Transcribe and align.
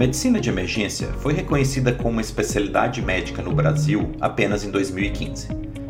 medicina 0.00 0.40
de 0.40 0.48
emergência 0.48 1.08
foi 1.18 1.34
reconhecida 1.34 1.92
como 1.92 2.08
uma 2.08 2.22
especialidade 2.22 3.02
médica 3.02 3.42
no 3.42 3.54
Brasil 3.54 4.12
apenas 4.18 4.64
em 4.64 4.70
2015. 4.70 5.48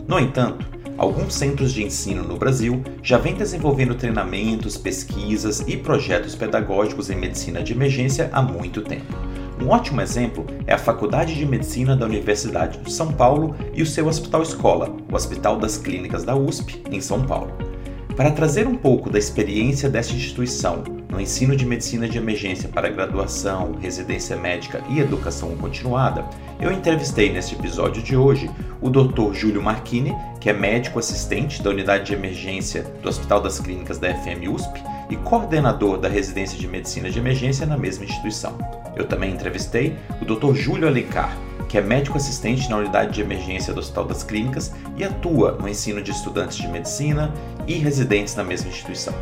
No 0.08 0.18
entanto, 0.18 0.66
alguns 0.98 1.32
centros 1.32 1.72
de 1.72 1.84
ensino 1.84 2.24
no 2.24 2.36
Brasil 2.36 2.82
já 3.04 3.18
vêm 3.18 3.34
desenvolvendo 3.34 3.94
treinamentos, 3.94 4.76
pesquisas 4.76 5.60
e 5.60 5.76
projetos 5.76 6.34
pedagógicos 6.34 7.08
em 7.08 7.14
medicina 7.14 7.62
de 7.62 7.72
emergência 7.72 8.28
há 8.32 8.42
muito 8.42 8.82
tempo. 8.82 9.14
Um 9.62 9.68
ótimo 9.68 10.00
exemplo 10.00 10.44
é 10.66 10.74
a 10.74 10.78
Faculdade 10.78 11.36
de 11.36 11.46
Medicina 11.46 11.94
da 11.94 12.04
Universidade 12.04 12.80
de 12.80 12.92
São 12.92 13.12
Paulo 13.12 13.54
e 13.72 13.80
o 13.80 13.86
seu 13.86 14.08
Hospital 14.08 14.42
Escola, 14.42 14.92
o 15.08 15.14
Hospital 15.14 15.56
das 15.56 15.78
Clínicas 15.78 16.24
da 16.24 16.34
USP, 16.34 16.82
em 16.90 17.00
São 17.00 17.22
Paulo. 17.22 17.52
Para 18.16 18.32
trazer 18.32 18.66
um 18.66 18.74
pouco 18.74 19.08
da 19.08 19.20
experiência 19.20 19.88
desta 19.88 20.16
instituição 20.16 20.99
no 21.10 21.20
ensino 21.20 21.56
de 21.56 21.66
medicina 21.66 22.08
de 22.08 22.18
emergência 22.18 22.68
para 22.68 22.88
graduação, 22.88 23.72
residência 23.80 24.36
médica 24.36 24.82
e 24.88 25.00
educação 25.00 25.56
continuada, 25.56 26.24
eu 26.60 26.70
entrevistei 26.70 27.32
neste 27.32 27.54
episódio 27.54 28.02
de 28.02 28.16
hoje 28.16 28.48
o 28.80 28.88
Dr. 28.88 29.32
Júlio 29.32 29.62
Marchini, 29.62 30.16
que 30.40 30.48
é 30.48 30.52
médico 30.52 30.98
assistente 30.98 31.62
da 31.62 31.70
unidade 31.70 32.06
de 32.06 32.14
emergência 32.14 32.84
do 33.02 33.08
Hospital 33.08 33.40
das 33.40 33.58
Clínicas 33.58 33.98
da 33.98 34.14
FM 34.14 34.48
USP 34.48 34.82
e 35.10 35.16
coordenador 35.16 35.98
da 35.98 36.08
residência 36.08 36.56
de 36.56 36.68
medicina 36.68 37.10
de 37.10 37.18
emergência 37.18 37.66
na 37.66 37.76
mesma 37.76 38.04
instituição. 38.04 38.56
Eu 38.94 39.06
também 39.06 39.32
entrevistei 39.32 39.96
o 40.20 40.24
Dr. 40.24 40.54
Júlio 40.54 40.86
Alencar, 40.86 41.36
que 41.68 41.76
é 41.76 41.80
médico 41.80 42.16
assistente 42.16 42.70
na 42.70 42.76
unidade 42.76 43.12
de 43.12 43.20
emergência 43.20 43.74
do 43.74 43.80
Hospital 43.80 44.04
das 44.04 44.22
Clínicas 44.22 44.72
e 44.96 45.04
atua 45.04 45.52
no 45.52 45.68
ensino 45.68 46.00
de 46.02 46.12
estudantes 46.12 46.56
de 46.56 46.68
medicina 46.68 47.32
e 47.66 47.74
residentes 47.74 48.36
na 48.36 48.44
mesma 48.44 48.70
instituição. 48.70 49.14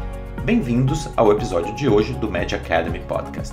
Bem-vindos 0.48 1.06
ao 1.14 1.30
episódio 1.30 1.74
de 1.74 1.91
hoje 1.91 2.14
do 2.14 2.30
Med 2.30 2.54
Academy 2.54 3.00
Podcast. 3.00 3.52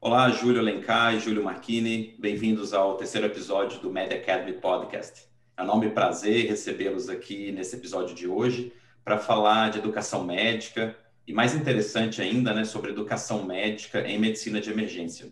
Olá, 0.00 0.30
Júlio 0.30 0.60
Alencar 0.60 1.14
e 1.14 1.20
Júlio 1.20 1.44
Marchini, 1.44 2.16
bem-vindos 2.18 2.72
ao 2.72 2.96
terceiro 2.96 3.26
episódio 3.26 3.78
do 3.80 3.90
Med 3.90 4.14
Academy 4.14 4.54
Podcast. 4.54 5.28
É 5.58 5.60
um 5.60 5.64
enorme 5.64 5.90
prazer 5.90 6.48
recebê-los 6.48 7.10
aqui 7.10 7.52
nesse 7.52 7.76
episódio 7.76 8.14
de 8.14 8.26
hoje 8.26 8.72
para 9.04 9.18
falar 9.18 9.72
de 9.72 9.78
educação 9.78 10.24
médica 10.24 10.96
e, 11.26 11.34
mais 11.34 11.54
interessante 11.54 12.22
ainda, 12.22 12.54
né, 12.54 12.64
sobre 12.64 12.92
educação 12.92 13.44
médica 13.44 14.08
em 14.08 14.18
medicina 14.18 14.58
de 14.58 14.70
emergência. 14.70 15.30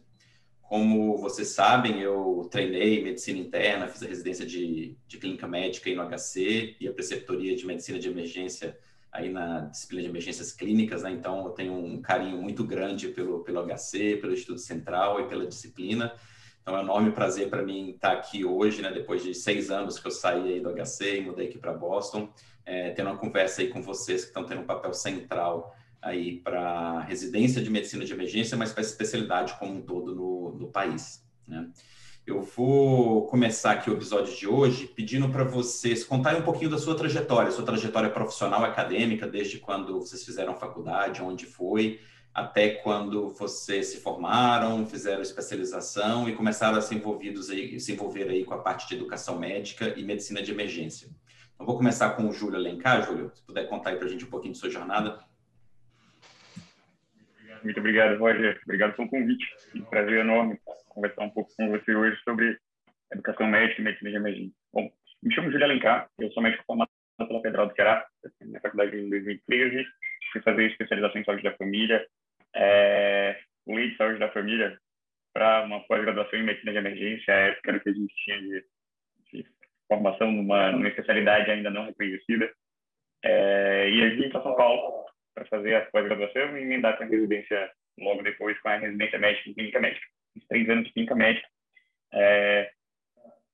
Como 0.60 1.16
vocês 1.16 1.48
sabem, 1.48 2.02
eu 2.02 2.46
treinei 2.50 3.02
medicina 3.02 3.38
interna, 3.38 3.88
fiz 3.88 4.02
a 4.02 4.06
residência 4.06 4.44
de, 4.44 4.98
de 5.06 5.16
clínica 5.16 5.48
médica 5.48 5.88
no 5.94 6.06
HC 6.06 6.76
e 6.78 6.86
a 6.86 6.92
preceptoria 6.92 7.56
de 7.56 7.66
medicina 7.66 7.98
de 7.98 8.06
emergência 8.06 8.76
aí 9.12 9.30
na 9.30 9.60
disciplina 9.60 10.02
de 10.02 10.08
emergências 10.08 10.52
clínicas, 10.52 11.02
né? 11.02 11.10
Então, 11.10 11.44
eu 11.46 11.50
tenho 11.50 11.72
um 11.72 12.00
carinho 12.00 12.40
muito 12.40 12.64
grande 12.64 13.08
pelo, 13.08 13.42
pelo 13.42 13.62
HC, 13.66 14.18
pelo 14.20 14.32
Instituto 14.32 14.60
Central 14.60 15.20
e 15.20 15.28
pela 15.28 15.46
disciplina. 15.46 16.12
Então, 16.62 16.76
é 16.76 16.80
um 16.80 16.82
enorme 16.82 17.12
prazer 17.12 17.48
para 17.48 17.62
mim 17.62 17.90
estar 17.90 18.12
aqui 18.12 18.44
hoje, 18.44 18.82
né? 18.82 18.92
Depois 18.92 19.22
de 19.22 19.34
seis 19.34 19.70
anos 19.70 19.98
que 19.98 20.06
eu 20.06 20.10
saí 20.10 20.54
aí 20.54 20.60
do 20.60 20.70
HC 20.70 21.18
e 21.18 21.20
mudei 21.22 21.48
aqui 21.48 21.58
para 21.58 21.72
Boston, 21.72 22.30
é, 22.64 22.90
tendo 22.90 23.08
uma 23.10 23.18
conversa 23.18 23.62
aí 23.62 23.68
com 23.68 23.80
vocês 23.80 24.22
que 24.22 24.28
estão 24.28 24.44
tendo 24.44 24.60
um 24.60 24.66
papel 24.66 24.92
central 24.92 25.74
aí 26.00 26.40
para 26.40 27.00
residência 27.00 27.62
de 27.62 27.70
medicina 27.70 28.04
de 28.04 28.12
emergência, 28.12 28.56
mas 28.56 28.72
para 28.72 28.82
especialidade 28.82 29.58
como 29.58 29.74
um 29.74 29.82
todo 29.82 30.14
no, 30.14 30.54
no 30.54 30.68
país. 30.68 31.24
Né? 31.46 31.68
Eu 32.28 32.42
vou 32.42 33.26
começar 33.26 33.70
aqui 33.70 33.88
o 33.88 33.94
episódio 33.94 34.36
de 34.36 34.46
hoje 34.46 34.86
pedindo 34.86 35.30
para 35.30 35.44
vocês 35.44 36.04
contarem 36.04 36.42
um 36.42 36.44
pouquinho 36.44 36.70
da 36.70 36.76
sua 36.76 36.94
trajetória, 36.94 37.50
sua 37.50 37.64
trajetória 37.64 38.10
profissional 38.10 38.62
acadêmica, 38.62 39.26
desde 39.26 39.56
quando 39.56 39.98
vocês 39.98 40.22
fizeram 40.26 40.54
faculdade, 40.54 41.22
onde 41.22 41.46
foi, 41.46 42.00
até 42.34 42.68
quando 42.68 43.30
vocês 43.30 43.86
se 43.86 44.00
formaram, 44.00 44.84
fizeram 44.84 45.22
especialização 45.22 46.28
e 46.28 46.36
começaram 46.36 46.76
a 46.76 46.82
ser 46.82 46.96
envolvidos 46.96 47.48
aí, 47.48 47.80
se 47.80 47.92
envolver 47.92 48.28
aí 48.28 48.44
com 48.44 48.52
a 48.52 48.58
parte 48.58 48.86
de 48.86 48.96
educação 48.96 49.38
médica 49.38 49.94
e 49.98 50.04
medicina 50.04 50.42
de 50.42 50.52
emergência. 50.52 51.08
Então, 51.54 51.66
vou 51.66 51.78
começar 51.78 52.10
com 52.10 52.28
o 52.28 52.32
Júlio 52.32 52.58
Alencar. 52.58 53.06
Júlio, 53.06 53.32
se 53.34 53.42
puder 53.42 53.66
contar 53.70 53.88
aí 53.88 53.96
para 53.96 54.06
a 54.06 54.10
gente 54.10 54.26
um 54.26 54.30
pouquinho 54.30 54.52
de 54.52 54.58
sua 54.58 54.68
jornada. 54.68 55.18
Muito 57.62 57.80
obrigado, 57.80 58.18
Roger. 58.18 58.60
Obrigado 58.64 58.94
pelo 58.94 59.08
convite. 59.08 59.46
Um 59.74 59.84
prazer 59.84 60.20
enorme 60.20 60.58
conversar 60.88 61.22
um 61.22 61.30
pouco 61.30 61.50
com 61.56 61.68
você 61.70 61.94
hoje 61.94 62.20
sobre 62.22 62.58
educação 63.12 63.46
médica 63.46 63.80
e 63.80 63.84
medicina 63.84 64.10
de 64.10 64.16
emergência. 64.16 64.54
Bom, 64.72 64.90
me 65.22 65.34
chamo 65.34 65.50
Júlio 65.50 65.64
Alencar, 65.64 66.08
eu 66.18 66.30
sou 66.32 66.42
médico 66.42 66.64
formado 66.66 66.90
pela 67.16 67.40
Federal 67.40 67.66
do 67.66 67.74
Ceará, 67.74 68.06
na 68.42 68.60
faculdade 68.60 68.96
em 68.96 69.10
2013, 69.10 69.84
fui 70.32 70.42
fazer 70.42 70.66
especialização 70.66 71.20
em 71.20 71.24
saúde 71.24 71.42
da 71.42 71.56
família, 71.56 72.06
é, 72.54 73.38
lei 73.66 73.90
de 73.90 73.96
saúde 73.96 74.18
da 74.18 74.30
família 74.30 74.78
para 75.32 75.64
uma 75.64 75.80
pós-graduação 75.86 76.38
em 76.38 76.44
medicina 76.44 76.72
de 76.72 76.78
emergência, 76.78 77.34
a 77.34 77.38
época 77.38 77.80
que 77.80 77.88
a 77.88 77.92
gente 77.92 78.14
tinha 78.24 78.40
de, 78.40 78.64
de 79.32 79.46
formação 79.88 80.30
numa, 80.30 80.72
numa 80.72 80.88
especialidade 80.88 81.50
ainda 81.50 81.70
não 81.70 81.86
reconhecida. 81.86 82.50
É, 83.24 83.90
e 83.90 84.02
aí 84.02 84.16
vim 84.16 84.30
para 84.30 84.42
São 84.42 84.54
Paulo 84.54 85.06
para 85.38 85.46
fazer 85.46 85.74
a 85.76 85.86
pós-graduação 85.86 86.56
e 86.56 86.62
emendar 86.62 86.96
com 86.96 87.04
a 87.04 87.06
residência 87.06 87.70
logo 87.98 88.22
depois 88.22 88.58
com 88.60 88.68
a 88.68 88.76
residência 88.76 89.18
médica 89.18 89.50
em 89.50 89.54
clínica 89.54 89.80
médica. 89.80 90.06
Fiz 90.34 90.46
três 90.48 90.68
anos 90.68 90.86
de 90.86 90.92
clínica 90.92 91.14
médica. 91.14 91.48
É, 92.12 92.70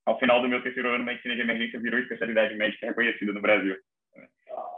ao 0.06 0.19
final 0.19 0.41
do 0.41 0.49
meu 0.49 0.62
terceiro 0.62 0.91
ano, 0.91 1.05
medicina 1.05 1.34
de 1.34 1.41
emergência 1.43 1.81
virou 1.81 2.00
especialidade 2.00 2.55
médica 2.55 2.87
reconhecida 2.87 3.33
no 3.33 3.41
Brasil. 3.41 3.77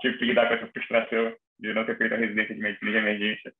Tive 0.01 0.19
que 0.19 0.25
lidar 0.25 0.49
com 0.49 0.55
essa 0.55 0.67
frustração 0.69 1.37
de 1.59 1.73
não 1.73 1.85
ter 1.85 1.97
feito 1.97 2.15
a 2.15 2.19
residência 2.19 2.55
de 2.55 2.61
medicina 2.61 2.91
de 2.91 2.97
emergência 2.97 3.55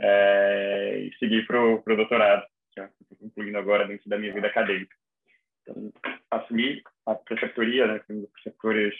é, 0.00 0.98
e 1.00 1.18
seguir 1.18 1.46
para 1.46 1.60
o 1.60 1.82
doutorado, 1.96 2.46
que 2.72 3.16
concluindo 3.16 3.58
agora 3.58 3.86
dentro 3.86 4.08
da 4.08 4.18
minha 4.18 4.32
vida 4.32 4.46
acadêmica. 4.46 4.94
Então, 5.62 5.92
assumi 6.30 6.82
a 7.06 7.14
preceptoria, 7.14 7.86
né, 7.86 8.00
um 8.08 8.20
dos 8.20 8.30
preceptores 8.30 8.94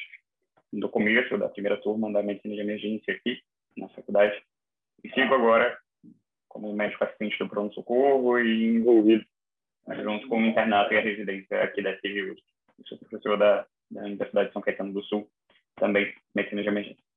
do 0.72 0.88
começo 0.88 1.36
da 1.38 1.48
primeira 1.48 1.80
turma 1.80 2.12
da 2.12 2.22
medicina 2.22 2.54
de 2.54 2.60
emergência 2.60 3.14
aqui, 3.14 3.40
na 3.88 3.94
faculdade. 3.94 4.42
E 5.02 5.10
sigo 5.10 5.34
agora 5.34 5.78
como 6.48 6.72
médico 6.72 7.04
assistente 7.04 7.38
do 7.38 7.48
pronto-socorro 7.48 8.38
e 8.38 8.76
envolvido 8.76 9.24
junto 10.02 10.28
com 10.28 10.38
o 10.38 10.46
internato 10.46 10.92
e 10.92 10.98
a 10.98 11.02
residência 11.02 11.62
aqui 11.62 11.82
da 11.82 11.96
FGU. 11.96 12.36
Sou 12.86 12.98
professor 12.98 13.38
da, 13.38 13.66
da 13.90 14.02
Universidade 14.02 14.48
de 14.48 14.52
São 14.52 14.62
Caetano 14.62 14.92
do 14.92 15.02
Sul, 15.04 15.28
também 15.76 16.12
medicina 16.34 16.62
de 16.62 16.68
emergência. 16.68 17.08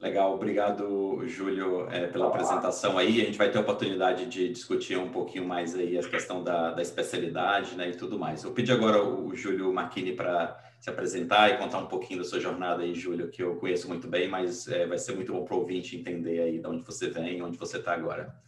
Legal, 0.00 0.32
obrigado, 0.32 1.26
Júlio, 1.26 1.90
é, 1.90 2.06
pela 2.06 2.28
apresentação 2.28 2.96
aí. 2.96 3.20
A 3.20 3.24
gente 3.24 3.36
vai 3.36 3.50
ter 3.50 3.58
a 3.58 3.62
oportunidade 3.62 4.26
de 4.26 4.48
discutir 4.48 4.96
um 4.96 5.10
pouquinho 5.10 5.44
mais 5.44 5.74
aí 5.74 5.98
a 5.98 6.08
questão 6.08 6.42
da, 6.42 6.70
da 6.70 6.80
especialidade 6.80 7.76
né, 7.76 7.88
e 7.88 7.96
tudo 7.96 8.16
mais. 8.16 8.44
Eu 8.44 8.54
pedi 8.54 8.70
agora 8.70 9.02
o 9.02 9.34
Júlio 9.34 9.72
Marchini 9.72 10.12
para 10.14 10.56
se 10.80 10.88
apresentar 10.88 11.50
e 11.50 11.58
contar 11.58 11.78
um 11.78 11.88
pouquinho 11.88 12.20
da 12.20 12.28
sua 12.28 12.40
jornada 12.40 12.82
aí, 12.82 12.94
Júlio, 12.94 13.30
que 13.30 13.42
eu 13.42 13.56
conheço 13.56 13.88
muito 13.88 14.06
bem, 14.06 14.28
mas 14.28 14.68
é, 14.68 14.86
vai 14.86 14.98
ser 14.98 15.14
muito 15.14 15.32
bom 15.32 15.44
para 15.44 15.54
o 15.54 15.60
ouvinte 15.60 15.96
entender 15.96 16.40
aí 16.40 16.58
de 16.58 16.66
onde 16.66 16.84
você 16.84 17.10
vem, 17.10 17.42
onde 17.42 17.58
você 17.58 17.78
está 17.78 17.92
agora. 17.92 18.40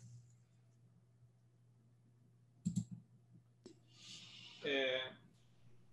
É, 4.64 5.12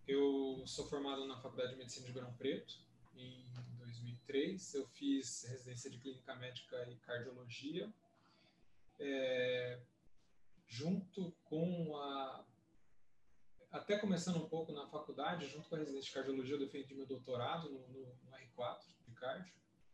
eu 0.07 0.61
sou 0.65 0.87
formado 0.87 1.25
na 1.25 1.37
Faculdade 1.37 1.71
de 1.71 1.77
Medicina 1.77 2.05
de 2.05 2.11
Ribeirão 2.11 2.33
Preto 2.35 2.75
em 3.15 3.43
2003. 3.79 4.75
Eu 4.75 4.87
fiz 4.87 5.43
residência 5.49 5.89
de 5.89 5.97
clínica 5.97 6.35
médica 6.35 6.87
e 6.89 6.95
cardiologia. 6.97 7.91
É, 8.99 9.79
junto 10.67 11.33
com 11.45 11.97
a 11.97 12.45
até 13.71 13.97
começando 13.97 14.37
um 14.37 14.47
pouco 14.47 14.71
na 14.71 14.87
faculdade, 14.87 15.47
junto 15.47 15.67
com 15.67 15.75
a 15.75 15.79
residência 15.79 16.07
de 16.07 16.13
cardiologia, 16.13 16.55
eu 16.55 16.59
defendi 16.59 16.93
meu 16.95 17.05
doutorado 17.05 17.69
no, 17.69 17.79
no, 17.89 18.05
no 18.05 18.31
R4 18.31 18.79
de 19.07 19.13
cardio. 19.13 19.53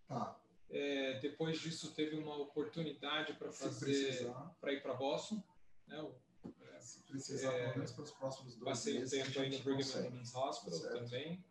Ah. 0.09 0.35
É, 0.69 1.19
depois 1.19 1.59
disso, 1.59 1.93
teve 1.93 2.15
uma 2.15 2.35
oportunidade 2.37 3.33
para 3.33 3.51
fazer, 3.51 4.31
para 4.59 4.73
ir 4.73 4.81
para 4.81 4.93
Boston. 4.93 5.43
Né, 5.87 6.01
o, 6.01 6.15
é, 6.61 6.79
Se 6.79 7.01
precisar, 7.03 7.53
é, 7.53 7.65
pelo 7.65 7.75
menos 7.75 7.91
para 7.91 8.03
os 8.03 8.11
próximos 8.11 8.55
dois 8.55 8.63
Passei 8.63 9.03
um 9.03 9.07
tempo 9.07 9.39
aí 9.39 9.49
no 9.49 9.59
Brigham 9.59 10.03
Women's 10.03 10.35
Hospital 10.35 10.79
certo. 10.79 10.99
também. 10.99 11.43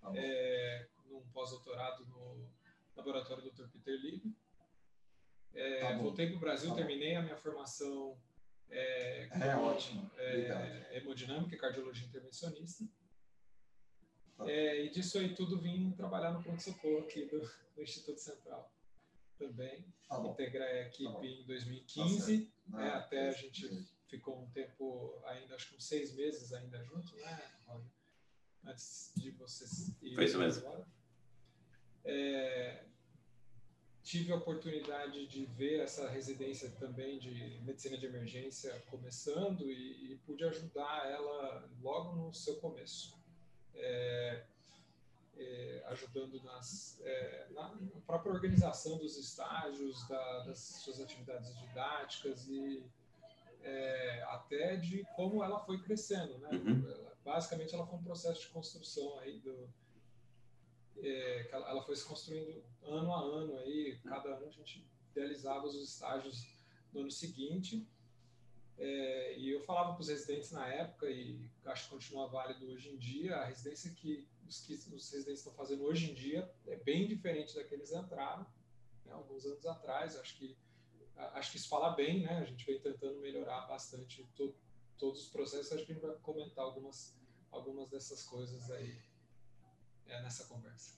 Tá 0.00 0.12
é, 0.14 0.88
num 1.06 1.20
pós-doutorado 1.32 2.06
no 2.06 2.48
laboratório 2.96 3.42
do 3.42 3.50
Dr. 3.50 3.68
Peter 3.68 3.94
Lieb. 3.94 4.34
É, 5.52 5.80
tá 5.80 5.98
voltei 5.98 6.28
para 6.28 6.36
o 6.36 6.40
Brasil, 6.40 6.70
tá 6.70 6.76
terminei 6.76 7.16
a 7.16 7.22
minha 7.22 7.36
formação 7.36 8.16
é, 8.70 9.28
é 9.40 9.56
ótimo. 9.56 10.10
É, 10.16 10.98
hemodinâmica 10.98 11.54
e 11.54 11.58
cardiologia 11.58 12.06
intervencionista. 12.06 12.84
Tá. 14.36 14.50
É, 14.50 14.84
e 14.84 14.90
disso 14.90 15.18
aí 15.18 15.34
tudo 15.34 15.58
vim 15.58 15.92
trabalhar 15.92 16.32
no 16.32 16.42
pronto-socorro 16.42 16.98
aqui 16.98 17.24
do, 17.26 17.40
do, 17.74 17.82
Instituto 17.82 18.20
Central 18.20 18.70
também. 19.38 19.84
Tá 20.08 20.20
Integrar 20.20 20.68
a 20.68 20.82
equipe 20.82 21.12
tá 21.12 21.24
em 21.24 21.44
2015, 21.44 22.52
tá 22.70 22.78
né, 22.78 22.88
até 22.90 23.28
a 23.28 23.32
gente 23.32 23.86
ficou 24.08 24.40
um 24.40 24.50
tempo 24.50 25.20
ainda, 25.26 25.54
acho 25.54 25.70
que 25.70 25.76
uns 25.76 25.86
seis 25.86 26.14
meses 26.14 26.52
ainda 26.52 26.82
junto, 26.84 27.16
né, 27.16 27.42
Roger? 27.66 27.90
Antes 28.64 29.12
de 29.16 29.30
vocês 29.32 29.94
irem 30.02 30.14
Foi 30.14 30.24
isso 30.24 30.38
mesmo. 30.38 30.86
É, 32.04 32.84
tive 34.06 34.32
a 34.32 34.36
oportunidade 34.36 35.26
de 35.26 35.44
ver 35.46 35.80
essa 35.80 36.08
residência 36.08 36.70
também 36.78 37.18
de 37.18 37.60
medicina 37.64 37.98
de 37.98 38.06
emergência 38.06 38.80
começando 38.88 39.68
e, 39.68 40.12
e 40.12 40.16
pude 40.24 40.44
ajudar 40.44 41.10
ela 41.10 41.68
logo 41.82 42.14
no 42.14 42.32
seu 42.32 42.54
começo, 42.60 43.18
é, 43.74 44.44
é, 45.36 45.84
ajudando 45.88 46.40
nas, 46.44 47.00
é, 47.02 47.48
na, 47.50 47.74
na, 47.74 48.00
própria 48.06 48.32
organização 48.32 48.96
dos 48.96 49.16
estágios, 49.16 50.06
da, 50.06 50.44
das 50.44 50.60
suas 50.60 51.00
atividades 51.00 51.58
didáticas 51.58 52.46
e 52.46 52.84
é, 53.64 54.22
até 54.28 54.76
de 54.76 55.04
como 55.16 55.42
ela 55.42 55.58
foi 55.58 55.82
crescendo, 55.82 56.38
né? 56.38 56.50
Uhum. 56.52 57.06
Basicamente, 57.24 57.74
ela 57.74 57.84
foi 57.84 57.98
um 57.98 58.04
processo 58.04 58.42
de 58.42 58.48
construção 58.50 59.18
aí 59.18 59.40
do 59.40 59.68
é, 60.98 61.48
ela, 61.50 61.70
ela, 61.70 61.82
foi 61.82 61.96
se 61.96 62.04
construindo 62.04 62.62
ano 62.82 63.12
a 63.12 63.20
ano 63.20 63.56
aí, 63.58 63.98
cada 64.04 64.36
ano 64.36 64.46
a 64.46 64.50
gente 64.50 64.86
realizava 65.14 65.66
os 65.66 65.74
estágios 65.74 66.58
no 66.92 67.00
ano 67.00 67.10
seguinte. 67.10 67.86
É, 68.78 69.38
e 69.38 69.48
eu 69.50 69.60
falava 69.62 69.94
para 69.94 70.02
os 70.02 70.08
residentes 70.08 70.52
na 70.52 70.68
época, 70.68 71.08
e 71.08 71.48
acho 71.64 71.84
que 71.84 71.90
continua 71.90 72.28
válido 72.28 72.66
hoje 72.66 72.90
em 72.90 72.98
dia, 72.98 73.36
a 73.36 73.46
residência 73.46 73.90
que 73.92 74.28
os, 74.46 74.60
que 74.60 74.74
os 74.74 75.10
residentes 75.10 75.38
estão 75.38 75.52
fazendo 75.54 75.84
hoje 75.84 76.10
em 76.10 76.14
dia 76.14 76.50
é 76.66 76.76
bem 76.76 77.06
diferente 77.06 77.54
da 77.54 77.64
que 77.64 77.74
entraram 77.74 78.46
né, 79.04 79.12
alguns 79.12 79.44
anos 79.46 79.64
atrás. 79.66 80.16
Acho 80.16 80.36
que, 80.36 80.56
acho 81.16 81.50
que 81.50 81.56
isso 81.56 81.68
fala 81.68 81.90
bem, 81.90 82.22
né? 82.22 82.38
A 82.38 82.44
gente 82.44 82.64
vem 82.64 82.80
tentando 82.80 83.18
melhorar 83.20 83.62
bastante 83.66 84.24
to, 84.34 84.54
todos 84.98 85.22
os 85.22 85.28
processos. 85.28 85.72
Acho 85.72 85.86
que 85.86 85.92
a 85.92 85.94
gente 85.94 86.04
vai 86.04 86.14
comentar 86.16 86.64
algumas, 86.64 87.16
algumas 87.50 87.88
dessas 87.88 88.22
coisas 88.24 88.70
aí 88.70 88.98
nessa 90.22 90.44
conversa. 90.44 90.96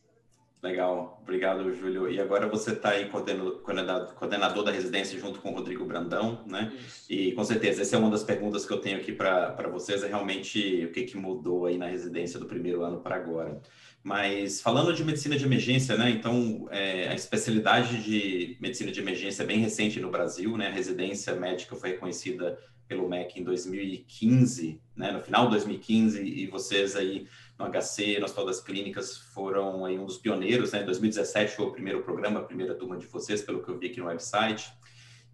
Legal, 0.60 1.20
obrigado, 1.22 1.72
Júlio. 1.72 2.10
E 2.10 2.20
agora 2.20 2.48
você 2.48 2.72
está 2.72 2.90
aí 2.90 3.08
coordenador, 3.08 4.12
coordenador 4.14 4.64
da 4.64 4.72
residência 4.72 5.18
junto 5.18 5.40
com 5.40 5.50
o 5.50 5.54
Rodrigo 5.54 5.84
Brandão, 5.84 6.44
né? 6.46 6.72
Isso. 6.76 7.06
E 7.08 7.32
com 7.32 7.44
certeza, 7.44 7.82
essa 7.82 7.94
é 7.94 7.98
uma 7.98 8.10
das 8.10 8.24
perguntas 8.24 8.66
que 8.66 8.72
eu 8.72 8.80
tenho 8.80 8.96
aqui 8.96 9.12
para 9.12 9.68
vocês, 9.68 10.02
é 10.02 10.08
realmente 10.08 10.84
o 10.84 10.92
que, 10.92 11.04
que 11.04 11.16
mudou 11.16 11.66
aí 11.66 11.78
na 11.78 11.86
residência 11.86 12.40
do 12.40 12.46
primeiro 12.46 12.82
ano 12.82 13.00
para 13.00 13.14
agora. 13.14 13.60
Mas 14.02 14.60
falando 14.60 14.92
de 14.92 15.04
medicina 15.04 15.36
de 15.36 15.44
emergência, 15.44 15.96
né? 15.96 16.10
Então, 16.10 16.66
é, 16.72 17.08
a 17.08 17.14
especialidade 17.14 18.02
de 18.02 18.56
medicina 18.60 18.90
de 18.90 18.98
emergência 18.98 19.44
é 19.44 19.46
bem 19.46 19.58
recente 19.60 20.00
no 20.00 20.10
Brasil, 20.10 20.56
né? 20.56 20.66
A 20.66 20.72
residência 20.72 21.36
médica 21.36 21.76
foi 21.76 21.90
reconhecida 21.90 22.58
pelo 22.88 23.08
MEC 23.08 23.38
em 23.38 23.44
2015, 23.44 24.80
né? 24.96 25.12
No 25.12 25.20
final 25.20 25.44
de 25.44 25.52
2015, 25.52 26.20
e 26.20 26.46
vocês 26.48 26.96
aí 26.96 27.28
no 27.58 27.66
HC, 27.66 28.18
no 28.18 28.24
Hospital 28.24 28.46
das 28.46 28.60
Clínicas, 28.60 29.16
foram 29.16 29.84
aí 29.84 29.98
um 29.98 30.06
dos 30.06 30.18
pioneiros, 30.18 30.72
né? 30.72 30.82
Em 30.82 30.86
2017 30.86 31.56
foi 31.56 31.66
o 31.66 31.72
primeiro 31.72 32.02
programa, 32.02 32.40
a 32.40 32.44
primeira 32.44 32.74
turma 32.74 32.96
de 32.96 33.06
vocês, 33.06 33.42
pelo 33.42 33.62
que 33.62 33.68
eu 33.68 33.78
vi 33.78 33.88
aqui 33.88 34.00
no 34.00 34.06
website. 34.06 34.72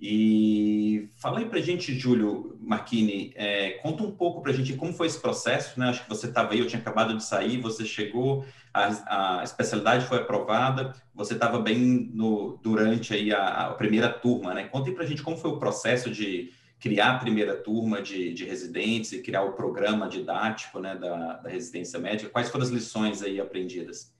E 0.01 1.09
fala 1.19 1.39
aí 1.39 1.47
para 1.47 1.59
a 1.59 1.63
gente, 1.63 1.95
Júlio 1.99 2.59
Marchini, 2.61 3.33
é, 3.37 3.73
conta 3.83 4.03
um 4.03 4.11
pouco 4.11 4.43
para 4.43 4.51
a 4.51 4.55
gente 4.55 4.75
como 4.75 4.93
foi 4.93 5.07
esse 5.07 5.21
processo, 5.21 5.79
né? 5.79 5.89
Acho 5.89 6.03
que 6.03 6.09
você 6.09 6.27
estava 6.27 6.53
aí, 6.53 6.59
eu 6.59 6.67
tinha 6.67 6.81
acabado 6.81 7.17
de 7.17 7.23
sair, 7.23 7.61
você 7.61 7.85
chegou, 7.85 8.45
a, 8.73 9.39
a 9.39 9.45
especialidade 9.45 10.07
foi 10.07 10.19
aprovada, 10.19 10.93
você 11.15 11.35
estava 11.35 11.59
bem 11.59 12.11
no, 12.13 12.59
durante 12.63 13.15
aí 13.15 13.33
a, 13.33 13.69
a, 13.69 13.75
primeira 13.75 14.09
turma, 14.09 14.53
né? 14.53 14.65
Conta 14.65 14.89
aí 14.89 14.95
para 14.95 15.05
a 15.05 15.07
gente 15.07 15.23
como 15.23 15.37
foi 15.37 15.51
o 15.51 15.59
processo 15.59 16.11
de 16.11 16.53
criar 16.85 17.15
a 17.15 17.19
primeira 17.19 17.57
turma 17.57 18.03
de, 18.03 18.35
de 18.35 18.45
residentes 18.45 19.11
e 19.13 19.23
criar 19.23 19.43
o 19.43 19.55
programa 19.55 20.07
didático 20.07 20.79
né, 20.79 20.95
da, 20.95 21.39
da 21.39 21.49
residência 21.49 21.99
médica. 21.99 22.29
Quais 22.29 22.51
foram 22.51 22.63
as 22.63 22.71
lições 22.71 23.23
aí 23.23 23.41
aprendidas? 23.41 24.15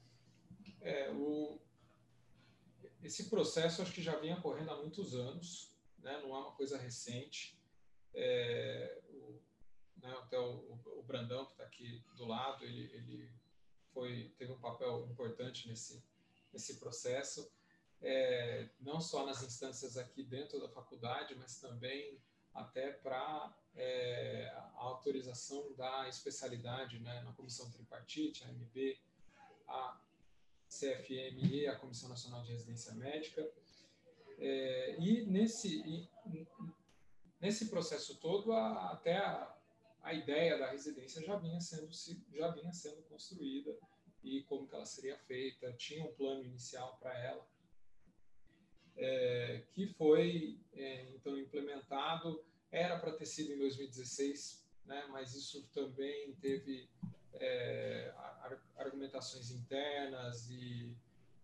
É, 0.81 1.11
o, 1.11 1.61
esse 3.03 3.29
processo 3.29 3.83
acho 3.83 3.93
que 3.93 4.01
já 4.01 4.17
vinha 4.17 4.41
correndo 4.41 4.71
há 4.71 4.79
muitos 4.79 5.15
anos, 5.15 5.77
né, 5.99 6.19
não 6.23 6.35
é 6.35 6.39
uma 6.39 6.53
coisa 6.53 6.79
recente. 6.79 7.61
É, 8.15 8.99
o, 9.11 9.43
né, 9.99 10.11
até 10.23 10.39
o, 10.39 10.81
o, 10.87 11.03
Brandão, 11.03 11.45
que 11.45 11.53
está 11.53 11.65
aqui 11.65 12.03
do 12.17 12.25
lado, 12.25 12.65
ele, 12.65 12.91
ele 12.95 13.31
foi, 13.93 14.33
teve 14.39 14.53
um 14.53 14.59
papel 14.59 15.07
importante 15.11 15.69
nesse, 15.69 16.03
nesse 16.51 16.81
processo. 16.81 17.47
É, 18.01 18.71
não 18.81 19.03
só 19.03 19.27
nas 19.27 19.43
instâncias 19.43 19.99
aqui 19.99 20.23
dentro 20.23 20.59
da 20.59 20.69
faculdade, 20.71 21.35
mas 21.35 21.61
também 21.61 22.19
até 22.55 22.93
para 22.93 23.53
é, 23.75 24.49
a 24.55 24.83
autorização 24.83 25.75
da 25.75 26.09
especialidade 26.09 27.01
né, 27.01 27.23
na 27.23 27.33
comissão 27.33 27.71
tripartite, 27.71 28.45
a 28.45 28.53
MB, 28.53 28.99
a 29.67 30.01
CFME, 30.69 31.67
a 31.67 31.77
Comissão 31.77 32.09
Nacional 32.09 32.43
de 32.43 32.53
Residência 32.53 32.95
Médica. 32.95 33.49
É, 34.39 34.97
e 35.01 35.27
nesse, 35.27 36.09
nesse 37.41 37.69
processo 37.69 38.17
todo, 38.19 38.53
a, 38.53 38.93
até 38.93 39.17
a, 39.19 39.57
a 40.03 40.15
ideia 40.15 40.59
da 40.59 40.71
residência 40.71 41.23
já 41.23 41.37
vinha 41.37 41.61
sendo, 41.61 41.89
já 42.33 42.51
vinha 42.51 42.73
sendo 42.73 43.03
construída 43.03 43.77
e 44.23 44.43
como 44.45 44.67
que 44.67 44.75
ela 44.75 44.87
seria 44.87 45.19
feita, 45.19 45.73
tinha 45.75 46.05
um 46.05 46.15
plano 46.15 46.45
inicial 46.45 46.97
para 46.99 47.17
ela 47.19 47.47
é, 48.97 49.63
que 49.73 49.87
foi 49.95 50.59
é, 50.75 51.11
então 51.15 51.39
implementado. 51.39 52.43
Era 52.71 52.99
para 52.99 53.13
ter 53.13 53.27
sido 53.27 53.53
em 53.53 53.59
2016, 53.59 54.65
né, 54.87 55.07
mas 55.11 55.35
isso 55.35 55.67
também 55.73 56.33
teve 56.41 56.89
é, 57.35 58.13
argumentações 58.77 59.51
internas 59.51 60.49
e 60.51 60.93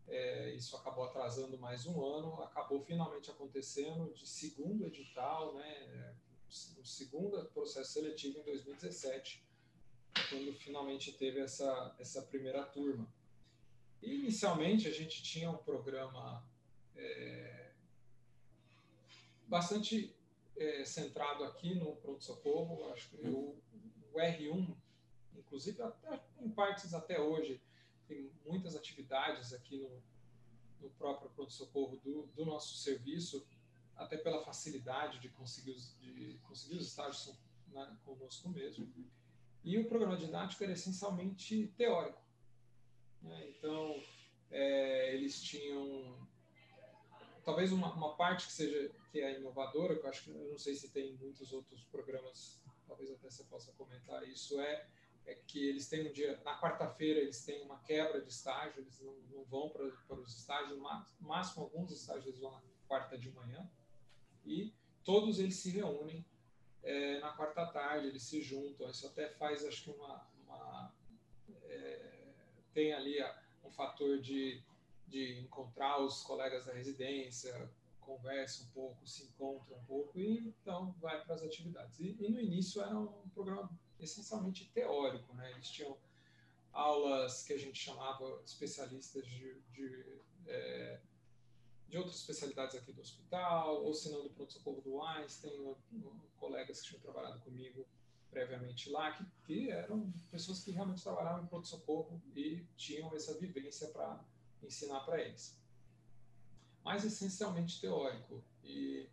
é, 0.09 0.51
isso 0.55 0.77
acabou 0.77 1.05
atrasando 1.05 1.57
mais 1.59 1.87
um 1.87 2.05
ano. 2.05 2.43
Acabou 2.43 2.81
finalmente 2.81 3.31
acontecendo 3.31 4.13
de 4.13 4.27
segundo 4.27 4.87
edital, 4.87 5.55
né, 5.55 6.15
o 6.79 6.85
segundo 6.85 7.45
processo 7.47 7.93
seletivo 7.93 8.41
em 8.41 8.43
2017, 8.43 9.45
quando 10.29 10.53
finalmente 10.55 11.13
teve 11.13 11.41
essa, 11.41 11.95
essa 11.99 12.23
primeira 12.23 12.65
turma. 12.65 13.07
E, 14.03 14.15
inicialmente 14.15 14.89
a 14.89 14.93
gente 14.93 15.23
tinha 15.23 15.51
um 15.51 15.59
programa 15.59 16.45
é, 17.01 17.73
bastante 19.47 20.15
é, 20.57 20.85
centrado 20.85 21.45
aqui 21.45 21.75
no 21.75 21.97
pronto-socorro. 21.97 22.93
Acho 22.93 23.09
que 23.11 23.17
o, 23.27 23.59
o, 24.13 24.19
R1, 24.19 24.77
inclusive, 25.37 25.83
até, 25.83 26.23
em 26.41 26.51
partes 26.51 26.95
até 26.95 27.21
hoje, 27.21 27.61
tem 28.07 28.31
muitas 28.45 28.77
atividades 28.77 29.53
aqui 29.53 29.79
no, 29.79 30.03
no 30.81 30.91
próprio 30.91 31.31
pronto-socorro 31.31 31.97
do, 31.99 32.27
do, 32.35 32.45
nosso 32.45 32.77
serviço, 32.77 33.47
até 33.97 34.17
pela 34.17 34.45
facilidade 34.45 35.19
de 35.19 35.29
conseguir 35.31 35.73
os, 35.73 35.99
de 36.01 36.39
conseguir 36.43 36.77
os 36.77 36.87
estágios 36.87 37.39
né, 37.69 37.97
conosco 38.05 38.49
mesmo. 38.49 38.89
E 39.63 39.79
o 39.79 39.89
programa 39.89 40.17
didático 40.17 40.65
era 40.65 40.73
essencialmente 40.73 41.69
teórico. 41.77 42.23
Né? 43.23 43.51
Então, 43.51 44.03
é, 44.51 45.15
eles 45.15 45.43
tinham 45.43 46.29
talvez 47.51 47.73
uma, 47.73 47.93
uma, 47.93 48.15
parte 48.15 48.47
que 48.47 48.53
seja 48.53 48.91
que 49.11 49.21
é 49.21 49.41
inovadora, 49.41 49.97
que 49.97 50.07
eu 50.07 50.09
acho 50.09 50.23
que 50.23 50.31
eu 50.31 50.51
não 50.51 50.59
sei 50.59 50.75
se 50.77 50.89
tem 50.91 51.15
muitos 51.15 51.53
outros 51.53 51.83
programas, 51.87 52.63
talvez 52.87 53.11
até 53.11 53.29
você 53.29 53.43
possa 53.43 53.73
comentar 53.73 54.23
isso, 54.29 54.61
é, 54.61 54.87
é 55.27 55.35
que 55.35 55.69
eles 55.69 55.89
têm 55.89 56.09
um 56.09 56.13
dia, 56.13 56.41
na 56.45 56.61
quarta-feira 56.61 57.19
eles 57.19 57.45
têm 57.45 57.61
uma 57.63 57.81
quebra 57.81 58.21
de 58.21 58.31
estágio, 58.31 58.81
eles 58.81 59.01
não, 59.01 59.15
não 59.33 59.45
vão 59.45 59.69
para, 59.69 59.85
os 60.15 60.37
estágios, 60.37 60.79
no 60.79 61.27
máximo 61.27 61.65
alguns 61.65 61.91
estágios 61.91 62.27
eles 62.27 62.39
vão 62.39 62.53
na 62.53 62.63
quarta 62.87 63.19
de 63.19 63.33
manhã, 63.33 63.69
e 64.47 64.73
todos 65.03 65.41
eles 65.41 65.57
se 65.57 65.71
reúnem 65.71 66.25
é, 66.85 67.19
na 67.19 67.33
quarta 67.33 67.67
tarde, 67.67 68.07
eles 68.07 68.23
se 68.23 68.41
juntam, 68.41 68.89
isso 68.89 69.09
até 69.09 69.29
faz, 69.29 69.65
acho 69.65 69.83
que 69.83 69.91
uma, 69.91 70.25
uma 70.45 70.95
é, 71.65 72.33
tem 72.73 72.93
ali 72.93 73.21
a, 73.21 73.43
um 73.65 73.71
fator 73.73 74.21
de 74.21 74.63
de 75.11 75.41
encontrar 75.41 76.01
os 76.01 76.23
colegas 76.23 76.65
da 76.67 76.73
residência, 76.73 77.71
conversa 78.01 78.65
um 78.65 78.69
pouco, 78.69 79.07
se 79.07 79.25
encontra 79.25 79.77
um 79.77 79.85
pouco 79.85 80.19
e 80.19 80.39
então 80.63 80.93
vai 81.01 81.23
para 81.25 81.35
as 81.35 81.43
atividades. 81.43 81.99
E, 82.01 82.17
e, 82.19 82.31
no 82.31 82.41
início 82.41 82.81
era 82.81 82.97
um 82.99 83.29
programa 83.35 83.71
essencialmente 83.99 84.71
teórico, 84.73 85.35
né? 85.35 85.51
Eles 85.53 85.69
tinham 85.69 85.97
aulas 86.73 87.43
que 87.43 87.53
a 87.53 87.59
gente 87.59 87.79
chamava 87.79 88.41
especialistas 88.45 89.27
de, 89.27 89.61
de, 89.73 90.21
é, 90.47 91.01
de 91.89 91.99
outras 91.99 92.17
especialidades 92.17 92.77
aqui 92.77 92.93
do 92.93 93.01
hospital, 93.01 93.85
ou 93.85 93.93
se 93.93 94.11
não 94.11 94.23
do 94.23 94.31
pronto-socorro 94.31 94.81
do 94.81 95.03
Einstein, 95.03 95.75
colegas 96.39 96.81
que 96.81 96.89
tinham 96.89 97.01
trabalhado 97.01 97.41
comigo 97.41 97.87
previamente 98.31 98.89
lá, 98.89 99.13
que, 99.13 99.25
que 99.45 99.71
eram 99.71 100.13
pessoas 100.31 100.63
que 100.63 100.71
realmente 100.71 101.03
trabalhavam 101.03 101.45
em 101.45 101.47
pronto-socorro 101.49 102.23
e 102.35 102.65
tinham 102.77 103.15
essa 103.15 103.37
vivência 103.37 103.89
para 103.89 104.25
ensinar 104.67 105.01
para 105.01 105.21
eles. 105.21 105.59
Mas 106.85 107.05
essencialmente 107.05 107.81
teórico. 107.81 108.45
E 108.63 109.09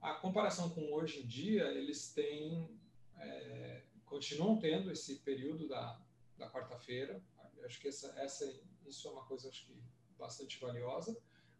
a 0.00 0.14
comparação 0.14 0.70
com 0.70 0.92
hoje 0.92 1.20
em 1.20 1.26
dia, 1.26 1.64
eles 1.72 2.12
têm, 2.12 2.68
é, 3.16 3.82
continuam 4.06 4.58
tendo 4.58 4.90
esse 4.90 5.16
período 5.16 5.68
da, 5.68 6.00
da 6.38 6.50
quarta-feira. 6.50 7.22
Acho 7.64 7.80
que 7.80 7.88
essa, 7.88 8.08
essa, 8.18 8.60
isso 8.86 9.06
é 9.06 9.10
uma 9.10 9.24
coisa 9.24 9.48
acho 9.48 9.66
que 9.66 9.78
bastante 10.18 10.58
valiosa, 10.60 11.16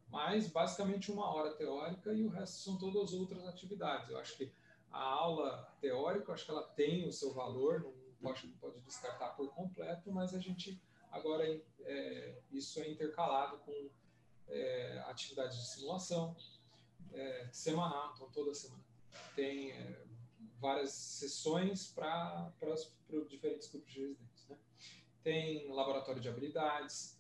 mas 0.09 0.49
basicamente 0.49 1.11
uma 1.11 1.33
hora 1.33 1.54
teórica 1.54 2.12
e 2.12 2.25
o 2.25 2.28
resto 2.28 2.59
são 2.59 2.78
todas 2.78 3.12
outras 3.12 3.47
atividades. 3.47 4.11
Eu 4.11 4.19
acho 4.19 4.37
que 4.37 4.52
a 4.90 5.00
aula 5.00 5.76
teórica, 5.80 6.33
acho 6.33 6.45
que 6.45 6.50
ela 6.50 6.66
tem 6.69 7.07
o 7.07 7.12
seu 7.12 7.33
valor, 7.33 7.80
não 7.80 7.92
pode, 8.21 8.47
não 8.47 8.57
pode 8.57 8.80
descartar 8.80 9.30
por 9.30 9.54
completo, 9.54 10.11
mas 10.12 10.35
a 10.35 10.38
gente 10.38 10.83
agora 11.11 11.47
é, 11.81 12.38
isso 12.50 12.81
é 12.81 12.88
intercalado 12.88 13.59
com 13.59 13.90
é, 14.49 14.99
atividades 15.07 15.57
de 15.59 15.69
simulação 15.69 16.37
é, 17.12 17.49
semanal, 17.52 18.12
então 18.14 18.31
toda 18.31 18.55
semana 18.55 18.83
tem 19.35 19.73
é, 19.73 20.05
várias 20.59 20.93
sessões 20.93 21.88
para 21.88 22.52
os 23.11 23.29
diferentes 23.29 23.69
grupos 23.69 23.93
de 23.93 24.00
residentes. 24.00 24.49
Né? 24.49 24.57
Tem 25.23 25.69
laboratório 25.73 26.21
de 26.21 26.29
habilidades. 26.29 27.19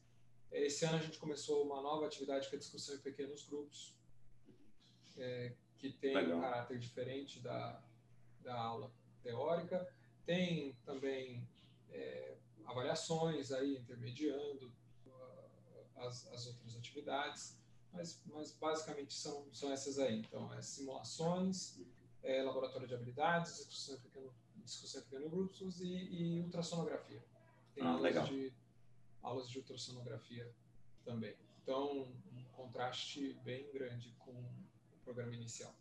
Esse 0.52 0.84
ano 0.84 0.98
a 0.98 1.00
gente 1.00 1.18
começou 1.18 1.64
uma 1.64 1.80
nova 1.80 2.06
atividade 2.06 2.48
que 2.48 2.56
é 2.56 2.58
discussão 2.58 2.96
em 2.96 3.00
pequenos 3.00 3.46
grupos, 3.46 3.96
é, 5.16 5.54
que 5.78 5.92
tem 5.92 6.14
Legal. 6.14 6.38
um 6.38 6.40
caráter 6.40 6.78
diferente 6.78 7.40
da, 7.40 7.82
da 8.40 8.54
aula 8.54 8.92
teórica. 9.22 9.88
Tem 10.26 10.74
também 10.84 11.48
é, 11.88 12.36
avaliações 12.70 13.52
aí 13.52 13.76
intermediando 13.76 14.72
uh, 15.06 16.06
as, 16.06 16.26
as 16.32 16.46
outras 16.46 16.76
atividades, 16.76 17.58
mas, 17.92 18.22
mas 18.26 18.52
basicamente 18.52 19.14
são, 19.14 19.52
são 19.52 19.72
essas 19.72 19.98
aí. 19.98 20.20
Então, 20.20 20.52
é 20.54 20.62
simulações, 20.62 21.80
é, 22.22 22.42
laboratório 22.42 22.86
de 22.86 22.94
habilidades, 22.94 23.56
discussão 23.56 23.96
em 23.96 24.00
pequeno, 24.00 24.34
discussão 24.64 25.00
em 25.00 25.04
pequenos 25.04 25.30
grupos 25.30 25.80
e, 25.80 25.88
e 25.88 26.40
ultrassonografia. 26.40 27.22
Tem 27.74 27.84
ah, 27.84 27.88
aulas, 27.88 28.02
legal. 28.02 28.26
De, 28.26 28.52
aulas 29.22 29.48
de 29.48 29.58
ultrassonografia 29.58 30.52
também. 31.04 31.34
Então, 31.62 32.08
um 32.32 32.44
contraste 32.52 33.34
bem 33.44 33.70
grande 33.72 34.14
com 34.18 34.32
o 34.32 35.04
programa 35.04 35.34
inicial. 35.34 35.74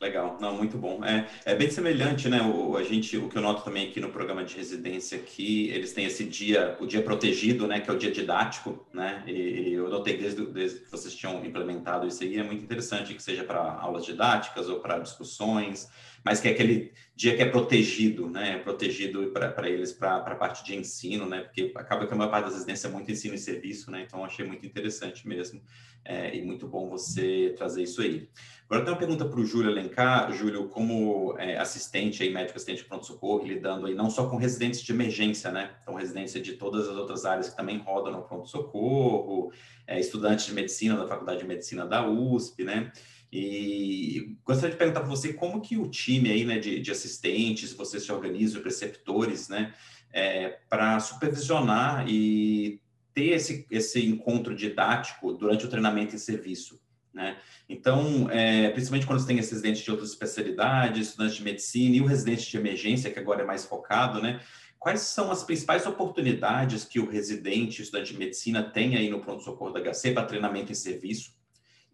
Legal, 0.00 0.36
não, 0.40 0.56
muito 0.56 0.76
bom. 0.76 1.04
É, 1.04 1.28
é 1.44 1.54
bem 1.54 1.70
semelhante, 1.70 2.28
né? 2.28 2.42
O, 2.42 2.76
a 2.76 2.82
gente, 2.82 3.16
o 3.16 3.28
que 3.28 3.38
eu 3.38 3.42
noto 3.42 3.62
também 3.62 3.88
aqui 3.88 4.00
no 4.00 4.10
programa 4.10 4.42
de 4.42 4.56
residência 4.56 5.16
aqui, 5.16 5.68
eles 5.68 5.92
têm 5.92 6.04
esse 6.04 6.24
dia, 6.24 6.76
o 6.80 6.86
dia 6.86 7.00
protegido, 7.02 7.68
né? 7.68 7.78
Que 7.78 7.88
é 7.88 7.92
o 7.92 7.98
dia 7.98 8.10
didático, 8.10 8.84
né? 8.92 9.22
E, 9.28 9.30
e 9.32 9.72
eu 9.74 9.88
notei 9.88 10.16
desde, 10.16 10.44
desde 10.46 10.80
que 10.80 10.90
vocês 10.90 11.14
tinham 11.14 11.44
implementado 11.44 12.06
isso 12.06 12.22
aí, 12.24 12.36
é 12.36 12.42
muito 12.42 12.64
interessante 12.64 13.14
que 13.14 13.22
seja 13.22 13.44
para 13.44 13.60
aulas 13.60 14.04
didáticas 14.04 14.68
ou 14.68 14.80
para 14.80 14.98
discussões, 14.98 15.88
mas 16.24 16.40
que 16.40 16.48
é 16.48 16.52
aquele 16.52 16.92
dia 17.14 17.36
que 17.36 17.42
é 17.42 17.46
protegido, 17.46 18.28
né? 18.28 18.58
Protegido 18.58 19.30
para 19.32 19.68
eles 19.68 19.92
para 19.92 20.16
a 20.16 20.34
parte 20.34 20.64
de 20.64 20.74
ensino, 20.74 21.26
né? 21.26 21.42
Porque 21.42 21.72
acaba 21.74 22.06
que 22.06 22.14
a 22.14 22.16
maior 22.16 22.30
parte 22.30 22.44
das 22.44 22.54
residências 22.54 22.90
é 22.90 22.94
muito 22.94 23.10
ensino 23.10 23.34
e 23.34 23.38
serviço, 23.38 23.90
né? 23.90 24.02
Então 24.06 24.24
achei 24.24 24.46
muito 24.46 24.64
interessante 24.64 25.26
mesmo 25.26 25.60
é, 26.04 26.34
e 26.36 26.42
muito 26.42 26.66
bom 26.66 26.88
você 26.88 27.54
trazer 27.56 27.82
isso 27.82 28.00
aí. 28.02 28.28
Agora 28.64 28.84
tem 28.84 28.92
uma 28.92 28.98
pergunta 28.98 29.24
para 29.24 29.38
o 29.38 29.44
Júlio 29.44 29.70
Alencar. 29.70 30.32
Júlio, 30.32 30.68
como 30.68 31.36
é, 31.38 31.58
assistente 31.58 32.22
aí, 32.22 32.32
médico 32.32 32.56
assistente 32.56 32.78
de 32.78 32.88
pronto-socorro, 32.88 33.44
lidando 33.44 33.86
aí 33.86 33.94
não 33.94 34.08
só 34.08 34.28
com 34.28 34.36
residentes 34.36 34.80
de 34.80 34.92
emergência, 34.92 35.52
né? 35.52 35.72
Então, 35.82 35.94
residência 35.94 36.40
de 36.40 36.54
todas 36.54 36.88
as 36.88 36.96
outras 36.96 37.24
áreas 37.24 37.50
que 37.50 37.56
também 37.56 37.78
rodam 37.78 38.12
no 38.12 38.22
pronto-socorro, 38.22 39.52
é, 39.86 40.00
estudantes 40.00 40.46
de 40.46 40.54
medicina 40.54 40.96
da 40.96 41.06
Faculdade 41.06 41.40
de 41.40 41.46
Medicina 41.46 41.84
da 41.84 42.08
USP, 42.08 42.64
né? 42.64 42.90
E 43.32 44.36
gostaria 44.44 44.72
de 44.72 44.76
perguntar 44.76 45.00
para 45.00 45.08
você 45.08 45.32
como 45.32 45.62
que 45.62 45.78
o 45.78 45.88
time 45.88 46.30
aí, 46.30 46.44
né, 46.44 46.58
de, 46.58 46.80
de 46.80 46.90
assistentes, 46.90 47.72
vocês 47.72 48.02
se 48.02 48.12
organizam, 48.12 48.60
preceptores, 48.60 49.48
né, 49.48 49.72
é, 50.12 50.58
para 50.68 51.00
supervisionar 51.00 52.06
e 52.06 52.78
ter 53.14 53.30
esse, 53.30 53.66
esse 53.70 54.04
encontro 54.04 54.54
didático 54.54 55.32
durante 55.32 55.64
o 55.64 55.68
treinamento 55.68 56.14
em 56.14 56.18
serviço. 56.18 56.78
Né? 57.12 57.38
Então, 57.68 58.28
é, 58.30 58.70
principalmente 58.70 59.06
quando 59.06 59.20
você 59.20 59.26
tem 59.26 59.36
residentes 59.36 59.82
de 59.82 59.90
outras 59.90 60.10
especialidades, 60.10 61.08
estudantes 61.08 61.36
de 61.36 61.42
medicina 61.42 61.96
e 61.96 62.00
o 62.00 62.06
residente 62.06 62.50
de 62.50 62.56
emergência, 62.56 63.10
que 63.10 63.18
agora 63.18 63.42
é 63.42 63.46
mais 63.46 63.64
focado, 63.64 64.20
né? 64.20 64.40
Quais 64.78 65.00
são 65.02 65.30
as 65.30 65.44
principais 65.44 65.86
oportunidades 65.86 66.84
que 66.84 66.98
o 66.98 67.08
residente, 67.08 67.82
estudante 67.82 68.12
de 68.12 68.18
medicina, 68.18 68.62
tem 68.64 68.96
aí 68.96 69.08
no 69.08 69.20
pronto-socorro 69.20 69.72
da 69.72 69.80
HC 69.80 70.12
para 70.12 70.24
treinamento 70.24 70.72
em 70.72 70.74
serviço? 70.74 71.32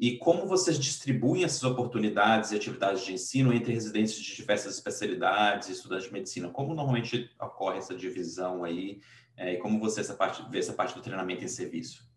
E 0.01 0.17
como 0.17 0.47
vocês 0.47 0.79
distribuem 0.79 1.43
essas 1.43 1.65
oportunidades 1.65 2.53
e 2.53 2.57
atividades 2.57 3.05
de 3.05 3.15
ensino 3.15 3.53
entre 3.53 3.73
residentes 3.73 4.15
de 4.15 4.37
diversas 4.37 4.75
especialidades 4.75 5.69
e 5.69 5.73
estudantes 5.73 6.07
de 6.07 6.13
medicina? 6.13 6.51
Como 6.51 6.73
normalmente 6.73 7.29
ocorre 7.41 7.79
essa 7.79 7.97
divisão 7.97 8.63
aí? 8.63 9.01
É, 9.37 9.55
e 9.55 9.59
como 9.59 9.81
você 9.81 10.01
essa 10.01 10.15
parte, 10.15 10.41
vê 10.51 10.61
essa 10.61 10.73
parte 10.73 10.95
do 10.95 11.03
treinamento 11.03 11.43
em 11.43 11.49
serviço? 11.49 12.09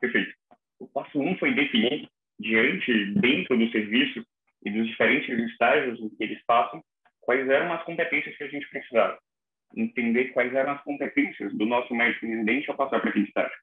Perfeito. 0.00 0.32
O 0.78 0.86
passo 0.86 1.18
um 1.18 1.36
foi 1.38 1.54
definir, 1.54 2.08
diante, 2.38 3.14
dentro 3.14 3.58
do 3.58 3.68
serviço 3.72 4.24
e 4.64 4.70
dos 4.70 4.86
diferentes 4.86 5.50
estágios 5.50 5.98
que 6.16 6.22
eles 6.22 6.40
passam, 6.46 6.84
quais 7.20 7.48
eram 7.48 7.72
as 7.72 7.82
competências 7.84 8.36
que 8.36 8.44
a 8.44 8.48
gente 8.48 8.68
precisava. 8.68 9.18
Entender 9.76 10.26
quais 10.26 10.54
eram 10.54 10.72
as 10.72 10.82
competências 10.82 11.52
do 11.56 11.66
nosso 11.66 11.94
médico 11.94 12.26
residente 12.26 12.70
ao 12.70 12.76
passar 12.76 13.00
para 13.00 13.10
aquele 13.10 13.26
estágio. 13.26 13.56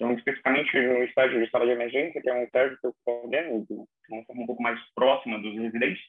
Então, 0.00 0.14
especificamente 0.14 0.74
no 0.80 1.02
estágio 1.04 1.44
de 1.44 1.50
sala 1.50 1.66
de 1.66 1.72
emergência, 1.72 2.22
que 2.22 2.30
é 2.30 2.32
um 2.32 2.44
estágio 2.44 2.78
que 2.80 2.86
eu 2.86 2.94
coordeno 3.04 3.66
de 3.66 3.74
uma 4.10 4.24
forma 4.24 4.42
um 4.42 4.46
pouco 4.46 4.62
mais 4.62 4.80
próxima 4.94 5.38
dos 5.38 5.54
residentes, 5.54 6.02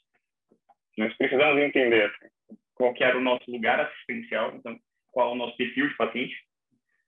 nós 0.97 1.13
precisamos 1.17 1.61
entender 1.61 2.05
assim, 2.05 2.57
qual 2.75 2.93
que 2.93 3.03
era 3.03 3.17
o 3.17 3.21
nosso 3.21 3.49
lugar 3.51 3.79
assistencial, 3.81 4.55
então, 4.55 4.79
qual 5.11 5.33
o 5.33 5.35
nosso 5.35 5.57
perfil 5.57 5.89
de 5.89 5.95
paciente, 5.95 6.35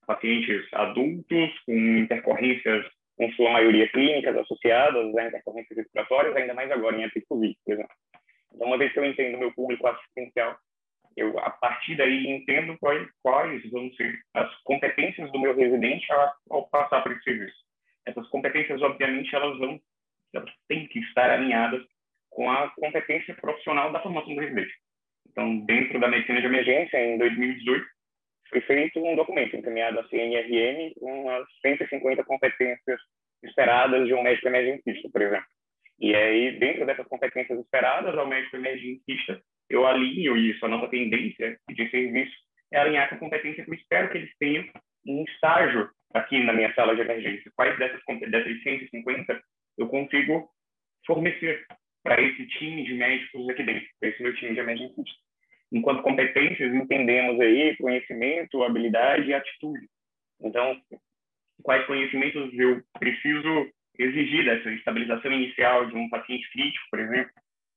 pacientes 0.05 0.67
adultos 0.73 1.59
com 1.65 1.73
intercorrências, 1.73 2.85
com 3.15 3.31
sua 3.31 3.51
maioria 3.51 3.87
clínicas 3.89 4.35
associadas 4.35 5.15
a 5.15 5.27
intercorrências 5.27 5.77
respiratórias, 5.77 6.35
ainda 6.35 6.53
mais 6.53 6.69
agora 6.69 6.97
em 6.97 7.03
época 7.03 7.21
Covid, 7.29 7.57
por 7.63 7.73
exemplo. 7.73 7.95
Então, 8.53 8.67
uma 8.67 8.77
vez 8.77 8.91
que 8.91 8.99
eu 8.99 9.05
entendo 9.05 9.37
meu 9.37 9.53
público 9.53 9.87
assistencial, 9.87 10.57
eu, 11.15 11.37
a 11.39 11.49
partir 11.49 11.95
daí, 11.95 12.27
entendo 12.27 12.77
quais, 12.79 13.07
quais 13.21 13.69
vão 13.71 13.91
ser 13.93 14.19
as 14.33 14.53
competências 14.63 15.31
do 15.31 15.39
meu 15.39 15.55
residente 15.55 16.11
ao, 16.11 16.33
ao 16.49 16.69
passar 16.69 17.01
por 17.01 17.11
esse 17.11 17.23
serviço. 17.23 17.57
Essas 18.05 18.27
competências, 18.29 18.81
obviamente, 18.81 19.33
elas 19.35 19.57
vão, 19.57 19.79
elas 20.33 20.51
têm 20.67 20.87
que 20.87 20.99
estar 20.99 21.29
alinhadas 21.29 21.81
com 22.29 22.49
a 22.49 22.69
competência 22.75 23.35
profissional 23.35 23.91
da 23.91 24.01
formação 24.01 24.33
do 24.33 24.41
residente. 24.41 24.73
Então, 25.29 25.59
dentro 25.65 25.99
da 25.99 26.07
medicina 26.07 26.41
de 26.41 26.47
emergência, 26.47 26.97
em 26.97 27.17
2018, 27.17 27.85
foi 28.49 28.61
feito 28.61 28.99
um 28.99 29.15
documento 29.15 29.55
encaminhado 29.55 29.99
à 29.99 30.07
CNRM 30.07 30.93
com 30.99 31.29
as 31.29 31.47
150 31.61 32.23
competências 32.23 32.99
esperadas 33.41 34.07
de 34.07 34.13
um 34.13 34.21
médico 34.21 34.47
emergencista, 34.47 35.09
por 35.09 35.21
exemplo. 35.21 35.45
E 35.99 36.15
aí, 36.15 36.59
dentro 36.59 36.85
dessas 36.85 37.07
competências 37.07 37.59
esperadas 37.59 38.17
ao 38.17 38.27
médico 38.27 38.55
emergencista, 38.55 39.41
eu 39.73 39.85
alinho 39.85 40.37
isso, 40.37 40.65
a 40.65 40.69
nossa 40.69 40.87
tendência 40.87 41.57
de 41.69 41.89
serviço 41.89 42.35
é 42.71 42.79
alinhar 42.79 43.09
com 43.09 43.15
a 43.15 43.19
competência 43.19 43.63
que 43.63 43.69
eu 43.69 43.75
espero 43.75 44.09
que 44.09 44.17
eles 44.17 44.31
tenham 44.39 44.65
em 45.05 45.23
estágio 45.23 45.89
aqui 46.13 46.43
na 46.43 46.53
minha 46.53 46.73
sala 46.73 46.95
de 46.95 47.01
emergência. 47.01 47.51
Quais 47.55 47.77
dessas, 47.77 48.01
dessas 48.29 48.63
150 48.63 49.41
eu 49.77 49.87
consigo 49.87 50.49
fornecer 51.05 51.65
para 52.03 52.21
esse 52.21 52.45
time 52.47 52.83
de 52.83 52.93
médicos 52.93 53.49
aqui 53.49 53.63
dentro, 53.63 53.87
para 53.99 54.09
esse 54.09 54.21
meu 54.21 54.35
time 54.35 54.53
de 54.53 54.59
emergencista 54.59 55.23
enquanto 55.73 56.03
competências, 56.03 56.73
entendemos 56.73 57.41
aí 57.41 57.75
conhecimento, 57.77 58.63
habilidade 58.63 59.27
e 59.27 59.33
atitude. 59.33 59.87
Então, 60.39 60.79
quais 61.63 61.85
conhecimentos 61.87 62.53
eu 62.53 62.81
preciso 62.99 63.71
exigir 63.97 64.45
dessa 64.45 64.69
estabilização 64.71 65.31
inicial 65.31 65.87
de 65.87 65.95
um 65.95 66.09
paciente 66.09 66.49
crítico, 66.51 66.85
por 66.91 66.99
exemplo? 66.99 67.31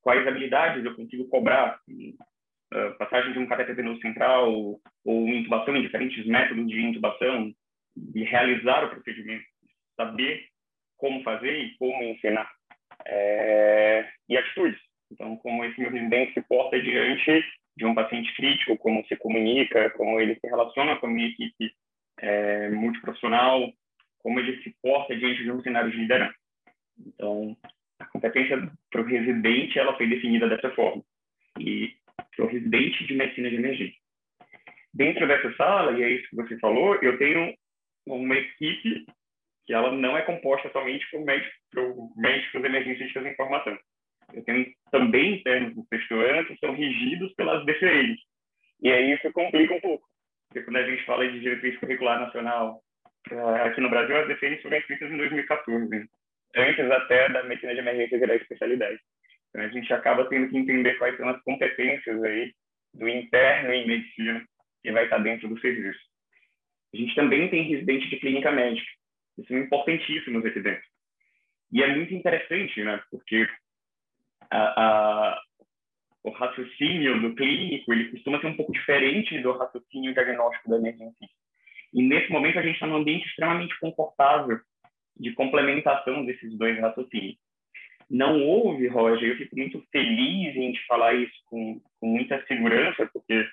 Quais 0.07 0.25
habilidades 0.25 0.85
eu 0.85 0.95
consigo 0.95 1.27
cobrar? 1.27 1.81
Uh, 1.91 2.97
passagem 2.97 3.33
de 3.33 3.41
um 3.41 3.47
cateter 3.49 3.75
venoso 3.75 4.01
central 4.01 4.79
ou 5.05 5.29
intubação 5.29 5.75
em 5.75 5.83
diferentes 5.83 6.25
métodos 6.27 6.65
de 6.69 6.81
intubação 6.81 7.53
e 8.15 8.23
realizar 8.23 8.85
o 8.85 8.91
procedimento, 8.91 9.45
saber 9.97 10.47
como 10.97 11.25
fazer 11.25 11.59
e 11.59 11.77
como 11.77 12.05
ensinar. 12.05 12.49
É... 13.05 14.09
e 14.29 14.37
atitudes. 14.37 14.79
Então, 15.11 15.37
como 15.39 15.65
esse 15.65 15.81
meu 15.81 15.91
residente 15.91 16.35
se 16.35 16.43
porta 16.43 16.81
diante 16.81 17.45
de 17.77 17.85
um 17.85 17.93
paciente 17.93 18.33
crítico, 18.37 18.79
como 18.79 19.05
se 19.09 19.17
comunica, 19.17 19.91
como 19.91 20.21
ele 20.21 20.37
se 20.37 20.47
relaciona 20.47 20.95
com 20.99 21.07
a 21.07 21.11
minha 21.11 21.31
equipe 21.31 21.73
é, 22.21 22.71
multiprofissional, 22.71 23.73
como 24.21 24.39
ele 24.39 24.63
se 24.63 24.73
porta 24.81 25.17
diante 25.17 25.43
de 25.43 25.51
um 25.51 25.61
cenário 25.63 25.91
de 25.91 25.97
liderança. 25.97 26.37
Então, 26.97 27.57
a 27.99 28.05
competência 28.07 28.71
para 28.91 29.00
o 29.00 29.05
residente 29.05 29.79
ela 29.79 29.97
foi 29.97 30.07
definida 30.07 30.49
dessa 30.49 30.71
forma 30.71 31.03
e 31.59 31.95
para 32.35 32.45
o 32.45 32.49
residente 32.49 33.07
de 33.07 33.15
medicina 33.15 33.50
de 33.50 33.57
emergência. 33.57 34.00
Dentro 34.93 35.26
dessa 35.26 35.53
sala, 35.57 35.99
e 35.99 36.03
é 36.03 36.11
isso 36.11 36.29
que 36.31 36.37
você 36.37 36.59
falou, 36.59 36.97
eu 36.97 37.19
tenho 37.19 37.55
uma 38.07 38.35
equipe 38.35 39.05
que 39.67 39.73
ela 39.73 39.93
não 39.93 40.17
é 40.17 40.23
composta 40.23 40.71
somente 40.71 41.07
por 41.11 41.25
médicos, 41.25 41.53
por 41.73 42.11
médicos 42.17 42.65
emergencistas 42.65 43.26
em 43.26 43.35
formação 43.35 43.76
eu 44.35 44.45
tenho 44.45 44.67
também 44.91 45.37
internos 45.37 45.75
do 45.75 45.85
sexto 45.88 46.15
ano 46.15 46.47
que 46.47 46.57
são 46.59 46.75
regidos 46.75 47.33
pelas 47.35 47.65
DCEs. 47.65 48.19
E 48.83 48.91
aí 48.91 49.12
isso 49.12 49.33
complica 49.33 49.75
um 49.75 49.81
pouco. 49.81 50.07
Porque 50.49 50.65
quando 50.65 50.76
a 50.76 50.87
gente 50.87 51.79
curricular 51.79 52.21
nacional 52.21 52.81
uh, 53.31 53.49
aqui 53.65 53.81
no 53.81 53.91
Brasil, 53.91 54.17
as 54.17 54.29
DCNs 54.29 54.62
foram 54.62 54.76
escritas 54.79 55.11
em 55.11 55.17
2014, 55.17 56.09
antes 56.55 56.91
até 56.91 57.29
da 57.29 57.43
medicina 57.45 57.75
de 57.75 57.81
emergência 57.81 58.19
virar 58.19 58.37
especialidade. 58.37 58.99
Então, 59.50 59.62
a 59.62 59.69
gente 59.69 59.93
acaba 59.93 60.29
tendo 60.29 60.49
que 60.49 60.57
entender 60.57 60.95
quais 60.99 61.17
são 61.17 61.29
as 61.29 61.43
competências 61.43 62.23
aí 62.23 62.53
do 62.95 63.09
interno 63.09 63.73
em 63.73 63.87
medicina 63.87 64.45
que 64.83 64.93
vai 64.93 65.05
estar 65.05 65.19
dentro 65.19 65.49
do 65.49 65.61
serviço. 65.61 66.00
A 66.95 66.97
gente 66.97 67.15
também 67.15 67.49
tem 67.49 67.62
residente 67.62 68.09
de 68.09 68.17
clínica 68.19 68.50
médica. 68.50 68.91
Isso 69.38 69.49
são 69.49 69.59
importantíssimos 69.59 70.45
aqui 70.45 70.61
dentro. 70.61 70.85
E 71.73 71.83
é 71.83 71.95
muito 71.95 72.15
interessante, 72.15 72.83
né? 72.83 73.03
Porque 73.11 73.47
a, 74.50 74.59
a, 74.59 75.43
o 76.23 76.31
raciocínio 76.31 77.21
do 77.21 77.35
clínico 77.35 77.93
ele 77.93 78.11
costuma 78.11 78.41
ser 78.41 78.47
um 78.47 78.57
pouco 78.57 78.73
diferente 78.73 79.38
do 79.41 79.53
raciocínio 79.53 80.15
diagnóstico 80.15 80.71
da 80.71 80.79
emergência. 80.79 81.29
E 81.93 82.03
nesse 82.03 82.31
momento 82.31 82.59
a 82.59 82.62
gente 82.62 82.75
está 82.75 82.87
num 82.87 82.97
ambiente 82.97 83.26
extremamente 83.26 83.79
confortável 83.79 84.61
de 85.18 85.32
complementação 85.32 86.25
desses 86.25 86.56
dois 86.56 86.78
raciocínios. 86.78 87.37
Não 88.08 88.42
houve, 88.42 88.87
Roger, 88.87 89.30
eu 89.30 89.37
fico 89.37 89.56
muito 89.56 89.82
feliz 89.90 90.54
em 90.54 90.73
te 90.73 90.87
falar 90.87 91.14
isso 91.14 91.35
com, 91.46 91.80
com 92.00 92.06
muita 92.06 92.44
segurança, 92.46 93.08
porque 93.12 93.46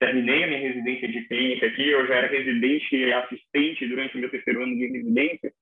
terminei 0.00 0.42
a 0.42 0.46
minha 0.46 0.60
residência 0.60 1.06
de 1.06 1.28
clínica 1.28 1.66
aqui, 1.66 1.88
eu 1.88 2.06
já 2.06 2.14
era 2.16 2.26
residente 2.26 2.96
e 2.96 3.12
assistente 3.12 3.86
durante 3.86 4.16
o 4.16 4.20
meu 4.20 4.30
terceiro 4.30 4.62
ano 4.62 4.74
de 4.74 4.86
residência, 4.86 5.52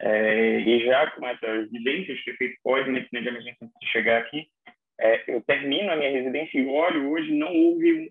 é, 0.00 0.60
e 0.60 0.84
já 0.84 1.10
com 1.10 1.26
essa 1.28 1.66
vivência 1.66 2.14
de 2.14 2.24
ter 2.24 2.36
feito 2.36 2.58
pós-medicina 2.64 3.22
de 3.22 3.28
emergência 3.28 3.58
antes 3.62 3.78
de 3.80 3.86
chegar 3.88 4.18
aqui, 4.18 4.48
é, 4.98 5.22
eu 5.28 5.42
termino 5.42 5.90
a 5.90 5.96
minha 5.96 6.10
residência 6.10 6.58
e 6.58 6.66
olho, 6.66 7.10
hoje 7.10 7.32
não 7.32 7.54
houve, 7.54 8.10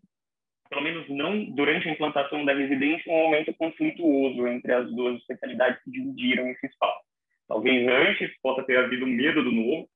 pelo 0.72 0.84
menos 0.84 1.08
não 1.10 1.44
durante 1.52 1.90
a 1.90 1.92
implantação 1.92 2.46
da 2.46 2.54
residência, 2.54 3.12
um 3.12 3.24
momento 3.24 3.54
conflituoso 3.56 4.48
entre 4.48 4.74
as 4.74 4.90
duas 4.90 5.18
especialidades 5.18 5.84
que 5.84 5.92
dividiram 5.92 6.48
esse 6.48 6.66
espaço. 6.66 7.02
Talvez 7.46 7.86
antes 7.86 8.32
possa 8.42 8.64
ter 8.64 8.78
havido 8.78 9.06
medo 9.06 9.44
do 9.44 9.52
novo, 9.52 9.90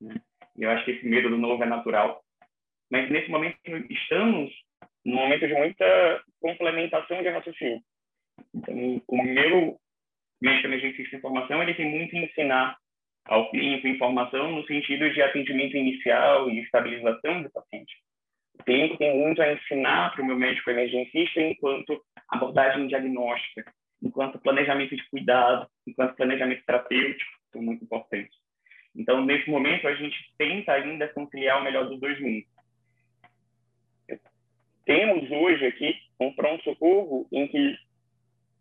né? 0.00 0.14
eu 0.56 0.70
acho 0.70 0.84
que 0.84 0.92
esse 0.92 1.04
medo 1.04 1.28
do 1.28 1.36
novo 1.36 1.64
é 1.64 1.66
natural, 1.66 2.22
mas 2.88 3.10
nesse 3.10 3.28
momento 3.28 3.58
estamos 3.90 4.52
num 5.04 5.16
momento 5.16 5.48
de 5.48 5.54
muita 5.54 6.22
complementação 6.40 7.20
de 7.20 7.28
raciocínio. 7.28 7.80
Então, 8.54 9.02
o 9.08 9.22
meu 9.24 9.76
emergência 10.40 11.02
de 11.02 11.16
informação, 11.16 11.60
ele 11.60 11.74
tem 11.74 11.90
muito 11.90 12.16
a 12.16 12.20
ensinar 12.20 12.76
ao 13.24 13.50
clínico 13.50 13.88
informação 13.88 14.52
no 14.52 14.64
sentido 14.66 15.12
de 15.12 15.20
atendimento 15.20 15.76
inicial 15.76 16.48
e 16.48 16.60
estabilização 16.60 17.42
do 17.42 17.50
paciente. 17.50 18.01
O 18.62 18.64
clínico 18.64 18.96
tem 18.96 19.18
muito 19.18 19.42
a 19.42 19.52
ensinar 19.52 20.12
para 20.12 20.22
o 20.22 20.24
meu 20.24 20.38
médico 20.38 20.70
emergencista 20.70 21.40
enquanto 21.40 22.00
abordagem 22.28 22.86
diagnóstica, 22.86 23.72
enquanto 24.00 24.38
planejamento 24.38 24.94
de 24.94 25.02
cuidado, 25.10 25.66
enquanto 25.84 26.14
planejamento 26.14 26.64
terapêutico, 26.64 27.32
são 27.50 27.60
muito 27.60 27.82
importantes. 27.82 28.38
Então, 28.94 29.24
nesse 29.24 29.50
momento, 29.50 29.88
a 29.88 29.94
gente 29.96 30.16
tenta 30.38 30.74
ainda 30.74 31.08
conciliar 31.08 31.60
o 31.60 31.64
melhor 31.64 31.88
dos 31.88 31.98
dois 31.98 32.20
mundos. 32.20 32.48
Temos 34.86 35.28
hoje 35.28 35.66
aqui 35.66 35.96
um 36.20 36.32
pronto-socorro 36.32 37.26
em 37.32 37.48
que 37.48 37.76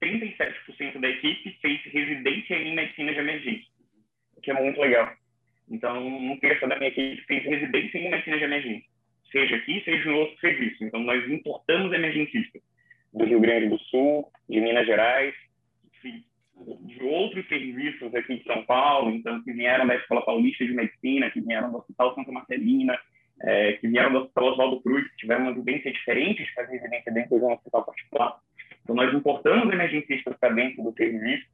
37% 0.02 1.00
da 1.00 1.10
equipe 1.10 1.60
fez 1.62 1.80
residência 1.84 2.56
em 2.56 2.74
medicina 2.74 3.14
de 3.14 3.20
emergência, 3.20 3.72
o 4.36 4.42
que 4.42 4.50
é 4.50 4.54
muito 4.56 4.82
legal. 4.82 5.14
Então, 5.70 6.08
um 6.08 6.40
terço 6.40 6.68
da 6.68 6.76
minha 6.76 6.90
equipe 6.90 7.22
fez 7.28 7.44
residência 7.44 8.00
em 8.00 8.10
medicina 8.10 8.38
de 8.40 8.44
emergência, 8.44 8.91
seja 9.32 9.56
aqui, 9.56 9.82
seja 9.84 10.10
no 10.10 10.18
outro 10.18 10.40
serviço. 10.40 10.84
Então, 10.84 11.00
nós 11.02 11.28
importamos 11.30 11.94
emergencistas 11.94 12.62
do 13.14 13.26
Rio 13.26 13.40
Grande 13.40 13.70
do 13.70 13.80
Sul, 13.80 14.28
de 14.50 14.60
Minas 14.62 14.86
Gerais, 14.86 15.34
de 16.82 17.04
outros 17.04 17.48
serviços 17.48 18.14
aqui 18.14 18.38
de 18.38 18.44
São 18.44 18.64
Paulo, 18.66 19.12
então, 19.12 19.44
que 19.44 19.52
vieram 19.52 19.88
da 19.88 19.96
Escola 19.96 20.24
Paulista 20.24 20.66
de 20.66 20.74
Medicina, 20.74 21.32
que 21.32 21.42
vieram 21.42 21.72
do 21.72 21.78
Hospital 21.78 22.16
Santa 22.16 22.32
Marcelina, 22.32 23.00
é, 23.42 23.74
que 23.74 23.88
vieram 23.88 24.12
do 24.12 24.20
Hospital 24.20 24.52
Oswaldo 24.52 24.82
Cruz, 24.82 25.10
que 25.10 25.18
tiveram 25.18 25.44
uma 25.44 25.54
vivência 25.54 25.92
diferente 25.92 26.44
de 26.44 26.54
fazer 26.54 26.78
residência 26.78 27.12
dentro 27.12 27.38
de 27.38 27.44
um 27.44 27.54
hospital 27.54 27.86
particular. 27.86 28.38
Então, 28.84 28.96
nós 28.96 29.14
importamos 29.14 29.74
emergencistas 29.74 30.36
para 30.38 30.54
dentro 30.54 30.84
do 30.84 30.94
serviço, 30.94 31.46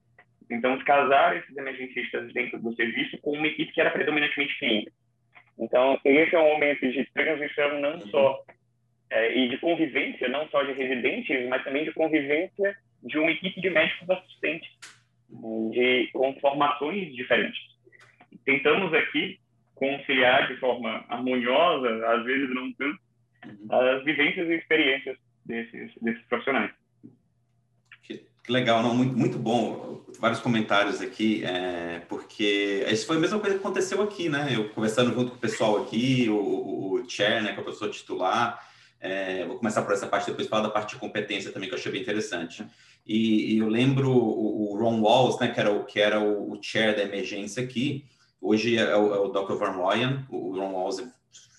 tentamos 0.47 0.83
casar 0.83 1.37
esses 1.37 1.55
emergencistas 1.55 2.31
dentro 2.33 2.59
do 2.59 2.73
serviço 2.73 3.17
com 3.19 3.31
uma 3.31 3.47
equipe 3.47 3.71
que 3.71 3.81
era 3.81 3.91
predominantemente 3.91 4.57
clínica. 4.59 4.91
Então, 5.59 5.99
esse 6.05 6.35
é 6.35 6.39
um 6.39 6.53
momento 6.53 6.91
de 6.91 7.05
transição 7.13 7.79
não 7.79 7.99
só 8.07 8.43
é, 9.09 9.37
e 9.37 9.49
de 9.49 9.57
convivência, 9.57 10.27
não 10.27 10.47
só 10.49 10.63
de 10.63 10.73
residentes, 10.73 11.47
mas 11.47 11.63
também 11.63 11.83
de 11.83 11.93
convivência 11.93 12.75
de 13.03 13.17
uma 13.17 13.31
equipe 13.31 13.59
de 13.61 13.69
médicos 13.69 14.09
assistentes, 14.09 14.69
de, 15.71 16.09
com 16.13 16.33
formações 16.39 17.15
diferentes. 17.15 17.59
Tentamos 18.45 18.93
aqui 18.93 19.39
conciliar 19.75 20.47
de 20.47 20.57
forma 20.57 21.05
harmoniosa, 21.09 22.07
às 22.07 22.23
vezes 22.23 22.49
não 22.53 22.71
tanto, 22.73 22.99
as 23.69 24.03
vivências 24.03 24.49
e 24.49 24.55
experiências 24.55 25.17
desses, 25.45 25.91
desses 26.01 26.23
profissionais. 26.27 26.71
Que 28.47 28.53
legal, 28.53 28.81
não, 28.81 28.95
muito, 28.95 29.17
muito 29.17 29.37
bom. 29.37 30.01
Vários 30.21 30.39
comentários 30.39 31.01
aqui, 31.01 31.43
é, 31.43 31.99
porque 32.07 32.87
isso 32.89 33.05
foi 33.05 33.17
a 33.17 33.19
mesma 33.19 33.41
coisa 33.41 33.57
que 33.57 33.61
aconteceu 33.61 34.01
aqui, 34.01 34.29
né? 34.29 34.47
Eu 34.55 34.69
conversando 34.69 35.13
junto 35.13 35.31
com 35.31 35.35
o 35.35 35.39
pessoal 35.39 35.83
aqui, 35.83 36.29
o, 36.29 36.93
o 36.93 37.09
Chair, 37.09 37.43
né, 37.43 37.51
que 37.51 37.57
é 37.57 37.59
o 37.59 37.63
professor 37.65 37.89
titular. 37.89 38.65
É, 39.01 39.45
vou 39.45 39.57
começar 39.57 39.81
por 39.81 39.93
essa 39.93 40.07
parte, 40.07 40.27
depois 40.27 40.47
falar 40.47 40.63
da 40.63 40.69
parte 40.69 40.93
de 40.93 40.95
competência 41.01 41.51
também, 41.51 41.67
que 41.67 41.75
eu 41.75 41.77
achei 41.77 41.91
bem 41.91 42.01
interessante. 42.01 42.65
E, 43.05 43.55
e 43.55 43.57
eu 43.57 43.67
lembro 43.67 44.09
o, 44.09 44.71
o, 44.71 44.77
Ron 44.77 45.01
Walls, 45.01 45.37
né, 45.41 45.49
que 45.49 45.59
era, 45.59 45.73
o, 45.73 45.83
que 45.83 45.99
era 45.99 46.21
o, 46.21 46.53
o 46.53 46.63
chair 46.63 46.95
da 46.95 47.03
emergência 47.03 47.61
aqui, 47.61 48.05
hoje 48.39 48.77
é 48.77 48.95
o, 48.95 49.13
é 49.13 49.19
o 49.19 49.27
Dr. 49.27 49.55
Van 49.55 49.89
Ryan, 49.89 50.25
o 50.29 50.55
Ron 50.55 50.71
Walls 50.71 51.03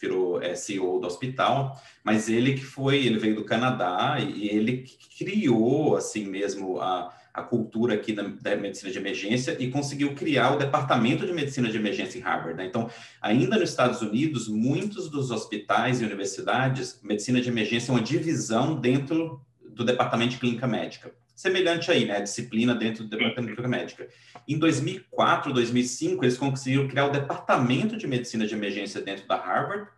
virou 0.01 0.41
é, 0.41 0.55
CEO 0.55 1.01
do 1.01 1.07
hospital, 1.07 1.81
mas 2.05 2.29
ele 2.29 2.55
que 2.55 2.65
foi, 2.65 3.05
ele 3.05 3.19
veio 3.19 3.35
do 3.35 3.45
Canadá 3.45 4.19
e 4.21 4.49
ele 4.49 4.85
criou 5.19 5.97
assim 5.97 6.25
mesmo 6.27 6.81
a, 6.81 7.13
a 7.35 7.43
cultura 7.43 7.95
aqui 7.95 8.13
da, 8.13 8.23
da, 8.23 8.57
medicina 8.57 8.91
de 8.91 8.99
emergência 8.99 9.57
e 9.59 9.71
conseguiu 9.71 10.15
criar 10.15 10.55
o 10.55 10.59
departamento 10.59 11.27
de 11.27 11.33
medicina 11.33 11.69
de 11.69 11.77
emergência 11.77 12.19
em 12.19 12.23
Harvard. 12.23 12.57
Né? 12.57 12.67
Então, 12.67 12.89
ainda 13.21 13.59
nos 13.59 13.71
Estados 13.71 14.01
Unidos, 14.03 14.49
muitos 14.49 15.11
dos 15.11 15.31
hospitais 15.31 16.01
e 16.01 16.05
universidades, 16.05 17.01
medicina 17.03 17.41
de 17.41 17.49
emergência 17.49 17.91
é 17.91 17.95
uma 17.95 18.03
divisão 18.03 18.81
dentro 18.81 19.41
do 19.71 19.85
departamento 19.85 20.33
de 20.33 20.39
clínica 20.39 20.67
médica 20.67 21.13
semelhante 21.39 21.89
aí, 21.89 22.05
né, 22.05 22.21
disciplina 22.21 22.75
dentro 22.75 23.05
do 23.05 23.11
Departamento 23.11 23.51
de 23.51 23.55
Clínica 23.55 23.69
Médica. 23.69 24.09
Em 24.49 24.59
2004, 24.59 25.53
2005, 25.53 26.25
eles 26.25 26.37
conseguiram 26.37 26.89
criar 26.89 27.07
o 27.07 27.13
Departamento 27.13 27.97
de 27.97 28.09
Medicina 28.09 28.45
de 28.45 28.55
Emergência 28.55 29.01
dentro 29.01 29.25
da 29.29 29.37
Harvard, 29.37 29.89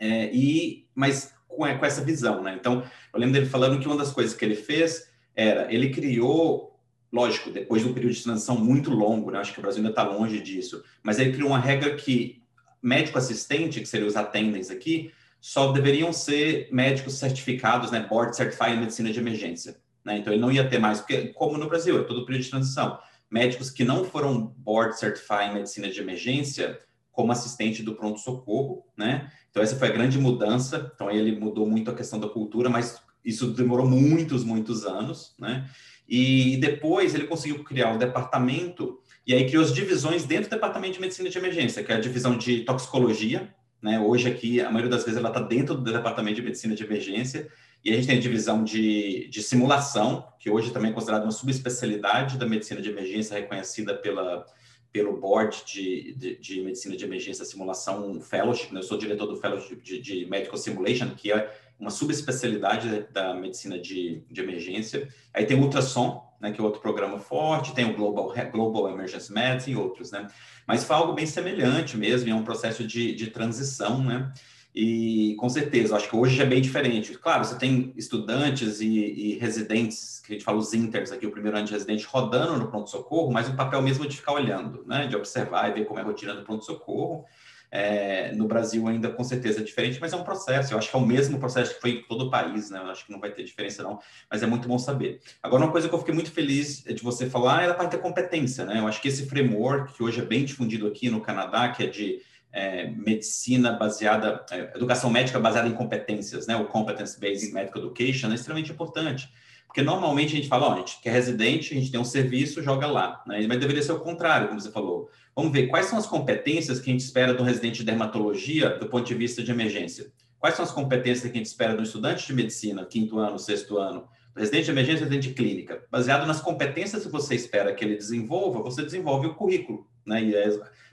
é, 0.00 0.30
e, 0.32 0.88
mas 0.94 1.34
com, 1.46 1.56
com, 1.56 1.84
essa 1.84 2.02
visão, 2.02 2.42
né? 2.42 2.56
Então, 2.58 2.82
eu 3.12 3.20
lembro 3.20 3.34
dele 3.34 3.50
falando 3.50 3.78
que 3.78 3.86
uma 3.86 3.98
das 3.98 4.12
coisas 4.12 4.34
que 4.34 4.42
ele 4.46 4.54
fez 4.54 5.10
era, 5.36 5.70
ele 5.70 5.90
criou, 5.90 6.80
lógico, 7.12 7.50
depois 7.50 7.82
de 7.82 7.88
um 7.88 7.92
período 7.92 8.14
de 8.14 8.22
transição 8.22 8.56
muito 8.56 8.90
longo, 8.90 9.30
né? 9.30 9.40
Acho 9.40 9.52
que 9.52 9.58
o 9.58 9.62
Brasil 9.62 9.80
ainda 9.80 9.90
está 9.90 10.04
longe 10.04 10.40
disso, 10.40 10.82
mas 11.02 11.18
ele 11.18 11.34
criou 11.34 11.50
uma 11.50 11.58
regra 11.58 11.94
que 11.96 12.42
médico 12.82 13.18
assistente, 13.18 13.78
que 13.78 13.86
seriam 13.86 14.08
os 14.08 14.16
attendants 14.16 14.70
aqui, 14.70 15.12
só 15.38 15.70
deveriam 15.70 16.14
ser 16.14 16.70
médicos 16.72 17.18
certificados, 17.18 17.90
né? 17.90 18.06
Board 18.08 18.34
Certified 18.34 18.72
em 18.72 18.80
Medicina 18.80 19.12
de 19.12 19.20
Emergência. 19.20 19.76
Né? 20.04 20.18
Então, 20.18 20.32
ele 20.32 20.42
não 20.42 20.50
ia 20.50 20.68
ter 20.68 20.78
mais, 20.78 21.00
porque, 21.00 21.28
como 21.28 21.58
no 21.58 21.68
Brasil, 21.68 22.00
é 22.00 22.02
todo 22.04 22.24
período 22.24 22.44
de 22.44 22.50
transição. 22.50 22.98
Médicos 23.30 23.70
que 23.70 23.84
não 23.84 24.04
foram 24.04 24.54
board 24.58 24.98
certified 24.98 25.50
em 25.50 25.54
medicina 25.54 25.88
de 25.88 26.00
emergência, 26.00 26.78
como 27.12 27.30
assistente 27.30 27.82
do 27.82 27.94
pronto-socorro, 27.94 28.84
né? 28.96 29.30
Então, 29.50 29.62
essa 29.62 29.76
foi 29.76 29.88
a 29.88 29.92
grande 29.92 30.18
mudança. 30.18 30.90
Então, 30.94 31.10
ele 31.10 31.38
mudou 31.38 31.66
muito 31.66 31.90
a 31.90 31.94
questão 31.94 32.18
da 32.18 32.28
cultura, 32.28 32.70
mas 32.70 33.00
isso 33.24 33.52
demorou 33.52 33.86
muitos, 33.86 34.42
muitos 34.42 34.84
anos, 34.84 35.34
né? 35.38 35.68
E 36.08 36.56
depois 36.56 37.14
ele 37.14 37.26
conseguiu 37.26 37.62
criar 37.62 37.94
o 37.94 37.98
departamento, 37.98 38.98
e 39.26 39.32
aí 39.32 39.46
criou 39.46 39.62
as 39.62 39.72
divisões 39.72 40.24
dentro 40.24 40.48
do 40.48 40.54
departamento 40.54 40.94
de 40.94 41.00
medicina 41.00 41.28
de 41.28 41.38
emergência, 41.38 41.84
que 41.84 41.92
é 41.92 41.94
a 41.94 42.00
divisão 42.00 42.36
de 42.36 42.60
toxicologia, 42.64 43.54
né? 43.80 44.00
Hoje 44.00 44.28
aqui, 44.28 44.60
a 44.60 44.70
maioria 44.70 44.90
das 44.90 45.04
vezes, 45.04 45.18
ela 45.18 45.28
está 45.28 45.40
dentro 45.40 45.74
do 45.74 45.92
departamento 45.92 46.36
de 46.36 46.42
medicina 46.42 46.74
de 46.74 46.82
emergência, 46.82 47.48
e 47.84 47.90
a 47.90 47.94
gente 47.96 48.06
tem 48.06 48.16
a 48.16 48.20
divisão 48.20 48.62
de, 48.62 49.28
de 49.28 49.42
simulação, 49.42 50.26
que 50.38 50.48
hoje 50.48 50.70
também 50.70 50.90
é 50.90 50.94
considerada 50.94 51.24
uma 51.24 51.32
subespecialidade 51.32 52.38
da 52.38 52.46
medicina 52.46 52.80
de 52.80 52.90
emergência, 52.90 53.34
reconhecida 53.36 53.94
pela, 53.94 54.46
pelo 54.92 55.18
Board 55.18 55.62
de, 55.66 56.14
de, 56.14 56.36
de 56.38 56.62
Medicina 56.62 56.96
de 56.96 57.04
Emergência 57.04 57.44
Simulação 57.44 58.20
Fellowship. 58.20 58.72
Né? 58.72 58.80
Eu 58.80 58.84
sou 58.84 58.98
diretor 58.98 59.26
do 59.26 59.36
Fellowship 59.36 59.76
de, 59.76 60.00
de 60.00 60.26
Medical 60.26 60.56
Simulation, 60.56 61.10
que 61.16 61.32
é 61.32 61.52
uma 61.80 61.90
subespecialidade 61.90 63.08
da 63.12 63.34
medicina 63.34 63.78
de, 63.78 64.22
de 64.30 64.40
emergência. 64.40 65.08
Aí 65.34 65.44
tem 65.44 65.58
o 65.58 65.62
ultrassom, 65.62 66.22
né, 66.40 66.52
que 66.52 66.60
é 66.60 66.64
outro 66.64 66.80
programa 66.80 67.18
forte, 67.18 67.74
tem 67.74 67.84
o 67.84 67.94
Global, 67.94 68.32
Global 68.52 68.90
Emergency 68.90 69.32
Medicine 69.32 69.76
e 69.76 69.76
outros, 69.76 70.10
né? 70.10 70.28
Mas 70.66 70.84
foi 70.84 70.94
algo 70.94 71.12
bem 71.12 71.26
semelhante 71.26 71.96
mesmo, 71.96 72.30
é 72.30 72.34
um 72.34 72.44
processo 72.44 72.86
de, 72.86 73.14
de 73.14 73.28
transição, 73.28 74.02
né? 74.02 74.32
E 74.74 75.34
com 75.38 75.50
certeza, 75.50 75.96
acho 75.96 76.08
que 76.08 76.16
hoje 76.16 76.40
é 76.40 76.46
bem 76.46 76.62
diferente. 76.62 77.18
Claro, 77.18 77.44
você 77.44 77.58
tem 77.58 77.92
estudantes 77.94 78.80
e, 78.80 78.88
e, 78.88 79.38
residentes, 79.38 80.20
que 80.24 80.32
a 80.32 80.34
gente 80.34 80.44
fala 80.44 80.58
os 80.58 80.72
inters 80.72 81.12
aqui, 81.12 81.26
o 81.26 81.30
primeiro 81.30 81.58
ano 81.58 81.66
de 81.66 81.72
residente, 81.72 82.06
rodando 82.06 82.58
no 82.58 82.68
pronto-socorro, 82.68 83.30
mas 83.30 83.48
o 83.48 83.54
papel 83.54 83.82
mesmo 83.82 84.04
é 84.04 84.08
de 84.08 84.16
ficar 84.16 84.32
olhando, 84.32 84.82
né? 84.86 85.06
De 85.06 85.14
observar 85.14 85.68
e 85.68 85.74
ver 85.74 85.84
como 85.84 85.98
é 85.98 86.02
a 86.02 86.06
rotina 86.06 86.34
do 86.34 86.42
pronto-socorro. 86.42 87.26
É, 87.74 88.32
no 88.32 88.46
Brasil 88.46 88.86
ainda 88.86 89.08
com 89.08 89.24
certeza 89.24 89.60
é 89.60 89.62
diferente, 89.62 89.98
mas 90.00 90.12
é 90.12 90.16
um 90.16 90.24
processo. 90.24 90.72
Eu 90.72 90.78
acho 90.78 90.90
que 90.90 90.96
é 90.96 90.98
o 90.98 91.06
mesmo 91.06 91.38
processo 91.38 91.74
que 91.74 91.80
foi 91.80 91.90
em 91.90 92.02
todo 92.02 92.26
o 92.26 92.30
país, 92.30 92.70
né? 92.70 92.78
Eu 92.78 92.90
acho 92.90 93.04
que 93.04 93.12
não 93.12 93.20
vai 93.20 93.30
ter 93.30 93.44
diferença 93.44 93.82
não, 93.82 93.98
mas 94.30 94.42
é 94.42 94.46
muito 94.46 94.66
bom 94.66 94.78
saber. 94.78 95.20
Agora, 95.42 95.64
uma 95.64 95.72
coisa 95.72 95.86
que 95.86 95.94
eu 95.94 95.98
fiquei 95.98 96.14
muito 96.14 96.30
feliz 96.30 96.82
de 96.82 97.02
você 97.02 97.28
falar 97.28 97.62
é 97.62 97.70
a 97.70 97.74
parte 97.74 97.92
da 97.92 97.98
competência, 97.98 98.64
né? 98.64 98.78
Eu 98.78 98.86
acho 98.86 99.00
que 99.02 99.08
esse 99.08 99.26
framework, 99.26 99.94
que 99.94 100.02
hoje 100.02 100.20
é 100.20 100.24
bem 100.24 100.44
difundido 100.44 100.86
aqui 100.86 101.10
no 101.10 101.20
Canadá, 101.20 101.70
que 101.70 101.82
é 101.82 101.86
de 101.86 102.20
é, 102.52 102.88
medicina 102.90 103.72
baseada, 103.72 104.44
é, 104.50 104.72
educação 104.74 105.10
médica 105.10 105.40
baseada 105.40 105.68
em 105.68 105.72
competências, 105.72 106.46
né? 106.46 106.56
O 106.56 106.66
Competence-Based 106.66 107.52
Medical 107.52 107.82
Education 107.82 108.30
é 108.30 108.34
extremamente 108.34 108.70
importante. 108.70 109.28
Porque 109.66 109.80
normalmente 109.80 110.34
a 110.34 110.36
gente 110.36 110.48
fala, 110.48 110.66
ó, 110.66 110.74
a 110.74 110.78
gente 110.80 111.00
quer 111.00 111.12
residente, 111.12 111.72
a 111.72 111.78
gente 111.78 111.90
tem 111.90 111.98
um 111.98 112.04
serviço, 112.04 112.62
joga 112.62 112.86
lá. 112.86 113.22
Né? 113.26 113.46
Mas 113.48 113.58
deveria 113.58 113.82
ser 113.82 113.92
o 113.92 114.00
contrário, 114.00 114.48
como 114.48 114.60
você 114.60 114.70
falou. 114.70 115.08
Vamos 115.34 115.50
ver 115.50 115.68
quais 115.68 115.86
são 115.86 115.98
as 115.98 116.04
competências 116.04 116.78
que 116.78 116.90
a 116.90 116.92
gente 116.92 117.00
espera 117.00 117.32
do 117.32 117.42
residente 117.42 117.78
de 117.78 117.84
dermatologia 117.84 118.78
do 118.78 118.86
ponto 118.86 119.06
de 119.06 119.14
vista 119.14 119.42
de 119.42 119.50
emergência. 119.50 120.12
Quais 120.38 120.56
são 120.56 120.64
as 120.64 120.70
competências 120.70 121.22
que 121.22 121.38
a 121.38 121.40
gente 121.40 121.46
espera 121.46 121.74
do 121.74 121.82
estudante 121.82 122.26
de 122.26 122.34
medicina, 122.34 122.84
quinto 122.84 123.18
ano, 123.18 123.38
sexto 123.38 123.78
ano, 123.78 124.06
do 124.34 124.40
residente 124.40 124.66
de 124.66 124.70
emergência, 124.72 125.04
residente 125.04 125.28
de 125.28 125.34
clínica. 125.34 125.82
Baseado 125.90 126.26
nas 126.26 126.42
competências 126.42 127.04
que 127.06 127.10
você 127.10 127.34
espera 127.34 127.72
que 127.74 127.82
ele 127.82 127.96
desenvolva, 127.96 128.62
você 128.62 128.82
desenvolve 128.82 129.28
o 129.28 129.34
currículo, 129.34 129.86
né? 130.04 130.22
E 130.22 130.34
é 130.34 130.48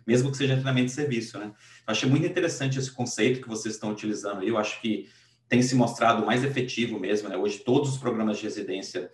mesmo 0.09 0.31
que 0.31 0.37
seja 0.37 0.55
treinamento 0.55 0.87
de 0.87 0.93
serviço, 0.93 1.37
né? 1.37 1.51
Eu 1.87 1.91
achei 1.91 2.09
muito 2.09 2.25
interessante 2.25 2.79
esse 2.79 2.91
conceito 2.91 3.41
que 3.41 3.47
vocês 3.47 3.75
estão 3.75 3.91
utilizando 3.91 4.43
eu 4.43 4.57
acho 4.57 4.81
que 4.81 5.07
tem 5.47 5.61
se 5.61 5.75
mostrado 5.75 6.25
mais 6.25 6.43
efetivo 6.43 6.99
mesmo, 6.99 7.29
né? 7.29 7.37
Hoje 7.37 7.59
todos 7.59 7.91
os 7.91 7.97
programas 7.97 8.37
de 8.37 8.43
residência 8.43 9.11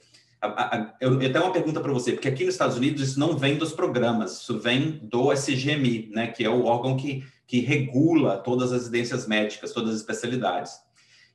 eu, 1.02 1.22
eu 1.22 1.32
tenho 1.32 1.44
uma 1.44 1.54
pergunta 1.54 1.82
para 1.82 1.92
você, 1.92 2.12
porque 2.12 2.28
aqui 2.28 2.46
nos 2.46 2.54
Estados 2.54 2.78
Unidos 2.78 3.02
isso 3.02 3.20
não 3.20 3.38
vem 3.38 3.58
dos 3.58 3.74
programas, 3.74 4.42
isso 4.42 4.60
vem 4.60 5.00
do 5.02 5.34
SGMI, 5.34 6.12
né, 6.14 6.28
que 6.28 6.44
é 6.44 6.50
o 6.50 6.66
órgão 6.66 6.96
que, 6.96 7.26
que 7.48 7.60
regula 7.60 8.38
todas 8.38 8.72
as 8.72 8.82
residências 8.82 9.28
médicas, 9.28 9.74
todas 9.74 9.92
as 9.92 10.02
especialidades. 10.02 10.74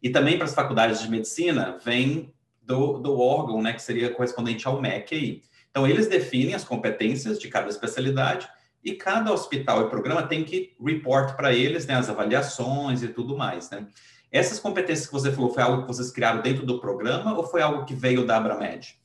E 0.03 0.11
também 0.11 0.37
para 0.37 0.45
as 0.45 0.55
faculdades 0.55 1.03
de 1.03 1.11
medicina 1.11 1.79
vem 1.85 2.33
do, 2.63 2.99
do 2.99 3.19
órgão, 3.19 3.61
né, 3.61 3.73
que 3.73 3.83
seria 3.83 4.11
correspondente 4.11 4.69
ao 4.69 4.81
MEC 4.81 5.15
aí. 5.15 5.43
Então, 5.71 5.87
eles 5.87 6.09
definem 6.09 6.55
as 6.55 6.65
competências 6.65 7.39
de 7.39 7.49
cada 7.49 7.69
especialidade 7.69 8.49
e 8.85 8.95
cada 8.95 9.33
hospital 9.33 9.87
e 9.87 9.91
programa 9.91 10.27
tem 10.27 10.45
que 10.45 10.75
report 10.83 11.37
para 11.37 11.53
eles 11.53 11.87
né, 11.87 11.95
as 11.95 12.09
avaliações 12.09 13.03
e 13.03 13.09
tudo 13.09 13.37
mais. 13.37 13.71
Né? 13.71 13.87
Essas 14.33 14.59
competências 14.59 15.07
que 15.07 15.13
você 15.13 15.33
falou, 15.33 15.53
foi 15.53 15.63
algo 15.63 15.83
que 15.83 15.89
vocês 15.89 16.11
criaram 16.11 16.41
dentro 16.41 16.65
do 16.65 16.81
programa 16.81 17.37
ou 17.37 17.45
foi 17.45 17.63
algo 17.63 17.85
que 17.85 17.95
veio 17.95 18.25
da 18.25 18.37
Abramed? 18.37 18.99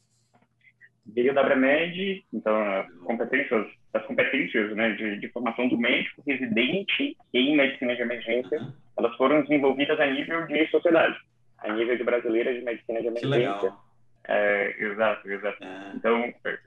Veio 1.05 1.33
da 1.33 1.41
Abramed, 1.41 2.25
então, 2.33 2.55
as 2.79 2.89
competências, 3.03 3.67
as 3.93 4.05
competências 4.05 4.75
né, 4.75 4.91
de, 4.93 5.19
de 5.19 5.29
formação 5.29 5.67
do 5.67 5.77
médico 5.77 6.23
residente 6.25 7.15
em 7.33 7.55
medicina 7.55 7.95
de 7.95 8.01
emergência, 8.01 8.59
uhum. 8.59 8.73
elas 8.97 9.15
foram 9.17 9.41
desenvolvidas 9.41 9.99
a 9.99 10.07
nível 10.07 10.47
de 10.47 10.67
sociedade, 10.67 11.15
a 11.59 11.73
nível 11.73 11.97
de 11.97 12.03
brasileira 12.03 12.53
de 12.53 12.61
medicina 12.61 13.01
de 13.01 13.07
emergência. 13.07 13.19
Que 13.19 13.39
legal. 13.39 13.85
É, 14.27 14.75
exato, 14.79 15.29
exato. 15.29 15.63
É. 15.63 15.91
Então, 15.95 16.33
é, 16.45 16.57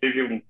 teve 0.00 0.22
um, 0.22 0.34
um, 0.36 0.42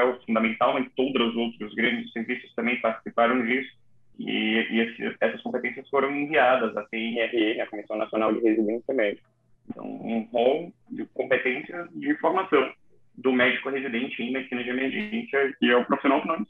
papel 0.00 0.20
fundamental, 0.26 0.74
mas 0.74 0.90
todos 0.96 1.28
os 1.28 1.36
outros 1.36 1.74
grandes 1.74 2.10
serviços 2.12 2.52
também 2.54 2.80
participaram 2.80 3.44
disso. 3.44 3.70
E, 4.18 4.66
e 4.70 4.80
esse, 4.80 5.16
essas 5.20 5.42
competências 5.42 5.88
foram 5.88 6.14
enviadas 6.14 6.76
à 6.76 6.86
CNRE, 6.88 7.60
a 7.60 7.66
Comissão 7.66 7.96
Nacional 7.96 8.32
de 8.34 8.40
Residência 8.40 8.94
Médica. 8.94 9.26
Então, 9.68 9.84
um 9.84 10.28
rol 10.32 10.72
de 10.90 11.04
competências 11.14 11.88
de 11.94 12.14
formação 12.16 12.72
do 13.16 13.32
médico 13.32 13.70
residente 13.70 14.22
em 14.22 14.32
medicina 14.32 14.64
de 14.64 14.70
emergência, 14.70 15.54
que 15.58 15.70
é 15.70 15.76
o 15.76 15.84
profissional 15.84 16.22
que 16.22 16.28
nós 16.28 16.40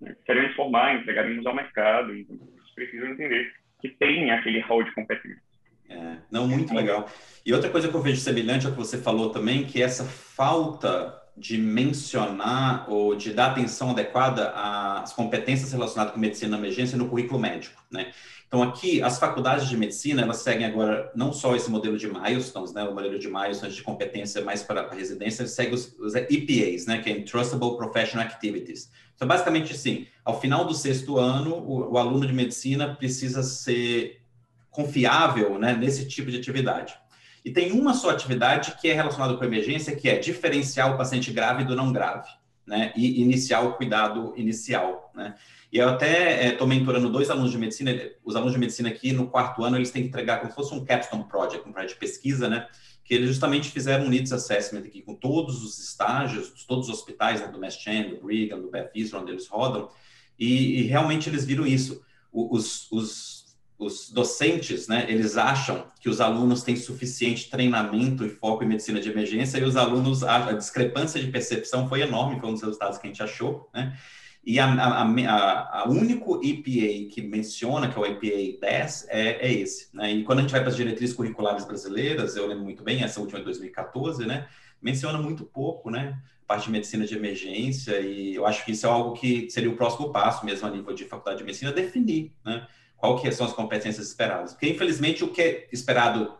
né, 0.00 0.16
queremos 0.24 0.54
formar, 0.56 0.96
entregaremos 0.96 1.44
ao 1.46 1.54
mercado. 1.54 2.14
Então, 2.14 2.36
eles 2.36 2.74
precisam 2.74 3.08
entender 3.08 3.52
que 3.80 3.88
tem 3.88 4.30
aquele 4.30 4.60
rol 4.60 4.82
de 4.82 4.92
competências. 4.92 5.42
É, 5.88 6.16
não, 6.30 6.48
muito 6.48 6.74
legal. 6.74 7.08
E 7.44 7.52
outra 7.52 7.68
coisa 7.68 7.88
que 7.88 7.94
eu 7.94 8.00
vejo 8.00 8.20
semelhante 8.20 8.66
ao 8.66 8.72
que 8.72 8.78
você 8.78 8.98
falou 8.98 9.30
também, 9.30 9.64
que 9.64 9.82
essa 9.82 10.04
falta 10.04 11.21
de 11.36 11.56
mencionar 11.58 12.86
ou 12.88 13.14
de 13.14 13.32
dar 13.32 13.52
atenção 13.52 13.90
adequada 13.90 14.52
às 14.54 15.12
competências 15.12 15.72
relacionadas 15.72 16.12
com 16.12 16.20
medicina 16.20 16.52
na 16.52 16.58
emergência 16.58 16.98
no 16.98 17.08
currículo 17.08 17.40
médico, 17.40 17.82
né? 17.90 18.12
Então, 18.52 18.62
aqui, 18.62 19.00
as 19.00 19.18
faculdades 19.18 19.66
de 19.66 19.78
medicina, 19.78 20.20
elas 20.20 20.36
seguem 20.38 20.66
agora 20.66 21.10
não 21.14 21.32
só 21.32 21.56
esse 21.56 21.70
modelo 21.70 21.96
de 21.96 22.06
milestones, 22.06 22.74
né, 22.74 22.84
o 22.84 22.94
modelo 22.94 23.18
de 23.18 23.26
milestones 23.26 23.74
de 23.74 23.82
competência 23.82 24.44
mais 24.44 24.62
para 24.62 24.82
a 24.82 24.94
residência, 24.94 25.46
segue 25.46 25.74
os, 25.74 25.98
os 25.98 26.14
EPAs, 26.14 26.84
né, 26.84 26.98
que 26.98 27.08
é 27.08 27.16
Entrustable 27.16 27.78
Professional 27.78 28.26
Activities. 28.26 28.90
Então, 29.16 29.26
basicamente, 29.26 29.72
assim, 29.72 30.06
ao 30.22 30.38
final 30.38 30.66
do 30.66 30.74
sexto 30.74 31.16
ano, 31.16 31.54
o, 31.54 31.92
o 31.92 31.96
aluno 31.96 32.26
de 32.26 32.32
medicina 32.34 32.94
precisa 32.94 33.42
ser 33.42 34.20
confiável, 34.70 35.58
né, 35.58 35.74
nesse 35.74 36.06
tipo 36.06 36.30
de 36.30 36.36
atividade. 36.36 36.94
E 37.44 37.50
tem 37.50 37.72
uma 37.72 37.94
só 37.94 38.10
atividade 38.10 38.76
que 38.80 38.88
é 38.88 38.94
relacionada 38.94 39.36
com 39.36 39.44
emergência, 39.44 39.96
que 39.96 40.08
é 40.08 40.18
diferenciar 40.18 40.94
o 40.94 40.96
paciente 40.96 41.32
grave 41.32 41.64
do 41.64 41.74
não 41.74 41.92
grave, 41.92 42.28
né? 42.66 42.92
E 42.96 43.20
iniciar 43.20 43.62
o 43.62 43.72
cuidado 43.74 44.32
inicial, 44.36 45.10
né? 45.14 45.34
E 45.72 45.78
eu 45.78 45.88
até 45.88 46.50
estou 46.50 46.66
é, 46.66 46.70
mentorando 46.70 47.08
dois 47.08 47.30
alunos 47.30 47.50
de 47.50 47.56
medicina, 47.56 47.90
os 48.22 48.36
alunos 48.36 48.52
de 48.52 48.60
medicina 48.60 48.90
aqui 48.90 49.10
no 49.10 49.26
quarto 49.28 49.64
ano, 49.64 49.76
eles 49.76 49.90
têm 49.90 50.02
que 50.02 50.08
entregar 50.08 50.38
como 50.38 50.50
se 50.50 50.56
fosse 50.56 50.74
um 50.74 50.84
capstone 50.84 51.24
project, 51.24 51.66
um 51.66 51.72
projeto 51.72 51.94
de 51.94 51.98
pesquisa, 51.98 52.48
né? 52.48 52.68
Que 53.02 53.14
eles 53.14 53.28
justamente 53.28 53.70
fizeram 53.70 54.04
um 54.04 54.08
needs 54.08 54.32
assessment 54.32 54.82
aqui 54.82 55.00
com 55.00 55.14
todos 55.14 55.64
os 55.64 55.78
estágios, 55.78 56.64
todos 56.66 56.88
os 56.88 56.94
hospitais, 56.94 57.40
né, 57.40 57.48
do 57.48 57.58
Mass 57.58 57.74
Chan, 57.74 58.10
do 58.10 58.22
Brigham, 58.22 58.60
do 58.60 58.70
Beth 58.70 58.90
Israel, 58.94 59.22
onde 59.22 59.32
eles 59.32 59.48
rodam, 59.48 59.88
e, 60.38 60.80
e 60.80 60.82
realmente 60.82 61.28
eles 61.28 61.44
viram 61.44 61.66
isso. 61.66 62.04
Os, 62.32 62.90
os 62.90 63.31
os 63.84 64.10
docentes, 64.10 64.86
né, 64.88 65.06
eles 65.08 65.36
acham 65.36 65.86
que 66.00 66.08
os 66.08 66.20
alunos 66.20 66.62
têm 66.62 66.76
suficiente 66.76 67.50
treinamento 67.50 68.24
e 68.24 68.28
foco 68.28 68.62
em 68.62 68.68
medicina 68.68 69.00
de 69.00 69.10
emergência 69.10 69.58
e 69.58 69.64
os 69.64 69.76
alunos, 69.76 70.22
a, 70.22 70.52
discrepância 70.52 71.20
de 71.20 71.30
percepção 71.30 71.88
foi 71.88 72.02
enorme, 72.02 72.38
foi 72.38 72.48
um 72.48 72.52
dos 72.52 72.62
resultados 72.62 72.98
que 72.98 73.06
a 73.06 73.10
gente 73.10 73.22
achou, 73.22 73.68
né, 73.74 73.96
e 74.44 74.58
a, 74.58 74.66
a, 74.66 75.02
a, 75.02 75.80
a 75.82 75.88
único 75.88 76.40
EPA 76.44 77.12
que 77.12 77.22
menciona, 77.22 77.88
que 77.88 77.96
é 77.96 78.00
o 78.00 78.06
EPA 78.06 78.58
10, 78.60 79.06
é, 79.08 79.46
é 79.46 79.52
esse, 79.52 79.88
né, 79.94 80.12
e 80.12 80.24
quando 80.24 80.38
a 80.38 80.42
gente 80.42 80.52
vai 80.52 80.60
para 80.60 80.70
as 80.70 80.76
diretrizes 80.76 81.14
curriculares 81.14 81.64
brasileiras, 81.64 82.36
eu 82.36 82.46
lembro 82.46 82.64
muito 82.64 82.82
bem, 82.82 83.02
essa 83.02 83.20
última 83.20 83.38
de 83.38 83.44
2014, 83.44 84.26
né, 84.26 84.46
menciona 84.80 85.18
muito 85.18 85.44
pouco, 85.44 85.90
né, 85.90 86.18
parte 86.46 86.66
de 86.66 86.72
medicina 86.72 87.06
de 87.06 87.16
emergência, 87.16 88.00
e 88.00 88.34
eu 88.34 88.46
acho 88.46 88.64
que 88.64 88.72
isso 88.72 88.86
é 88.86 88.88
algo 88.88 89.12
que 89.14 89.48
seria 89.50 89.70
o 89.70 89.76
próximo 89.76 90.12
passo 90.12 90.44
mesmo 90.44 90.66
a 90.66 90.70
nível 90.70 90.92
de 90.94 91.04
faculdade 91.04 91.38
de 91.38 91.44
medicina, 91.44 91.72
definir, 91.72 92.32
né, 92.44 92.66
qual 93.02 93.20
que 93.20 93.32
são 93.32 93.44
as 93.44 93.52
competências 93.52 94.06
esperadas. 94.06 94.52
Porque, 94.52 94.68
infelizmente, 94.68 95.24
o 95.24 95.28
que 95.28 95.42
é 95.42 95.68
esperado 95.72 96.38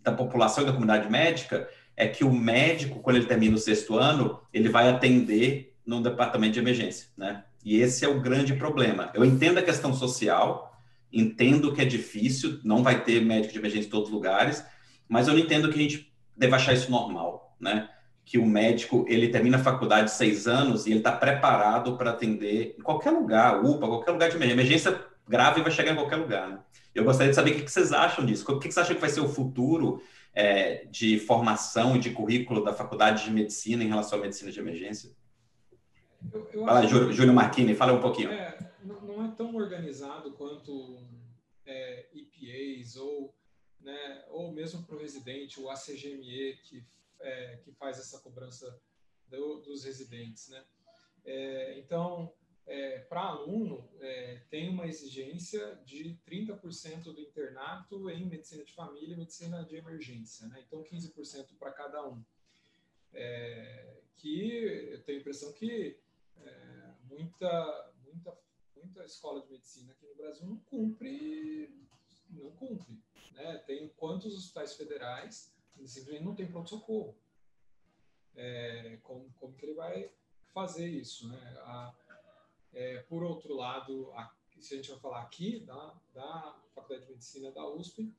da 0.00 0.10
população 0.10 0.64
e 0.64 0.66
da 0.66 0.72
comunidade 0.72 1.08
médica 1.08 1.68
é 1.96 2.08
que 2.08 2.24
o 2.24 2.32
médico, 2.32 2.98
quando 2.98 3.14
ele 3.14 3.26
termina 3.26 3.54
o 3.54 3.60
sexto 3.60 3.96
ano, 3.96 4.40
ele 4.52 4.68
vai 4.68 4.88
atender 4.88 5.76
no 5.86 6.02
departamento 6.02 6.54
de 6.54 6.58
emergência, 6.58 7.10
né? 7.16 7.44
E 7.64 7.80
esse 7.80 8.04
é 8.04 8.08
o 8.08 8.20
grande 8.20 8.54
problema. 8.54 9.12
Eu 9.14 9.24
entendo 9.24 9.58
a 9.58 9.62
questão 9.62 9.94
social, 9.94 10.76
entendo 11.12 11.72
que 11.72 11.80
é 11.80 11.84
difícil, 11.84 12.58
não 12.64 12.82
vai 12.82 13.04
ter 13.04 13.24
médico 13.24 13.52
de 13.52 13.60
emergência 13.60 13.86
em 13.86 13.90
todos 13.90 14.08
os 14.08 14.12
lugares, 14.12 14.64
mas 15.08 15.28
eu 15.28 15.34
não 15.34 15.40
entendo 15.40 15.68
que 15.68 15.78
a 15.78 15.82
gente 15.82 16.12
deva 16.36 16.56
achar 16.56 16.72
isso 16.72 16.90
normal, 16.90 17.56
né? 17.60 17.88
Que 18.24 18.36
o 18.36 18.44
médico, 18.44 19.04
ele 19.08 19.28
termina 19.28 19.58
a 19.58 19.62
faculdade 19.62 20.10
seis 20.10 20.48
anos 20.48 20.86
e 20.86 20.90
ele 20.90 20.98
está 20.98 21.12
preparado 21.12 21.96
para 21.96 22.10
atender 22.10 22.74
em 22.76 22.82
qualquer 22.82 23.12
lugar, 23.12 23.64
UPA, 23.64 23.86
qualquer 23.86 24.10
lugar 24.10 24.28
de 24.28 24.36
emergência. 24.36 25.08
Grave 25.30 25.62
vai 25.62 25.70
chegar 25.70 25.92
em 25.92 25.94
qualquer 25.94 26.16
lugar. 26.16 26.50
Né? 26.50 26.60
Eu 26.92 27.04
gostaria 27.04 27.30
de 27.30 27.36
saber 27.36 27.52
o 27.52 27.64
que 27.64 27.70
vocês 27.70 27.92
acham 27.92 28.26
disso. 28.26 28.42
O 28.50 28.58
que 28.58 28.64
vocês 28.64 28.78
acham 28.78 28.96
que 28.96 29.00
vai 29.00 29.08
ser 29.08 29.20
o 29.20 29.28
futuro 29.28 30.02
é, 30.34 30.86
de 30.86 31.20
formação 31.20 31.94
e 31.94 32.00
de 32.00 32.10
currículo 32.10 32.64
da 32.64 32.72
faculdade 32.72 33.24
de 33.24 33.30
medicina 33.30 33.84
em 33.84 33.88
relação 33.88 34.18
à 34.18 34.22
medicina 34.22 34.50
de 34.50 34.58
emergência? 34.58 35.14
Eu, 36.32 36.48
eu 36.52 36.64
fala, 36.64 36.84
Júlio, 36.84 37.12
Júlio 37.12 37.32
Marquini, 37.32 37.76
fala 37.76 37.92
um 37.92 38.00
pouquinho. 38.00 38.32
É, 38.32 38.58
não 38.82 39.24
é 39.24 39.30
tão 39.36 39.54
organizado 39.54 40.32
quanto 40.32 40.98
é, 41.64 42.08
EPAs 42.12 42.96
ou, 42.96 43.32
né, 43.80 44.24
ou 44.30 44.52
mesmo 44.52 44.82
para 44.84 44.96
o 44.96 44.98
residente, 44.98 45.60
o 45.60 45.70
ACGME, 45.70 46.58
que, 46.64 46.84
é, 47.20 47.60
que 47.62 47.70
faz 47.70 48.00
essa 48.00 48.18
cobrança 48.18 48.66
do, 49.28 49.60
dos 49.60 49.84
residentes. 49.84 50.48
Né? 50.48 50.64
É, 51.24 51.78
então, 51.78 52.32
é, 52.66 53.00
para 53.00 53.22
aluno, 53.22 53.88
é, 54.00 54.42
tem 54.48 54.68
uma 54.68 54.86
exigência 54.86 55.76
de 55.84 56.18
30% 56.26 57.04
do 57.04 57.20
internato 57.20 58.08
em 58.10 58.26
medicina 58.26 58.64
de 58.64 58.72
família 58.72 59.14
e 59.14 59.18
medicina 59.18 59.64
de 59.64 59.76
emergência, 59.76 60.46
né? 60.46 60.62
então 60.66 60.82
15% 60.82 61.56
para 61.58 61.72
cada 61.72 62.06
um. 62.06 62.24
É, 63.12 64.02
que 64.16 64.52
eu 64.92 65.02
tenho 65.02 65.18
a 65.18 65.20
impressão 65.20 65.52
que 65.52 65.98
é, 66.36 66.92
muita, 67.08 67.92
muita, 68.04 68.38
muita 68.76 69.04
escola 69.04 69.40
de 69.42 69.50
medicina 69.50 69.92
aqui 69.92 70.06
no 70.06 70.14
Brasil 70.14 70.46
não 70.46 70.58
cumpre, 70.58 71.74
não 72.28 72.50
cumpre. 72.52 73.02
Né? 73.32 73.58
Tem 73.66 73.88
quantos 73.96 74.36
hospitais 74.36 74.76
federais 74.76 75.52
simplesmente 75.86 76.24
não 76.24 76.34
tem 76.34 76.46
pronto-socorro. 76.46 77.16
É, 78.36 78.98
como, 79.02 79.30
como 79.34 79.54
que 79.54 79.66
ele 79.66 79.74
vai 79.74 80.10
fazer 80.52 80.86
isso? 80.86 81.28
Né? 81.28 81.38
A, 81.60 81.94
é, 82.72 82.98
por 83.02 83.22
outro 83.22 83.54
lado, 83.54 84.12
a, 84.12 84.32
se 84.58 84.74
a 84.74 84.76
gente 84.76 84.90
vai 84.90 85.00
falar 85.00 85.22
aqui 85.22 85.60
da, 85.60 85.94
da 86.12 86.60
Faculdade 86.74 87.06
de 87.06 87.12
Medicina 87.12 87.50
da 87.50 87.68
USP, 87.68 88.14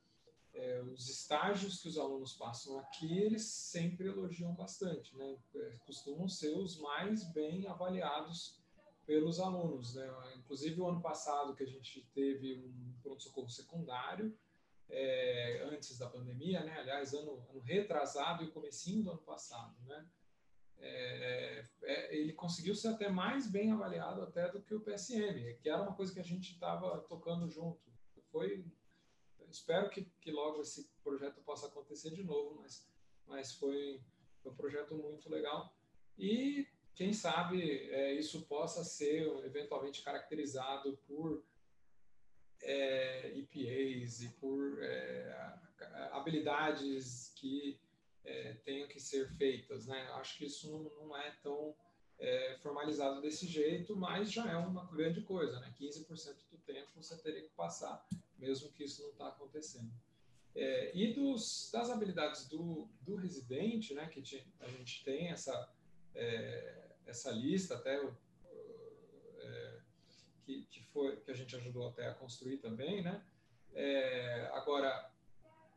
é, 0.53 0.81
os 0.81 1.09
estágios 1.09 1.81
que 1.81 1.87
os 1.87 1.97
alunos 1.97 2.33
passam 2.33 2.77
aqui, 2.79 3.19
eles 3.19 3.43
sempre 3.43 4.07
elogiam 4.07 4.53
bastante, 4.53 5.15
né? 5.15 5.37
É, 5.55 5.77
costumam 5.85 6.27
ser 6.27 6.51
os 6.57 6.77
mais 6.77 7.23
bem 7.31 7.67
avaliados 7.67 8.59
pelos 9.05 9.39
alunos, 9.39 9.95
né? 9.95 10.07
Inclusive 10.37 10.79
o 10.81 10.87
ano 10.87 11.01
passado 11.01 11.55
que 11.55 11.63
a 11.63 11.67
gente 11.67 12.05
teve 12.13 12.55
um 12.65 12.93
pronto-socorro 13.01 13.49
secundário, 13.49 14.37
é, 14.89 15.63
antes 15.71 15.97
da 15.97 16.09
pandemia, 16.09 16.63
né? 16.65 16.79
Aliás, 16.79 17.13
ano, 17.13 17.45
ano 17.49 17.61
retrasado 17.61 18.43
e 18.43 18.51
comecinho 18.51 19.03
do 19.03 19.11
ano 19.11 19.21
passado, 19.21 19.73
né? 19.85 20.05
É, 20.81 21.65
é, 21.83 22.15
ele 22.17 22.33
conseguiu 22.33 22.73
ser 22.73 22.89
até 22.89 23.07
mais 23.07 23.47
bem 23.47 23.71
avaliado 23.71 24.21
até 24.23 24.51
do 24.51 24.61
que 24.61 24.73
o 24.73 24.81
PSM, 24.81 25.57
que 25.61 25.69
era 25.69 25.81
uma 25.81 25.95
coisa 25.95 26.13
que 26.13 26.19
a 26.19 26.23
gente 26.23 26.53
estava 26.53 26.99
tocando 27.01 27.47
junto. 27.47 27.79
Foi 28.31 28.65
espero 29.51 29.89
que, 29.89 30.05
que 30.21 30.31
logo 30.31 30.61
esse 30.61 30.89
projeto 31.03 31.41
possa 31.41 31.67
acontecer 31.67 32.11
de 32.11 32.23
novo, 32.23 32.55
mas, 32.61 32.89
mas 33.27 33.53
foi, 33.53 34.01
foi 34.41 34.51
um 34.51 34.55
projeto 34.55 34.95
muito 34.95 35.29
legal. 35.29 35.75
E 36.17 36.67
quem 36.95 37.13
sabe 37.13 37.89
é, 37.89 38.13
isso 38.13 38.45
possa 38.47 38.83
ser 38.83 39.27
eventualmente 39.45 40.01
caracterizado 40.01 40.97
por 41.07 41.43
é, 42.61 43.37
EPAs 43.37 44.21
e 44.21 44.29
por 44.39 44.81
é, 44.81 45.69
habilidades 46.11 47.33
que 47.35 47.79
é, 48.23 48.53
tenham 48.65 48.87
que 48.87 48.99
ser 48.99 49.29
feitas. 49.37 49.87
Né? 49.87 49.99
Acho 50.13 50.37
que 50.37 50.45
isso 50.45 50.71
não, 50.71 51.07
não 51.07 51.17
é 51.17 51.31
tão 51.41 51.75
é, 52.19 52.57
formalizado 52.61 53.21
desse 53.21 53.47
jeito, 53.47 53.95
mas 53.95 54.31
já 54.31 54.49
é 54.51 54.55
uma 54.55 54.85
grande 54.85 55.21
coisa. 55.21 55.59
Né? 55.59 55.73
15% 55.79 56.35
do 56.51 56.57
tempo 56.59 56.91
você 56.95 57.17
teria 57.17 57.43
que 57.43 57.49
passar 57.49 58.05
mesmo 58.41 58.71
que 58.71 58.83
isso 58.83 59.03
não 59.03 59.11
está 59.11 59.27
acontecendo. 59.27 59.91
É, 60.53 60.91
e 60.97 61.13
dos, 61.13 61.69
das 61.71 61.89
habilidades 61.89 62.49
do, 62.49 62.89
do 63.01 63.15
residente, 63.15 63.93
né, 63.93 64.07
que 64.07 64.19
a 64.59 64.67
gente 64.67 65.03
tem 65.05 65.29
essa, 65.29 65.71
é, 66.13 66.89
essa 67.05 67.31
lista 67.31 67.75
até 67.75 68.03
o, 68.03 68.17
é, 69.39 69.79
que, 70.43 70.65
que, 70.65 70.83
foi, 70.85 71.15
que 71.17 71.31
a 71.31 71.35
gente 71.35 71.55
ajudou 71.55 71.87
até 71.87 72.07
a 72.07 72.15
construir 72.15 72.57
também, 72.57 73.01
né? 73.01 73.23
É, 73.73 74.49
agora, 74.53 75.10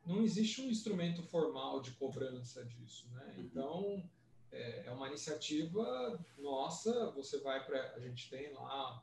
não 0.07 0.23
existe 0.23 0.61
um 0.61 0.71
instrumento 0.71 1.23
formal 1.23 1.81
de 1.81 1.93
cobrança 1.93 2.65
disso, 2.65 3.09
né? 3.11 3.35
Uhum. 3.37 3.43
Então, 3.43 4.11
é, 4.53 4.87
é 4.87 4.91
uma 4.91 5.09
iniciativa 5.09 6.19
nossa, 6.39 7.11
você 7.13 7.39
vai 7.39 7.65
para... 7.65 7.95
A 7.95 8.01
gente 8.01 8.29
tem 8.29 8.53
lá, 8.53 9.03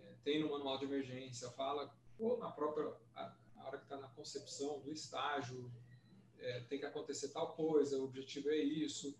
é, 0.00 0.14
tem 0.24 0.42
no 0.42 0.50
manual 0.50 0.78
de 0.78 0.84
emergência, 0.84 1.50
fala 1.50 1.92
ou 2.18 2.38
na 2.38 2.50
própria 2.50 2.92
a, 3.14 3.34
a 3.56 3.66
hora 3.66 3.78
que 3.78 3.84
está 3.84 3.96
na 3.96 4.08
concepção 4.08 4.80
do 4.80 4.92
estágio, 4.92 5.70
é, 6.38 6.60
tem 6.60 6.78
que 6.78 6.86
acontecer 6.86 7.28
tal 7.28 7.54
coisa, 7.54 7.98
o 7.98 8.04
objetivo 8.04 8.50
é 8.50 8.56
isso. 8.56 9.16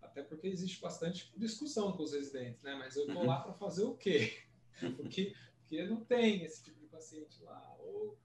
Até 0.00 0.22
porque 0.22 0.46
existe 0.46 0.80
bastante 0.80 1.32
discussão 1.36 1.92
com 1.92 2.02
os 2.02 2.12
residentes, 2.12 2.62
né? 2.62 2.74
Mas 2.74 2.96
eu 2.96 3.06
estou 3.06 3.24
lá 3.24 3.40
para 3.40 3.52
fazer 3.52 3.84
o 3.84 3.96
quê? 3.96 4.42
Porque, 4.96 5.34
porque 5.58 5.82
não 5.86 6.04
tem 6.04 6.44
esse 6.44 6.62
tipo 6.62 6.78
de 6.78 6.86
paciente 6.86 7.42
lá. 7.42 7.76
Ou, 7.80 8.18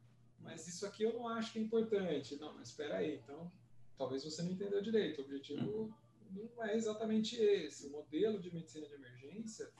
mas 0.43 0.67
isso 0.67 0.85
aqui 0.85 1.03
eu 1.03 1.13
não 1.13 1.27
acho 1.27 1.53
que 1.53 1.59
é 1.59 1.61
importante. 1.61 2.35
Não, 2.37 2.53
mas 2.53 2.69
espera 2.69 2.97
aí. 2.97 3.15
Então, 3.15 3.51
talvez 3.97 4.23
você 4.23 4.41
não 4.41 4.51
entendeu 4.51 4.81
direito. 4.81 5.19
O 5.19 5.25
objetivo 5.25 5.93
não 6.31 6.63
é 6.63 6.75
exatamente 6.75 7.35
esse. 7.35 7.87
O 7.87 7.91
modelo 7.91 8.39
de 8.39 8.53
medicina 8.53 8.87
de 8.87 8.93
emergência 8.93 9.71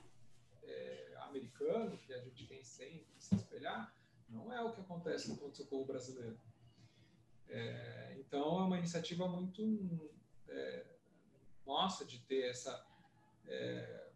é, 0.63 1.15
americano, 1.21 1.97
que 1.97 2.13
a 2.13 2.19
gente 2.19 2.45
tem 2.45 2.63
sempre 2.63 3.07
se 3.17 3.35
espelhar, 3.35 3.95
não 4.29 4.51
é 4.53 4.61
o 4.61 4.71
que 4.71 4.81
acontece 4.81 5.29
no 5.29 5.37
pronto-socorro 5.37 5.85
brasileiro. 5.85 6.39
É, 7.47 8.15
então, 8.19 8.59
é 8.59 8.63
uma 8.63 8.77
iniciativa 8.77 9.27
muito 9.27 10.09
é, 10.47 10.85
nossa 11.65 12.05
de 12.05 12.19
ter 12.19 12.49
essa, 12.49 12.85
é, 13.47 14.09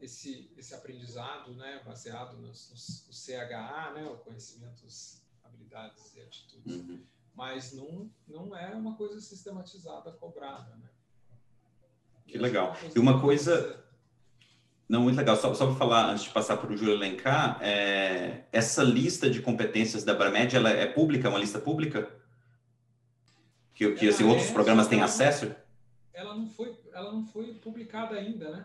esse, 0.00 0.52
esse 0.56 0.74
aprendizado 0.74 1.54
né, 1.54 1.82
baseado 1.84 2.36
nos, 2.36 2.70
nos, 2.70 3.06
no 3.06 3.12
CHA, 3.12 3.92
né, 3.94 4.04
o 4.06 4.18
conhecimentos, 4.18 5.22
habilidades 5.56 6.14
e 6.14 6.20
atitudes. 6.20 6.74
Uhum. 6.74 7.00
Mas 7.34 7.72
não, 7.72 8.10
não 8.26 8.56
é 8.56 8.74
uma 8.74 8.94
coisa 8.94 9.20
sistematizada, 9.20 10.12
cobrada. 10.12 10.74
Né? 10.76 10.88
Que 12.26 12.38
legal. 12.38 12.76
E 12.94 12.98
uma 12.98 13.20
coisa 13.20 13.84
não, 14.88 15.02
muito 15.02 15.16
legal. 15.16 15.36
Só, 15.36 15.52
só 15.54 15.66
para 15.66 15.74
falar, 15.74 16.10
antes 16.10 16.24
de 16.24 16.30
passar 16.30 16.56
para 16.56 16.72
o 16.72 16.76
Júlio 16.76 16.94
elencar, 16.94 17.58
é, 17.60 18.44
essa 18.52 18.82
lista 18.82 19.28
de 19.28 19.42
competências 19.42 20.04
da 20.04 20.12
Abramed, 20.12 20.54
ela 20.54 20.70
é 20.70 20.86
pública, 20.86 21.26
é 21.26 21.30
uma 21.30 21.40
lista 21.40 21.58
pública? 21.58 22.08
Que, 23.74 23.92
que 23.92 24.08
assim, 24.08 24.24
outros 24.24 24.48
é, 24.48 24.52
programas 24.52 24.86
têm 24.86 25.02
acesso? 25.02 25.54
Ela 26.14 26.34
não, 26.34 26.48
foi, 26.48 26.78
ela 26.92 27.12
não 27.12 27.26
foi 27.26 27.54
publicada 27.54 28.14
ainda, 28.14 28.48
né? 28.48 28.64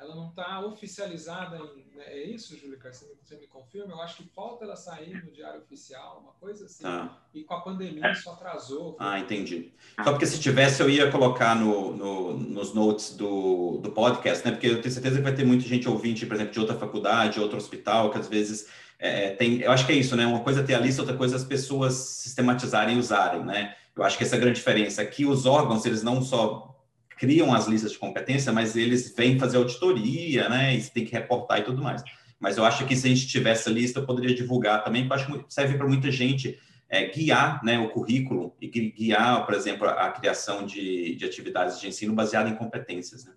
Ela 0.00 0.16
não 0.16 0.30
está 0.30 0.60
oficializada 0.60 1.58
em. 1.58 1.94
Né? 1.94 2.04
É 2.06 2.24
isso, 2.24 2.56
Júlio 2.58 2.78
Você, 2.82 3.14
você 3.22 3.36
me 3.36 3.46
confirma? 3.46 3.92
Eu 3.92 4.00
acho 4.00 4.16
que 4.16 4.28
falta 4.34 4.64
ela 4.64 4.74
sair 4.74 5.22
no 5.22 5.30
Diário 5.30 5.60
Oficial, 5.60 6.20
uma 6.22 6.32
coisa 6.32 6.64
assim. 6.64 6.86
Ah. 6.86 7.18
E 7.34 7.44
com 7.44 7.52
a 7.52 7.60
pandemia 7.60 8.10
isso 8.10 8.30
atrasou. 8.30 8.96
Ah, 8.98 9.18
entendi. 9.18 9.72
Só 10.02 10.12
porque 10.12 10.24
se 10.24 10.40
tivesse, 10.40 10.82
eu 10.82 10.88
ia 10.88 11.10
colocar 11.10 11.54
no, 11.54 11.94
no, 11.94 12.32
nos 12.32 12.72
notes 12.72 13.14
do, 13.14 13.78
do 13.82 13.92
podcast, 13.92 14.44
né? 14.44 14.52
Porque 14.52 14.68
eu 14.68 14.80
tenho 14.80 14.92
certeza 14.92 15.16
que 15.16 15.22
vai 15.22 15.34
ter 15.34 15.44
muita 15.44 15.66
gente 15.66 15.86
ouvinte, 15.86 16.24
por 16.24 16.34
exemplo, 16.34 16.52
de 16.52 16.60
outra 16.60 16.76
faculdade, 16.76 17.38
outro 17.38 17.58
hospital, 17.58 18.10
que 18.10 18.18
às 18.18 18.26
vezes. 18.26 18.68
É, 18.98 19.30
tem, 19.30 19.60
eu 19.60 19.70
acho 19.70 19.86
que 19.86 19.92
é 19.92 19.96
isso, 19.96 20.16
né? 20.16 20.26
Uma 20.26 20.40
coisa 20.40 20.60
é 20.60 20.62
ter 20.62 20.74
a 20.74 20.80
lista, 20.80 21.02
outra 21.02 21.16
coisa 21.16 21.34
é 21.34 21.38
as 21.38 21.44
pessoas 21.44 21.94
sistematizarem 21.94 22.96
e 22.96 22.98
usarem, 22.98 23.44
né? 23.44 23.74
Eu 23.94 24.02
acho 24.02 24.16
que 24.16 24.24
essa 24.24 24.36
é 24.36 24.38
a 24.38 24.40
grande 24.40 24.56
diferença. 24.56 25.02
Aqui 25.02 25.26
os 25.26 25.44
órgãos, 25.44 25.84
eles 25.84 26.02
não 26.02 26.22
só 26.22 26.79
criam 27.20 27.52
as 27.52 27.66
listas 27.66 27.92
de 27.92 27.98
competência, 27.98 28.50
mas 28.50 28.74
eles 28.74 29.14
vêm 29.14 29.38
fazer 29.38 29.58
auditoria, 29.58 30.48
né? 30.48 30.74
E 30.74 30.82
tem 30.90 31.04
que 31.04 31.12
reportar 31.12 31.60
e 31.60 31.64
tudo 31.64 31.82
mais. 31.82 32.02
Mas 32.40 32.56
eu 32.56 32.64
acho 32.64 32.86
que 32.86 32.96
se 32.96 33.06
a 33.06 33.10
gente 33.10 33.28
tivesse 33.28 33.68
a 33.68 33.72
lista, 33.72 34.00
eu 34.00 34.06
poderia 34.06 34.34
divulgar 34.34 34.82
também, 34.82 35.06
porque 35.06 35.22
acho 35.22 35.44
que 35.44 35.52
serve 35.52 35.76
para 35.76 35.86
muita 35.86 36.10
gente 36.10 36.58
é, 36.88 37.04
guiar 37.08 37.62
né, 37.62 37.78
o 37.78 37.90
currículo 37.90 38.56
e 38.58 38.68
guiar, 38.68 39.44
por 39.44 39.54
exemplo, 39.54 39.86
a, 39.86 40.06
a 40.06 40.12
criação 40.12 40.64
de, 40.64 41.14
de, 41.14 41.24
atividades 41.26 41.78
de 41.78 41.88
ensino 41.88 42.14
baseada 42.14 42.48
em 42.48 42.56
competências. 42.56 43.26
Né? 43.26 43.34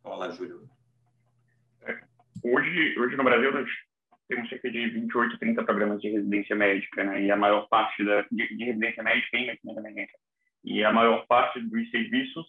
Fala 0.00 0.14
lá, 0.14 0.30
Júlio. 0.30 0.70
É, 1.82 1.98
hoje, 2.40 2.96
hoje 2.96 3.16
no 3.16 3.24
Brasil, 3.24 3.52
nós 3.52 3.68
temos 4.28 4.48
cerca 4.48 4.70
de 4.70 4.90
28, 4.90 5.38
30 5.40 5.64
programas 5.64 6.00
de 6.00 6.08
residência 6.08 6.54
médica, 6.54 7.02
né? 7.02 7.20
E 7.20 7.32
a 7.32 7.36
maior 7.36 7.68
parte 7.68 8.04
da, 8.04 8.24
de, 8.30 8.56
de 8.56 8.64
residência 8.64 9.02
médica 9.02 9.36
em 9.36 9.46
medicina. 9.46 9.82
E 10.62 10.84
a 10.84 10.92
maior 10.92 11.26
parte 11.26 11.60
dos 11.60 11.90
serviços 11.90 12.46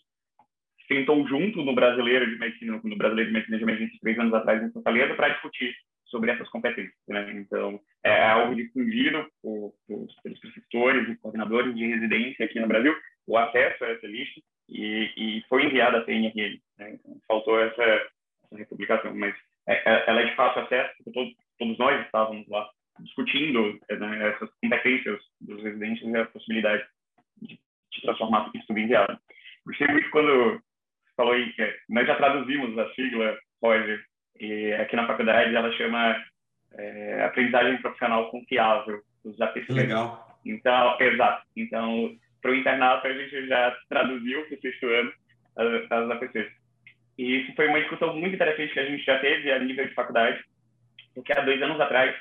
sentou 0.88 1.28
junto 1.28 1.63
no 1.63 1.74
brasileiro 1.74 2.30
de 2.30 2.38
medicina, 2.38 2.80
no 2.84 2.98
brasileiro 2.98 3.30
de 3.30 3.34
medicina 3.34 3.58
de 3.58 3.63
emergência 3.63 3.98
três 4.02 4.19
anos 4.19 4.34
atrás 4.34 4.63
em 4.63 4.71
Fortaleza 4.71 5.15
para 5.15 5.30
discutir 5.30 5.76
sobre 6.06 6.32
essas 6.32 6.48
competências. 6.50 6.93
Né? 7.08 7.34
Então, 7.34 7.80
é 8.04 8.24
algo 8.24 8.56
difundido 8.56 9.28
por, 9.41 9.74
por, 9.88 10.08
pelos 10.24 10.39
professores 10.39 11.10
e 11.10 11.15
coordenadores 11.17 11.76
de 11.76 11.86
residência 11.86 12.45
aqui 12.45 12.60
no 12.60 12.67
Brasil, 12.67 12.95
o 13.28 13.38
acesso 13.38 13.84
a 13.84 13.89
essa 13.89 14.08
lista, 14.08 14.41
e, 14.69 15.12
e 15.17 15.43
foi 15.50 15.65
enviada 15.65 16.00
a 16.00 16.06
CNRL. 16.06 16.62
Né? 16.78 16.98
Então, 17.00 17.17
faltou 17.28 17.60
essa, 17.60 17.84
essa 17.84 18.56
republicação, 18.56 19.15
mas 19.15 19.36
é, 19.67 19.74
é, 19.74 20.04
ela 20.08 20.21
é 20.21 20.26
de 20.26 20.36
fácil 20.36 20.62
acesso, 20.62 20.93
porque 20.98 21.12
todos, 21.12 21.34
todos 21.58 21.78
nós 21.78 22.06
estávamos 22.06 22.48
lá 22.48 22.69
discutindo 23.00 23.80
né, 23.89 24.30
essas 24.30 24.50
competências 24.62 25.19
dos 25.41 25.62
residentes 25.62 26.04
e 26.04 26.15
a 26.15 26.26
possibilidade 26.26 26.86
de, 27.41 27.60
de 27.91 28.02
transformar 28.02 28.50
isso 28.56 28.65
tudo 28.67 28.80
em 28.80 28.84
enviado. 28.84 29.19
Gostei 29.65 29.88
muito 29.88 30.10
quando 30.12 30.62
falou 31.15 31.34
aí, 31.34 31.54
nós 31.89 32.08
já 32.08 32.15
traduzimos 32.15 32.78
a 32.78 32.93
sigla, 32.93 33.38
Roger, 33.62 34.04
e 34.39 34.73
aqui 34.73 34.95
na 34.95 35.08
faculdade 35.08 35.56
ela 35.56 35.71
chama 35.73 36.23
é, 36.78 37.23
Aprendizagem 37.23 37.82
Profissional 37.82 38.30
Confiável, 38.30 39.01
os 39.23 39.39
APC. 39.39 39.71
Legal. 39.71 40.39
Então, 40.45 40.97
exato. 40.99 41.43
Então, 41.56 42.15
para 42.41 42.51
o 42.51 42.56
internato, 42.56 43.08
a 43.08 43.13
gente 43.13 43.47
já 43.47 43.75
traduziu 43.89 44.45
para 44.45 44.56
o 44.56 44.62
sexto 44.62 44.86
ano 44.88 45.12
as, 45.58 45.91
as 45.91 46.12
APCs. 46.12 46.51
E 47.17 47.41
isso 47.41 47.56
foi 47.56 47.67
uma 47.67 47.80
discussão 47.80 48.15
muito 48.15 48.36
interessante 48.36 48.73
que 48.73 48.80
a 48.80 48.86
gente 48.86 49.04
já 49.04 49.19
teve 49.19 49.51
a 49.51 49.60
nível 49.60 49.88
de 49.88 49.93
faculdade, 49.93 50.43
porque 51.13 51.32
há 51.32 51.41
dois 51.41 51.62
anos 51.62 51.80
atrás, 51.80 52.13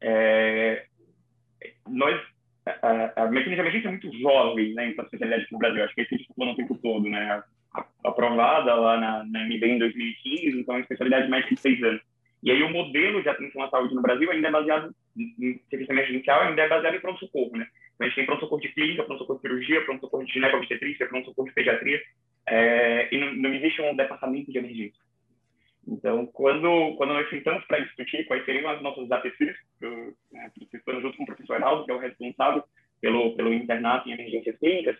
é, 0.00 0.84
nós, 1.88 2.20
a, 2.66 3.22
a 3.22 3.26
medicina 3.30 3.54
de 3.54 3.60
emergência 3.60 3.88
é 3.88 3.90
muito 3.92 4.18
jovem, 4.18 4.74
né, 4.74 4.88
em 4.88 4.90
especialidade 4.90 5.46
no 5.52 5.58
Brasil, 5.58 5.84
acho 5.84 5.94
que 5.94 6.02
isso 6.02 6.14
a 6.14 6.18
gente 6.18 6.34
falando 6.36 6.52
o 6.54 6.56
tempo 6.56 6.74
todo, 6.82 7.08
né, 7.08 7.42
aprovada 8.04 8.74
lá 8.74 8.98
na, 8.98 9.24
na 9.24 9.44
MB 9.44 9.64
em 9.64 9.78
2015, 9.78 10.60
então 10.60 10.74
é 10.74 10.78
uma 10.78 10.82
especialidade 10.82 11.30
médica 11.30 11.54
de 11.54 11.60
seis 11.60 11.82
anos. 11.82 12.02
E 12.42 12.50
aí 12.50 12.62
o 12.62 12.70
modelo 12.70 13.22
de 13.22 13.28
atenção 13.28 13.62
à 13.62 13.68
saúde 13.68 13.94
no 13.94 14.02
Brasil 14.02 14.30
ainda 14.30 14.48
é 14.48 14.50
baseado 14.50 14.94
em 15.16 15.60
serviço 15.68 15.92
emergencial, 15.92 16.40
ainda 16.42 16.62
é 16.62 16.68
baseado 16.68 16.94
em 16.94 17.00
pronto-socorro, 17.00 17.56
né? 17.56 17.66
Então, 17.94 18.06
a 18.06 18.08
gente 18.08 18.16
tem 18.16 18.26
pronto-socorro 18.26 18.62
de 18.62 18.72
clínica, 18.72 19.04
pronto-socorro 19.04 19.38
de 19.38 19.42
cirurgia, 19.42 19.84
pronto-socorro 19.84 20.24
de 20.24 20.32
ginecobstetrícia, 20.32 21.06
pronto-socorro 21.06 21.48
de 21.48 21.54
pediatria, 21.54 22.00
é, 22.48 23.14
e 23.14 23.18
não, 23.18 23.34
não, 23.34 23.54
existe 23.54 23.82
um 23.82 23.94
departamento 23.94 24.50
de 24.50 24.56
emergência. 24.56 25.00
Então, 25.86 26.24
quando, 26.26 26.94
quando 26.96 27.12
nós 27.12 27.28
sentamos 27.28 27.62
para 27.66 27.80
discutir 27.80 28.24
quais 28.24 28.44
seriam 28.46 28.70
as 28.70 28.80
nossas 28.80 29.10
APCs, 29.10 29.56
eu, 29.82 30.14
né, 30.32 30.50
junto 31.00 31.16
com 31.16 31.24
o 31.24 31.26
professor 31.26 31.56
Heraldo, 31.56 31.84
que 31.84 31.90
é 31.90 31.94
o 31.94 31.98
responsável 31.98 32.64
pelo, 33.02 33.36
pelo 33.36 33.52
internato 33.52 34.08
em 34.08 34.12
emergências 34.12 34.58
clínicas, 34.58 34.96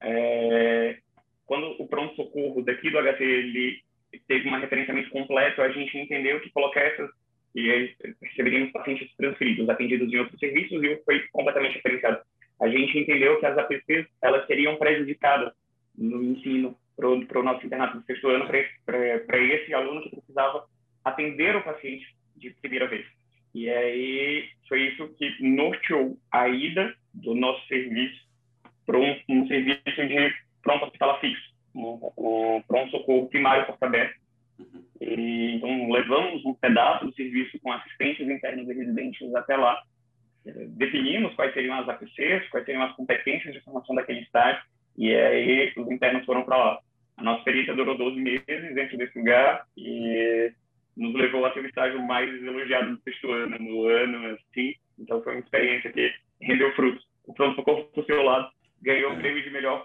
é, 0.00 0.98
quando 1.46 1.74
o 1.80 1.86
pronto-socorro 1.86 2.62
daqui 2.62 2.90
do 2.90 2.98
HC 2.98 3.22
ele 3.22 3.82
teve 4.26 4.48
um 4.48 4.58
referenciamento 4.58 5.10
completo, 5.10 5.60
a 5.60 5.68
gente 5.70 5.96
entendeu 5.98 6.40
que 6.40 6.50
colocar 6.50 6.80
essas 6.80 7.10
e 7.54 7.70
aí 7.70 7.94
receberíamos 8.20 8.72
pacientes 8.72 9.14
transferidos, 9.16 9.68
atendidos 9.68 10.12
em 10.12 10.18
outros 10.18 10.40
serviços 10.40 10.82
e 10.82 10.96
foi 11.04 11.20
completamente 11.30 11.74
diferenciado. 11.74 12.20
A 12.60 12.68
gente 12.68 12.98
entendeu 12.98 13.38
que 13.38 13.46
as 13.46 13.56
APCs 13.56 14.06
elas 14.20 14.44
seriam 14.46 14.76
prejudicadas 14.76 15.52
no 15.96 16.22
ensino 16.22 16.76
para 16.96 17.08
o 17.08 17.42
nosso 17.42 17.64
internato 17.64 17.98
do 17.98 18.04
sexto 18.04 18.28
ano, 18.28 18.46
para 18.46 19.38
esse 19.38 19.72
aluno 19.72 20.02
que 20.02 20.10
precisava 20.10 20.64
atender 21.04 21.54
o 21.56 21.62
paciente 21.62 22.06
de 22.36 22.50
primeira 22.50 22.88
vez. 22.88 23.06
E 23.54 23.70
aí 23.70 24.48
foi 24.68 24.88
isso 24.88 25.08
que 25.16 25.36
norteou 25.40 26.18
a 26.32 26.48
ida 26.48 26.94
do 27.12 27.34
nosso 27.34 27.64
serviço 27.68 28.24
para 28.84 28.98
um, 28.98 29.16
um, 29.28 29.46
serviço 29.46 30.06
de 30.06 30.34
pronto 30.64 30.86
hospitalar 30.86 31.20
fixo, 31.20 31.54
um 31.74 32.62
pronto-socorro 32.66 33.28
primário 33.28 33.66
porta 33.66 33.86
aberta. 33.86 34.14
E, 35.00 35.56
então, 35.56 35.90
levamos 35.90 36.44
um 36.44 36.54
pedaço 36.54 37.06
do 37.06 37.14
serviço 37.14 37.58
com 37.60 37.72
assistentes 37.72 38.28
internos 38.28 38.68
e 38.68 38.74
residentes 38.74 39.34
até 39.34 39.56
lá, 39.56 39.80
definimos 40.44 41.34
quais 41.34 41.54
seriam 41.54 41.78
as 41.78 41.88
APCs, 41.88 42.48
quais 42.50 42.64
seriam 42.64 42.82
as 42.82 42.94
competências 42.96 43.54
de 43.54 43.60
formação 43.60 43.94
daquele 43.94 44.20
estágio, 44.20 44.62
e 44.96 45.14
aí 45.14 45.72
os 45.76 45.90
internos 45.90 46.24
foram 46.24 46.44
para 46.44 46.56
lá. 46.56 46.78
A 47.16 47.22
nossa 47.22 47.38
experiência 47.38 47.74
durou 47.74 47.96
12 47.96 48.20
meses 48.20 48.74
dentro 48.74 48.96
desse 48.98 49.18
lugar 49.18 49.64
e 49.76 50.52
nos 50.96 51.14
levou 51.14 51.44
a 51.44 51.50
ter 51.50 51.60
o 51.60 51.66
estágio 51.66 52.00
mais 52.02 52.30
elogiado 52.42 52.94
do 52.94 53.02
sexto 53.02 53.30
ano, 53.30 53.58
no 53.58 53.86
ano, 53.86 54.34
assim. 54.34 54.74
Então, 54.98 55.22
foi 55.22 55.34
uma 55.34 55.40
experiência 55.40 55.92
que 55.92 56.12
rendeu 56.40 56.72
frutos. 56.74 57.04
O 57.26 57.34
pronto-socorro, 57.34 57.84
por 57.84 58.04
seu 58.04 58.22
lado, 58.22 58.48
ganhou 58.82 59.12
o 59.12 59.16
prêmio 59.16 59.42
de 59.42 59.50
melhor 59.50 59.83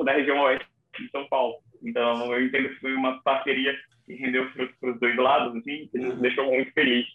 pronto-socorro 0.00 0.04
da 0.04 0.12
região 0.12 0.40
oeste 0.40 0.66
de 0.98 1.10
São 1.10 1.26
Paulo. 1.28 1.56
Então, 1.82 2.32
eu 2.32 2.44
entendo 2.44 2.68
que 2.70 2.80
foi 2.80 2.94
uma 2.94 3.20
parceria 3.22 3.76
que 4.06 4.14
rendeu 4.14 4.50
frutos 4.50 4.74
para 4.80 4.90
os 4.90 5.00
dois 5.00 5.16
lados, 5.16 5.56
assim, 5.56 5.88
que 5.88 5.98
nos 5.98 6.20
deixou 6.20 6.46
muito 6.46 6.72
felizes 6.72 7.10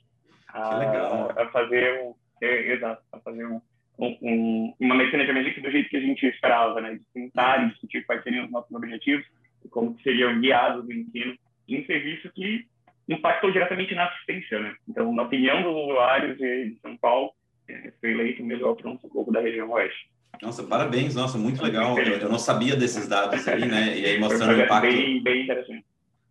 a, 0.50 1.42
a 1.42 1.50
fazer 1.50 2.14
é, 2.42 2.74
exato, 2.74 3.04
a 3.12 3.20
fazer 3.20 3.46
um, 3.46 3.62
um, 4.00 4.74
uma 4.80 4.96
medicina 4.96 5.26
de 5.26 5.30
emergência 5.30 5.62
do 5.62 5.72
jeito 5.72 5.90
que 5.90 5.98
a 5.98 6.02
gente 6.02 6.26
esperava, 6.26 6.80
né? 6.82 6.96
De 6.96 7.06
tentar 7.14 7.70
discutir 7.70 8.06
quais 8.06 8.24
seriam 8.24 8.46
os 8.46 8.52
nossos 8.52 8.72
objetivos 8.72 9.26
e 9.64 9.70
como 9.70 10.00
seriam 10.02 10.40
guiados 10.40 10.86
o 10.86 10.92
ensino 10.92 11.36
em 11.68 11.82
um 11.82 11.86
serviço 11.86 12.32
que 12.34 12.66
impactou 13.08 13.52
diretamente 13.52 13.94
na 13.94 14.06
assistência, 14.06 14.60
né? 14.60 14.76
Então, 14.88 15.14
na 15.14 15.24
opinião 15.24 15.62
dos 15.62 15.76
usuários 15.76 16.38
de 16.38 16.78
São 16.82 16.98
Paulo, 16.98 17.32
é, 17.68 17.92
foi 18.00 18.12
eleito 18.12 18.42
o 18.42 18.46
melhor 18.46 18.76
pronto-socorro 18.76 19.32
da 19.32 19.42
região 19.42 19.70
oeste. 19.72 20.10
Nossa, 20.56 20.64
parabéns, 20.64 21.14
nossa, 21.14 21.38
muito 21.38 21.62
legal. 21.62 22.00
Eu, 22.00 22.18
eu, 22.18 22.30
não 22.30 22.40
sabia 22.40 22.78
desses 22.78 23.08
dados 23.08 23.46
aí, 23.46 23.66
né? 23.66 23.98
E 23.98 24.06
aí 24.06 24.20
mostrando 24.20 24.58
o 24.58 24.62
impacto. 24.62 24.88
Bem, 24.88 25.22
bem 25.22 25.44
interessante. 25.44 25.84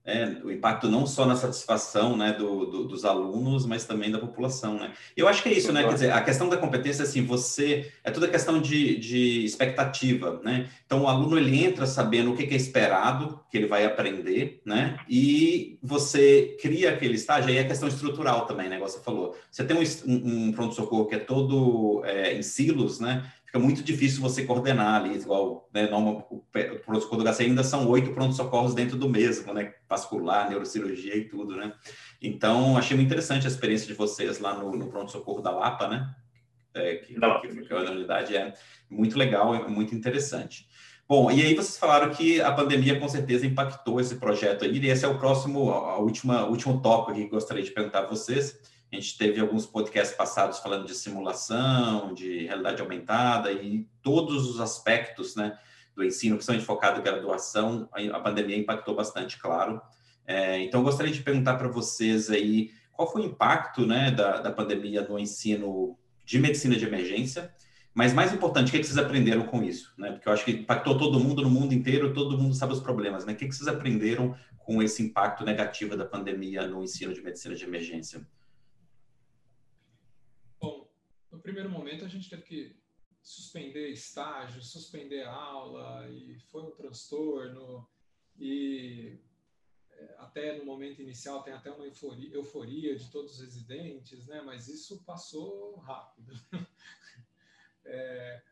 É, 0.07 0.37
o 0.45 0.51
impacto 0.51 0.87
não 0.87 1.07
só 1.07 1.25
na 1.25 1.35
satisfação 1.35 2.15
né, 2.15 2.33
do, 2.33 2.67
do, 2.67 2.85
dos 2.85 3.07
alunos, 3.07 3.65
mas 3.65 3.87
também 3.87 4.11
da 4.11 4.19
população, 4.19 4.75
né? 4.79 4.93
Eu 5.17 5.27
acho 5.27 5.43
que 5.43 5.49
é 5.49 5.53
isso, 5.53 5.73
né? 5.73 5.83
Quer 5.83 5.95
dizer, 5.95 6.13
a 6.13 6.21
questão 6.21 6.47
da 6.47 6.59
competência, 6.59 7.05
assim, 7.05 7.25
você... 7.25 7.91
É 8.05 8.11
toda 8.11 8.29
questão 8.29 8.61
de, 8.61 8.99
de 8.99 9.47
expectativa, 9.47 10.43
né? 10.45 10.69
Então, 10.85 11.03
o 11.03 11.09
aluno, 11.09 11.39
ele 11.39 11.65
entra 11.65 11.87
sabendo 11.87 12.33
o 12.33 12.37
que 12.37 12.43
é 12.43 12.57
esperado, 12.57 13.41
que 13.51 13.57
ele 13.57 13.67
vai 13.67 13.87
aprender, 13.87 14.61
né? 14.63 14.99
E 15.09 15.79
você 15.83 16.55
cria 16.61 16.91
aquele 16.91 17.15
estágio, 17.15 17.49
aí 17.49 17.57
é 17.57 17.65
questão 17.65 17.89
estrutural 17.89 18.45
também, 18.45 18.69
né? 18.69 18.79
Você 18.81 19.01
falou. 19.01 19.35
Você 19.51 19.65
tem 19.65 19.75
um, 19.75 20.49
um 20.49 20.53
pronto-socorro 20.53 21.07
que 21.07 21.15
é 21.15 21.19
todo 21.19 22.03
é, 22.05 22.35
em 22.35 22.43
silos, 22.43 23.01
né? 23.01 23.25
Fica 23.55 23.59
muito 23.61 23.85
difícil 23.85 24.21
você 24.21 24.45
coordenar 24.45 25.01
ali, 25.01 25.15
igual, 25.15 25.69
né, 25.73 25.89
o 26.29 26.43
pronto-socorro 26.85 27.23
do 27.23 27.33
HC 27.33 27.45
ainda 27.45 27.63
são 27.63 27.89
oito 27.89 28.13
pronto-socorros 28.13 28.75
dentro 28.75 28.97
do 28.97 29.09
mesmo, 29.09 29.55
né, 29.55 29.75
vascular, 29.89 30.51
neurocirurgia 30.51 31.17
e 31.17 31.29
tudo, 31.29 31.55
né. 31.55 31.73
Então, 32.21 32.77
achei 32.77 32.97
muito 32.97 33.07
interessante 33.07 33.47
a 33.47 33.51
experiência 33.51 33.87
de 33.87 33.95
vocês 33.95 34.41
lá 34.41 34.55
no, 34.55 34.75
no 34.75 34.89
pronto-socorro 34.89 35.41
da 35.41 35.53
Lapa, 35.53 35.87
né, 35.87 36.13
é, 36.75 36.97
que, 36.97 37.15
que, 37.15 37.63
que, 37.63 37.73
a 37.73 37.93
unidade 37.93 38.37
é 38.37 38.55
muito 38.91 39.17
legal, 39.17 39.55
é 39.55 39.69
muito 39.69 39.95
interessante. 39.95 40.67
Bom, 41.09 41.31
e 41.31 41.41
aí 41.41 41.55
vocês 41.55 41.79
falaram 41.79 42.11
que 42.11 42.41
a 42.41 42.51
pandemia 42.51 42.99
com 42.99 43.09
certeza 43.09 43.47
impactou 43.47 44.01
esse 44.01 44.17
projeto 44.17 44.65
aí, 44.65 44.77
e 44.77 44.89
esse 44.89 45.05
é 45.05 45.09
o 45.09 45.17
próximo, 45.17 45.71
a 45.71 45.99
última, 45.99 46.45
último 46.47 46.83
tópico 46.83 47.17
que 47.17 47.29
gostaria 47.29 47.63
de 47.63 47.71
perguntar 47.71 48.01
a 48.01 48.07
vocês, 48.07 48.59
a 48.95 49.01
gente 49.01 49.19
teve 49.19 49.41
alguns 49.41 49.67
podcasts 49.67 50.17
passados 50.17 50.59
falando 50.59 50.87
de 50.87 50.95
simulação, 50.95 52.15
de 52.15 52.47
realidade 52.47 52.81
aumentada 52.81 53.51
e 53.53 53.89
todos 54.03 54.49
os 54.49 54.61
aspectos 54.61 55.35
né, 55.35 55.59
do 55.95 56.05
ensino, 56.05 56.37
principalmente 56.37 56.67
focado 56.67 57.01
em 57.01 57.03
graduação, 57.03 57.89
a 58.13 58.21
pandemia 58.21 58.57
impactou 58.57 58.95
bastante, 58.95 59.39
claro. 59.39 59.81
É, 60.27 60.61
então, 60.61 60.83
gostaria 60.83 61.13
de 61.13 61.23
perguntar 61.23 61.57
para 61.57 61.69
vocês 61.69 62.31
aí 62.31 62.71
qual 62.93 63.11
foi 63.11 63.23
o 63.23 63.27
impacto 63.27 63.85
né, 63.85 64.11
da, 64.11 64.41
da 64.41 64.51
pandemia 64.51 65.03
no 65.03 65.19
ensino 65.19 65.99
de 66.25 66.39
medicina 66.39 66.77
de 66.77 66.87
emergência, 66.87 67.53
mas 67.93 68.13
mais 68.13 68.33
importante, 68.33 68.69
o 68.69 68.71
que, 68.71 68.79
é 68.79 68.81
que 68.81 68.87
vocês 68.87 68.99
aprenderam 68.99 69.45
com 69.47 69.63
isso? 69.63 69.93
Né? 69.97 70.11
Porque 70.13 70.29
eu 70.29 70.33
acho 70.33 70.45
que 70.45 70.51
impactou 70.51 70.99
todo 70.99 71.21
mundo 71.21 71.43
no 71.43 71.51
mundo 71.51 71.73
inteiro, 71.73 72.13
todo 72.13 72.37
mundo 72.37 72.55
sabe 72.55 72.73
os 72.73 72.81
problemas. 72.81 73.25
Né? 73.25 73.33
O 73.33 73.37
que, 73.37 73.45
é 73.45 73.49
que 73.49 73.55
vocês 73.55 73.69
aprenderam 73.69 74.35
com 74.59 74.83
esse 74.83 75.03
impacto 75.03 75.45
negativo 75.45 75.97
da 75.97 76.05
pandemia 76.05 76.67
no 76.67 76.83
ensino 76.83 77.15
de 77.15 77.23
medicina 77.23 77.55
de 77.55 77.65
emergência? 77.65 78.27
No 81.35 81.41
primeiro 81.41 81.69
momento 81.69 82.05
a 82.05 82.09
gente 82.09 82.31
teve 82.31 82.43
que 82.43 82.77
suspender 83.23 83.89
estágio, 83.89 84.63
suspender 84.63 85.25
aula 85.25 86.09
e 86.11 86.39
foi 86.51 86.63
um 86.63 86.71
transtorno 86.71 87.89
e 88.39 89.19
é, 89.91 90.15
até 90.19 90.59
no 90.59 90.65
momento 90.65 91.03
inicial 91.03 91.43
tem 91.43 91.53
até 91.53 91.71
uma 91.71 91.87
euforia, 91.87 92.35
euforia 92.35 92.97
de 92.97 93.11
todos 93.11 93.35
os 93.35 93.41
residentes, 93.41 94.27
né? 94.27 94.43
Mas 94.43 94.69
isso 94.69 95.03
passou 95.05 95.77
rápido. 95.77 96.33
é, 97.85 98.43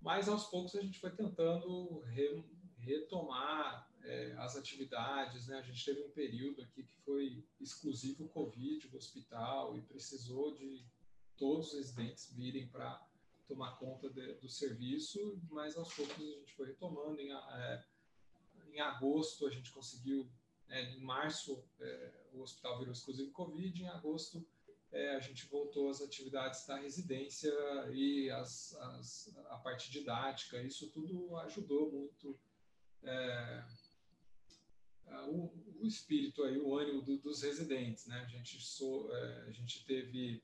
mas 0.00 0.28
aos 0.28 0.46
poucos 0.46 0.74
a 0.74 0.82
gente 0.82 0.98
foi 0.98 1.10
tentando 1.10 2.00
re, 2.00 2.42
retomar 2.78 3.88
é, 4.02 4.34
as 4.38 4.56
atividades, 4.56 5.46
né? 5.46 5.58
A 5.58 5.62
gente 5.62 5.84
teve 5.84 6.02
um 6.02 6.10
período 6.10 6.62
aqui 6.62 6.82
que 6.82 6.96
foi 7.04 7.44
exclusivo 7.60 8.28
Covid, 8.28 8.88
o 8.88 8.96
hospital, 8.96 9.76
e 9.76 9.82
precisou 9.82 10.54
de 10.54 10.84
todos 11.36 11.68
os 11.68 11.74
residentes 11.74 12.32
virem 12.32 12.66
para 12.68 13.02
tomar 13.46 13.76
conta 13.76 14.08
de, 14.08 14.34
do 14.34 14.48
serviço, 14.48 15.38
mas 15.50 15.76
aos 15.76 15.92
poucos 15.94 16.16
a 16.16 16.38
gente 16.38 16.54
foi 16.54 16.68
retomando. 16.68 17.20
Em, 17.20 17.32
é, 17.32 17.84
em 18.72 18.80
agosto 18.80 19.46
a 19.46 19.50
gente 19.50 19.70
conseguiu, 19.70 20.28
é, 20.68 20.82
em 20.92 21.00
março 21.00 21.62
é, 21.80 22.12
o 22.32 22.40
hospital 22.40 22.78
virou 22.78 22.92
exclusivo 22.92 23.30
Covid, 23.32 23.82
em 23.82 23.88
agosto 23.88 24.44
é, 24.94 25.16
a 25.16 25.20
gente 25.20 25.46
voltou 25.46 25.90
às 25.90 26.00
atividades 26.00 26.64
da 26.66 26.76
residência 26.76 27.52
e 27.92 28.30
as, 28.30 28.74
as, 28.76 29.36
a 29.50 29.56
parte 29.58 29.90
didática, 29.90 30.62
isso 30.62 30.88
tudo 30.90 31.36
ajudou 31.38 31.90
muito 31.90 32.38
é, 33.02 33.64
o, 35.26 35.50
o, 35.80 35.86
espírito 35.86 36.44
aí, 36.44 36.58
o 36.58 36.76
ânimo 36.76 37.02
do, 37.02 37.18
dos 37.18 37.42
residentes, 37.42 38.06
né? 38.06 38.20
A 38.20 38.26
gente, 38.26 38.60
so, 38.60 39.08
é, 39.10 39.44
a 39.48 39.50
gente 39.50 39.84
teve 39.84 40.42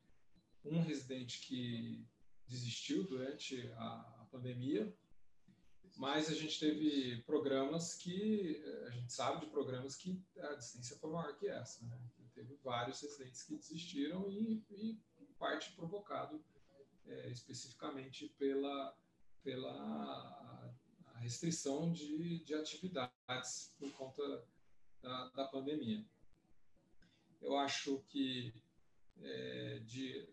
um 0.64 0.80
residente 0.82 1.40
que 1.40 2.06
desistiu 2.46 3.04
durante 3.04 3.70
a, 3.72 4.18
a 4.20 4.26
pandemia, 4.30 4.92
mas 5.96 6.28
a 6.28 6.34
gente 6.34 6.58
teve 6.58 7.22
programas 7.22 7.94
que, 7.94 8.62
a 8.86 8.90
gente 8.90 9.12
sabe 9.12 9.44
de 9.44 9.52
programas 9.52 9.96
que 9.96 10.22
a 10.38 10.54
distância 10.54 10.96
foi 10.96 11.10
maior 11.10 11.36
que 11.36 11.48
essa, 11.48 11.84
né? 11.84 11.98
Teve 12.34 12.54
vários 12.62 13.02
residentes 13.02 13.42
que 13.42 13.56
desistiram 13.56 14.30
e, 14.30 14.64
e 14.70 14.98
parte 15.38 15.72
provocado 15.72 16.42
é, 17.06 17.30
especificamente 17.30 18.28
pela, 18.38 18.96
pela 19.42 20.74
restrição 21.16 21.92
de, 21.92 22.42
de 22.44 22.54
atividades 22.54 23.74
por 23.78 23.92
conta 23.92 24.46
da, 25.02 25.28
da 25.30 25.44
pandemia. 25.48 26.04
Eu 27.40 27.56
acho 27.56 28.02
que 28.08 28.54
é, 29.20 29.80
de, 29.80 30.28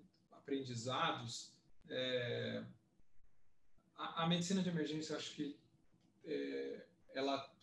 aprendizados, 0.48 1.52
é, 1.90 2.64
a, 3.98 4.24
a, 4.24 4.28
medicina 4.28 4.64
de 4.64 4.70
emergência, 4.70 5.18
acho 5.18 5.36
que 5.36 5.60
é, 6.24 6.86
ela 7.14 7.54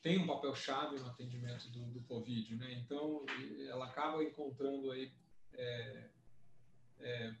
tem 0.00 0.18
um 0.18 0.26
papel 0.26 0.54
chave 0.54 1.00
no 1.00 1.06
atendimento 1.06 1.68
do, 1.70 1.84
do 1.86 2.00
Covid, 2.02 2.54
né? 2.54 2.72
Então, 2.74 3.26
ela 3.68 3.86
acaba 3.86 4.22
encontrando 4.22 4.92
aí 4.92 5.12
é, 5.52 6.08
é, 7.00 7.34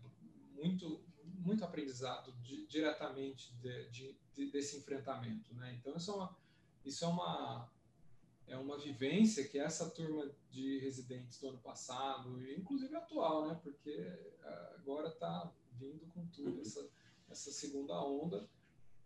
muito 0.54 1.06
muito 1.22 1.64
aprendizado 1.64 2.32
de, 2.42 2.66
diretamente 2.66 3.54
de, 3.58 4.16
de, 4.34 4.50
desse 4.50 4.76
enfrentamento, 4.78 5.54
né? 5.54 5.72
Então 5.78 5.96
isso 5.96 6.10
é 6.10 6.14
uma 6.14 6.36
isso 6.84 7.04
é 7.04 7.08
uma 7.08 7.70
é 8.48 8.56
uma 8.56 8.78
vivência 8.78 9.46
que 9.46 9.58
essa 9.58 9.88
turma 9.90 10.30
de 10.50 10.78
residentes 10.78 11.38
do 11.40 11.48
ano 11.48 11.58
passado, 11.58 12.42
inclusive 12.52 12.94
atual, 12.96 13.48
né? 13.48 13.60
Porque 13.62 14.06
agora 14.76 15.08
está 15.08 15.52
vindo 15.78 16.06
com 16.14 16.26
tudo 16.28 16.60
essa 16.60 16.88
essa 17.30 17.50
segunda 17.52 18.00
onda. 18.02 18.48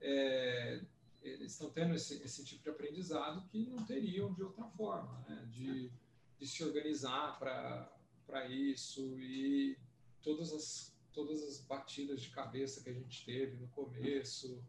É, 0.00 0.80
eles 1.22 1.52
estão 1.52 1.70
tendo 1.70 1.94
esse, 1.94 2.22
esse 2.22 2.44
tipo 2.44 2.62
de 2.62 2.70
aprendizado 2.70 3.46
que 3.48 3.66
não 3.66 3.84
teriam 3.84 4.32
de 4.32 4.42
outra 4.42 4.64
forma, 4.70 5.24
né? 5.28 5.46
de, 5.50 5.90
de 6.38 6.46
se 6.46 6.64
organizar 6.64 7.38
para 7.38 8.48
isso 8.48 9.18
e 9.20 9.78
todas 10.20 10.52
as, 10.52 10.96
todas 11.12 11.42
as 11.42 11.60
batidas 11.60 12.20
de 12.20 12.30
cabeça 12.30 12.82
que 12.82 12.90
a 12.90 12.94
gente 12.94 13.24
teve 13.24 13.56
no 13.56 13.68
começo, 13.68 14.62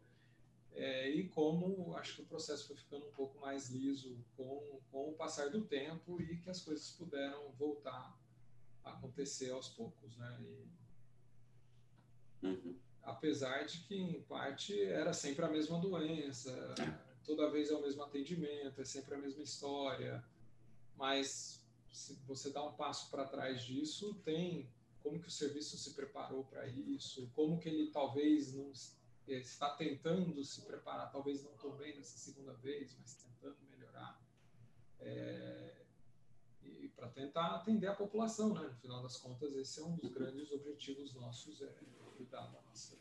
é, 0.75 1.09
e 1.09 1.29
como 1.29 1.95
acho 1.95 2.15
que 2.15 2.21
o 2.23 2.25
processo 2.25 2.67
foi 2.67 2.75
ficando 2.75 3.07
um 3.07 3.11
pouco 3.11 3.39
mais 3.39 3.69
liso 3.69 4.17
com, 4.35 4.81
com 4.91 5.09
o 5.09 5.13
passar 5.13 5.49
do 5.49 5.63
tempo 5.63 6.21
e 6.21 6.37
que 6.37 6.49
as 6.49 6.61
coisas 6.61 6.89
puderam 6.91 7.51
voltar 7.51 8.17
a 8.83 8.91
acontecer 8.91 9.51
aos 9.51 9.69
poucos, 9.69 10.17
né? 10.17 10.37
E, 10.41 10.67
uhum. 12.47 12.77
Apesar 13.03 13.65
de 13.65 13.79
que, 13.79 13.95
em 13.95 14.21
parte, 14.23 14.81
era 14.81 15.13
sempre 15.13 15.45
a 15.45 15.49
mesma 15.49 15.79
doença, 15.79 16.73
toda 17.23 17.51
vez 17.51 17.69
é 17.69 17.75
o 17.75 17.81
mesmo 17.81 18.01
atendimento, 18.01 18.81
é 18.81 18.85
sempre 18.85 19.15
a 19.15 19.17
mesma 19.17 19.43
história, 19.43 20.23
mas 20.95 21.63
se 21.91 22.15
você 22.25 22.49
dá 22.49 22.63
um 22.63 22.73
passo 22.73 23.11
para 23.11 23.25
trás 23.25 23.63
disso, 23.63 24.15
tem 24.25 24.69
como 25.03 25.19
que 25.19 25.27
o 25.27 25.31
serviço 25.31 25.77
se 25.77 25.93
preparou 25.93 26.45
para 26.45 26.65
isso, 26.67 27.29
como 27.35 27.59
que 27.59 27.67
ele 27.67 27.91
talvez 27.91 28.53
não 28.53 28.71
está 29.27 29.75
tentando 29.75 30.43
se 30.43 30.65
preparar, 30.65 31.11
talvez 31.11 31.43
não 31.43 31.51
tão 31.57 31.75
bem 31.75 31.95
nessa 31.95 32.17
segunda 32.17 32.53
vez, 32.53 32.95
mas 32.99 33.15
tentando 33.15 33.57
melhorar, 33.69 34.21
é, 34.99 35.85
e 36.61 36.89
para 36.89 37.07
tentar 37.09 37.55
atender 37.55 37.87
a 37.87 37.95
população, 37.95 38.53
né? 38.53 38.61
No 38.61 38.75
final 38.75 39.01
das 39.01 39.17
contas, 39.17 39.55
esse 39.55 39.79
é 39.79 39.83
um 39.83 39.95
dos 39.95 40.11
grandes 40.11 40.51
objetivos 40.51 41.13
nossos, 41.13 41.61
é 41.61 41.67
cuidar 42.15 42.47
da 42.47 42.61
nossa 42.61 42.97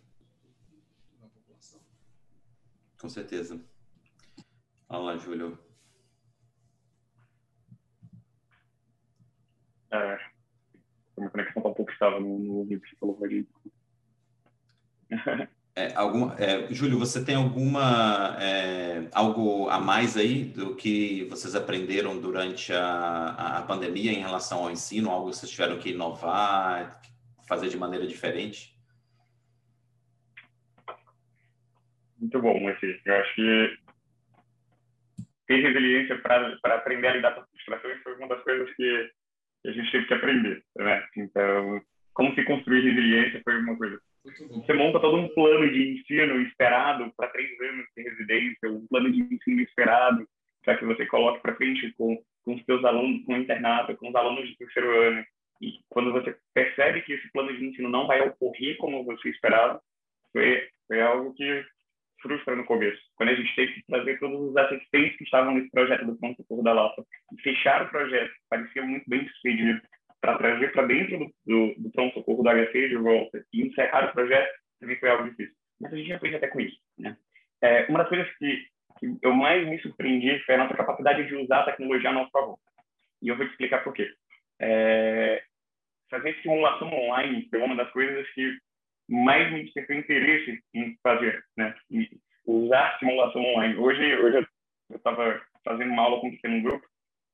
da 1.20 1.28
população. 1.28 1.80
Com 3.00 3.08
certeza. 3.08 3.60
Fala, 4.88 5.16
Júlio. 5.18 5.58
É, 9.90 10.32
minha 11.16 11.30
conexão 11.30 11.60
está 11.60 11.68
um 11.68 11.74
pouco 11.74 11.92
estável 11.92 12.20
no 12.20 12.54
ouvido 12.54 12.80
que 12.80 12.88
você 12.88 12.96
falou, 12.96 13.14
Rodrigo. 13.16 13.48
É, 15.74 15.94
alguma, 15.94 16.34
é, 16.38 16.70
Júlio, 16.72 16.98
você 16.98 17.24
tem 17.24 17.34
alguma 17.34 18.36
é, 18.38 19.08
algo 19.12 19.70
a 19.70 19.80
mais 19.80 20.18
aí 20.18 20.44
do 20.44 20.76
que 20.76 21.24
vocês 21.30 21.54
aprenderam 21.54 22.20
durante 22.20 22.74
a, 22.74 23.58
a 23.58 23.62
pandemia 23.62 24.12
em 24.12 24.20
relação 24.20 24.64
ao 24.64 24.70
ensino? 24.70 25.10
Algo 25.10 25.30
que 25.30 25.36
vocês 25.36 25.50
tiveram 25.50 25.78
que 25.78 25.90
inovar, 25.90 27.00
fazer 27.48 27.68
de 27.68 27.78
maneira 27.78 28.06
diferente? 28.06 28.76
Muito 32.20 32.38
bom, 32.40 32.60
Moisés. 32.60 33.00
Eu 33.06 33.14
acho 33.16 33.34
que 33.34 33.78
ter 35.46 35.62
resiliência 35.62 36.18
para 36.18 36.76
aprender 36.76 37.08
a 37.08 37.16
lidar 37.16 37.34
com 37.34 37.46
frustrações 37.46 38.02
foi 38.02 38.14
uma 38.16 38.28
das 38.28 38.42
coisas 38.44 38.70
que 38.76 39.10
a 39.66 39.72
gente 39.72 39.90
teve 39.90 40.06
que 40.06 40.14
aprender, 40.14 40.62
né? 40.76 41.06
Então, 41.16 41.80
como 42.12 42.34
se 42.34 42.44
construir 42.44 42.82
resiliência 42.82 43.40
foi 43.42 43.58
uma 43.58 43.76
coisa. 43.76 43.98
Você 44.24 44.72
monta 44.72 45.00
todo 45.00 45.16
um 45.16 45.28
plano 45.34 45.70
de 45.70 45.94
ensino 45.94 46.40
esperado 46.42 47.12
para 47.16 47.28
três 47.28 47.60
anos 47.60 47.86
de 47.96 48.02
residência, 48.02 48.70
um 48.70 48.86
plano 48.86 49.10
de 49.10 49.20
ensino 49.20 49.60
esperado 49.60 50.26
para 50.64 50.76
que 50.76 50.84
você 50.84 51.04
coloque 51.06 51.42
para 51.42 51.56
frente 51.56 51.92
com, 51.98 52.22
com 52.44 52.54
os 52.54 52.64
seus 52.64 52.84
alunos, 52.84 53.24
com 53.24 53.34
o 53.34 53.36
internato, 53.36 53.96
com 53.96 54.08
os 54.08 54.14
alunos 54.14 54.48
de 54.48 54.56
terceiro 54.56 54.90
ano. 55.00 55.24
E 55.60 55.80
quando 55.88 56.12
você 56.12 56.36
percebe 56.54 57.02
que 57.02 57.14
esse 57.14 57.30
plano 57.32 57.56
de 57.56 57.64
ensino 57.64 57.88
não 57.88 58.06
vai 58.06 58.20
ocorrer 58.20 58.76
como 58.78 59.04
você 59.04 59.28
esperava, 59.28 59.80
foi, 60.32 60.68
foi 60.86 61.00
algo 61.00 61.34
que 61.34 61.64
frustra 62.22 62.54
no 62.54 62.64
começo. 62.64 63.00
Quando 63.16 63.30
a 63.30 63.34
gente 63.34 63.54
teve 63.56 63.72
que 63.74 63.86
trazer 63.86 64.18
todos 64.20 64.50
os 64.50 64.56
assistentes 64.56 65.16
que 65.18 65.24
estavam 65.24 65.54
nesse 65.54 65.70
projeto 65.70 66.06
do 66.06 66.16
Pronto 66.16 66.36
Socorro 66.36 66.62
da 66.62 66.72
Lapa 66.72 67.04
e 67.32 67.42
fechar 67.42 67.82
o 67.82 67.90
projeto, 67.90 68.32
parecia 68.48 68.82
muito 68.84 69.04
bem 69.08 69.28
sucedido, 69.28 69.82
para 70.22 70.38
trazer 70.38 70.72
para 70.72 70.86
dentro 70.86 71.18
do, 71.18 71.34
do, 71.44 71.74
do 71.76 71.90
Pronto 71.90 72.14
Socorro 72.14 72.44
da 72.44 72.54
HC 72.54 72.88
de 72.88 72.96
volta 72.96 73.44
e 73.52 73.66
encerrar 73.66 74.08
o 74.08 74.12
projeto, 74.12 74.54
também 74.80 74.96
foi 74.98 75.10
algo 75.10 75.28
difícil. 75.28 75.54
Mas 75.80 75.92
a 75.92 75.96
gente 75.96 76.12
aprende 76.12 76.36
até 76.36 76.46
com 76.46 76.60
isso. 76.60 76.78
Né? 76.96 77.16
É, 77.60 77.86
uma 77.88 77.98
das 77.98 78.08
coisas 78.08 78.28
que, 78.38 78.64
que 79.00 79.18
eu 79.20 79.34
mais 79.34 79.66
me 79.66 79.80
surpreendi 79.80 80.38
foi 80.44 80.54
a 80.54 80.58
nossa 80.58 80.76
capacidade 80.76 81.26
de 81.26 81.34
usar 81.34 81.60
a 81.60 81.64
tecnologia 81.64 82.10
a 82.10 82.12
nosso 82.12 82.30
favor. 82.30 82.56
E 83.20 83.28
eu 83.28 83.36
vou 83.36 83.44
te 83.46 83.50
explicar 83.50 83.82
por 83.82 83.92
quê. 83.92 84.08
É, 84.60 85.42
fazer 86.08 86.40
simulação 86.40 86.88
online 86.92 87.48
foi 87.50 87.60
uma 87.60 87.74
das 87.74 87.90
coisas 87.90 88.28
que 88.30 88.56
mais 89.08 89.52
me 89.52 89.64
despertou 89.64 89.96
interesse 89.96 90.62
em 90.72 90.96
fazer, 91.02 91.42
né? 91.56 91.74
Usar 92.46 92.96
simulação 93.00 93.42
online. 93.42 93.76
Hoje, 93.76 94.16
hoje 94.18 94.46
eu 94.88 94.96
estava 94.96 95.42
fazendo 95.64 95.90
uma 95.90 96.02
aula 96.02 96.20
com 96.20 96.28
um 96.28 96.62
grupo 96.62 96.86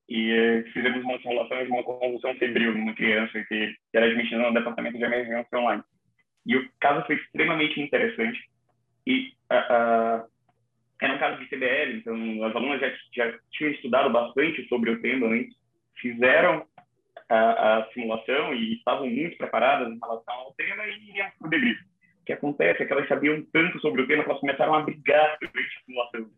e 0.09 0.32
eh, 0.32 0.62
fizemos 0.72 1.04
uma 1.04 1.18
simulação 1.18 1.62
de 1.62 1.70
uma 1.70 1.82
convulsão 1.82 2.34
febril 2.36 2.74
numa 2.74 2.94
criança 2.94 3.44
que, 3.44 3.76
era 3.92 4.06
admitida 4.06 4.38
no 4.38 4.54
departamento 4.54 4.96
de 4.96 5.04
emergência 5.04 5.59
online. 5.59 5.82
E 6.46 6.56
o 6.56 6.68
caso 6.80 7.06
foi 7.06 7.16
extremamente 7.16 7.80
interessante 7.80 8.40
e 9.06 9.32
uh, 9.52 10.24
uh, 10.24 10.28
era 11.00 11.14
um 11.14 11.18
caso 11.18 11.38
de 11.38 11.48
CBL, 11.48 11.98
então 11.98 12.44
as 12.44 12.56
alunas 12.56 12.80
já, 12.80 12.90
já 13.14 13.38
tinham 13.52 13.72
estudado 13.72 14.11
bastante 14.11 14.66
sobre 14.68 14.90
o 14.90 15.00
tema 15.00 15.28
antes, 15.28 15.54
fizeram 16.00 16.66
a, 17.28 17.78
a, 17.78 17.92
simulação 17.92 18.54
e 18.54 18.74
estavam 18.74 19.06
muito 19.06 19.36
preparadas 19.36 19.92
em 19.92 19.98
relação 19.98 20.34
ao 20.34 20.54
tema 20.54 20.86
e 20.86 21.11
iriam 21.11 21.30
para 21.38 21.46
o 21.46 21.50
debrief. 21.50 21.78
O 22.22 22.24
que 22.24 22.32
acontece 22.32 22.82
é 22.82 22.86
que 22.86 22.92
elas 22.92 23.09
sabiam 23.09 23.42
tanto 23.52 23.78
sobre 23.80 24.02
o 24.02 24.06
tema 24.06 24.24
que 24.24 24.30
elas 24.30 24.40
começaram 24.40 24.74
a 24.74 24.82
brigar 24.82 25.38
durante 25.40 25.76
a 25.76 25.84
simulação. 25.84 26.30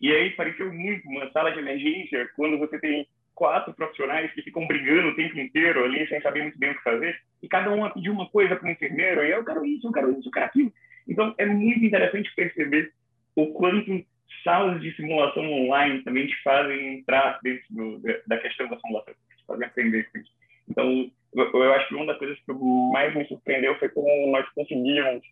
E 0.00 0.12
aí 0.12 0.30
pareceu 0.30 0.72
muito 0.72 1.08
uma 1.08 1.30
sala 1.30 1.52
de 1.52 1.58
emergência, 1.58 2.28
quando 2.36 2.58
você 2.58 2.78
tem 2.78 3.06
quatro 3.34 3.72
profissionais 3.74 4.32
que 4.32 4.42
ficam 4.42 4.66
brigando 4.66 5.08
o 5.08 5.14
tempo 5.14 5.38
inteiro 5.38 5.84
ali, 5.84 6.06
sem 6.08 6.20
saber 6.20 6.42
muito 6.42 6.58
bem 6.58 6.70
o 6.70 6.74
que 6.74 6.82
fazer, 6.82 7.20
e 7.42 7.48
cada 7.48 7.70
um 7.70 7.88
pediu 7.90 8.12
uma 8.12 8.28
coisa 8.28 8.56
para 8.56 8.68
o 8.68 8.70
enfermeiro, 8.70 9.24
e 9.24 9.30
eu 9.30 9.44
quero 9.44 9.64
isso, 9.64 9.86
eu 9.86 9.92
quero 9.92 10.10
isso, 10.18 10.28
eu 10.28 10.32
quero 10.32 10.46
aquilo. 10.46 10.72
Então, 11.08 11.34
é 11.38 11.46
muito 11.46 11.84
interessante 11.84 12.32
perceber 12.34 12.92
o 13.34 13.48
quanto 13.48 14.04
salas 14.44 14.80
de 14.80 14.94
simulação 14.94 15.44
online 15.44 16.02
também 16.02 16.26
te 16.26 16.42
fazem 16.42 16.98
entrar 16.98 17.38
dentro 17.42 17.64
do, 17.70 18.02
da 18.26 18.38
questão 18.38 18.68
da 18.68 18.78
simulação 18.78 19.14
fazer 19.46 19.64
aprender 19.64 20.08
com 20.10 20.18
isso. 20.18 20.30
Então, 20.68 21.10
eu, 21.34 21.50
eu 21.52 21.74
acho 21.74 21.88
que 21.88 21.94
uma 21.94 22.06
das 22.06 22.18
coisas 22.18 22.38
que 22.38 22.52
mais 22.92 23.14
me 23.14 23.26
surpreendeu 23.26 23.76
foi 23.78 23.88
como 23.88 24.30
nós 24.30 24.48
conseguimos 24.50 25.22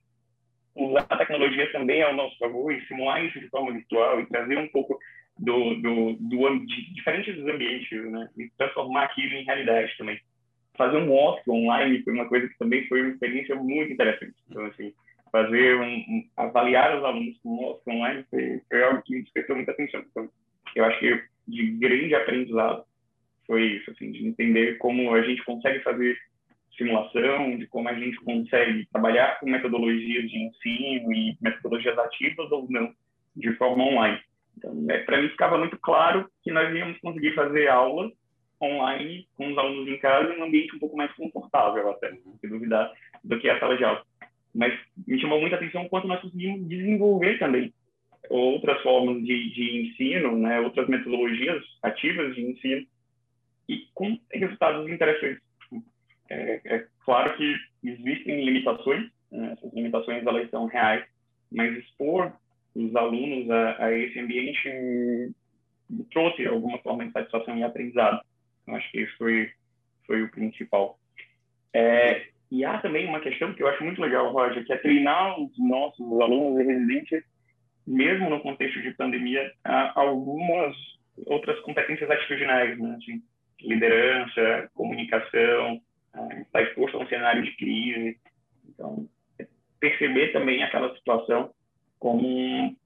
usar 0.78 1.06
a 1.08 1.16
tecnologia 1.16 1.70
também 1.72 2.02
ao 2.02 2.14
nosso 2.14 2.38
favor 2.38 2.72
e 2.72 2.84
simular 2.86 3.24
isso 3.24 3.38
de 3.40 3.48
forma 3.48 3.72
virtual 3.72 4.20
e 4.20 4.26
trazer 4.26 4.58
um 4.58 4.68
pouco 4.68 4.98
do, 5.38 5.74
do, 5.74 6.12
do 6.14 6.66
de 6.66 6.94
diferentes 6.94 7.36
ambientes, 7.38 8.10
né? 8.10 8.28
E 8.36 8.50
transformar 8.56 9.04
aquilo 9.04 9.34
em 9.34 9.44
realidade 9.44 9.96
também. 9.96 10.20
Fazer 10.76 10.96
um 10.96 11.12
Oscar 11.12 11.54
online 11.54 12.02
foi 12.02 12.12
uma 12.12 12.28
coisa 12.28 12.48
que 12.48 12.58
também 12.58 12.86
foi 12.86 13.02
uma 13.02 13.10
experiência 13.10 13.54
muito 13.56 13.92
interessante. 13.92 14.34
Então, 14.48 14.64
assim, 14.66 14.92
fazer 15.30 15.76
um, 15.76 15.96
um 15.96 16.28
avaliar 16.36 16.96
os 16.96 17.04
alunos 17.04 17.36
com 17.42 17.64
Oscar 17.64 17.94
online 17.94 18.24
foi, 18.30 18.60
foi 18.68 18.82
algo 18.84 19.02
que 19.02 19.14
me 19.14 19.22
despertou 19.22 19.56
muita 19.56 19.72
atenção. 19.72 20.04
Então, 20.10 20.28
eu 20.74 20.84
acho 20.84 20.98
que 21.00 21.22
de 21.48 21.70
grande 21.72 22.14
aprendizado 22.14 22.84
foi 23.46 23.62
isso, 23.64 23.90
assim, 23.90 24.12
de 24.12 24.26
entender 24.26 24.78
como 24.78 25.14
a 25.14 25.22
gente 25.22 25.42
consegue 25.44 25.80
fazer 25.80 26.16
simulação, 26.78 27.58
de 27.58 27.66
como 27.66 27.88
a 27.88 27.94
gente 27.94 28.16
consegue 28.18 28.86
trabalhar 28.90 29.38
com 29.40 29.50
metodologias 29.50 30.30
de 30.30 30.38
ensino 30.38 31.12
e 31.12 31.36
metodologias 31.40 31.98
ativas 31.98 32.50
ou 32.50 32.66
não, 32.70 32.92
de 33.36 33.52
forma 33.56 33.84
online. 33.84 34.20
Então, 34.56 34.86
é, 34.88 34.98
para 34.98 35.20
mim 35.20 35.28
ficava 35.28 35.58
muito 35.58 35.78
claro 35.78 36.28
que 36.42 36.50
nós 36.50 36.74
íamos 36.74 36.98
conseguir 37.00 37.34
fazer 37.34 37.68
aulas 37.68 38.10
online 38.62 39.28
com 39.36 39.52
os 39.52 39.58
alunos 39.58 39.88
em 39.88 39.98
casa 39.98 40.32
em 40.32 40.40
um 40.40 40.44
ambiente 40.44 40.74
um 40.74 40.78
pouco 40.78 40.96
mais 40.96 41.12
confortável, 41.12 41.90
até, 41.90 42.12
se 42.12 42.48
duvidar, 42.48 42.92
do 43.22 43.38
que 43.38 43.48
a 43.48 43.58
sala 43.60 43.76
de 43.76 43.84
aula. 43.84 44.02
Mas 44.54 44.76
me 45.06 45.20
chamou 45.20 45.40
muita 45.40 45.56
atenção 45.56 45.84
o 45.84 45.88
quanto 45.88 46.08
nós 46.08 46.20
conseguimos 46.20 46.66
desenvolver 46.68 47.38
também 47.38 47.72
outras 48.28 48.82
formas 48.82 49.22
de, 49.24 49.50
de 49.52 49.80
ensino, 49.80 50.36
né, 50.36 50.60
outras 50.60 50.88
metodologias 50.88 51.62
ativas 51.82 52.34
de 52.34 52.42
ensino 52.42 52.86
e 53.68 53.86
com 53.94 54.18
resultados 54.32 54.88
interessantes. 54.88 55.47
É, 56.30 56.60
é 56.64 56.86
claro 57.04 57.36
que 57.36 57.56
existem 57.82 58.44
limitações, 58.44 59.10
né? 59.30 59.52
essas 59.52 59.72
limitações 59.72 60.26
elas 60.26 60.50
são 60.50 60.66
reais, 60.66 61.04
mas 61.50 61.76
expor 61.76 62.32
os 62.74 62.94
alunos 62.94 63.50
a, 63.50 63.84
a 63.84 63.92
esse 63.92 64.18
ambiente 64.18 65.32
trouxe 66.10 66.46
alguma 66.46 66.78
forma 66.78 67.06
de 67.06 67.12
satisfação 67.12 67.56
e 67.56 67.62
aprendizado. 67.62 68.20
Então, 68.62 68.76
acho 68.76 68.90
que 68.90 69.00
isso 69.00 69.16
foi, 69.16 69.50
foi 70.06 70.22
o 70.22 70.30
principal. 70.30 70.98
É, 71.72 72.26
e 72.50 72.64
há 72.64 72.78
também 72.78 73.06
uma 73.06 73.20
questão 73.20 73.52
que 73.54 73.62
eu 73.62 73.68
acho 73.68 73.82
muito 73.84 74.00
legal, 74.00 74.32
Roger, 74.32 74.64
que 74.64 74.72
é 74.72 74.76
treinar 74.76 75.40
os 75.40 75.52
nossos 75.58 76.20
alunos 76.20 76.60
e 76.60 76.64
residentes, 76.64 77.22
mesmo 77.86 78.28
no 78.28 78.40
contexto 78.40 78.80
de 78.82 78.92
pandemia, 78.92 79.50
algumas 79.94 80.76
outras 81.26 81.58
competências 81.60 82.10
atitudinais, 82.10 82.78
né? 82.78 82.96
Assim, 82.96 83.22
liderança, 83.60 84.70
comunicação, 84.74 85.80
estar 86.42 86.62
exposto 86.62 86.96
a 86.96 87.00
um 87.00 87.08
cenário 87.08 87.42
de 87.42 87.56
crise. 87.56 88.18
Então, 88.68 89.08
perceber 89.80 90.32
também 90.32 90.62
aquela 90.62 90.94
situação 90.96 91.50
como, 91.98 92.76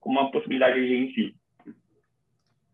como 0.00 0.20
uma 0.20 0.30
possibilidade 0.30 0.80
de 0.80 1.14
si. 1.14 1.34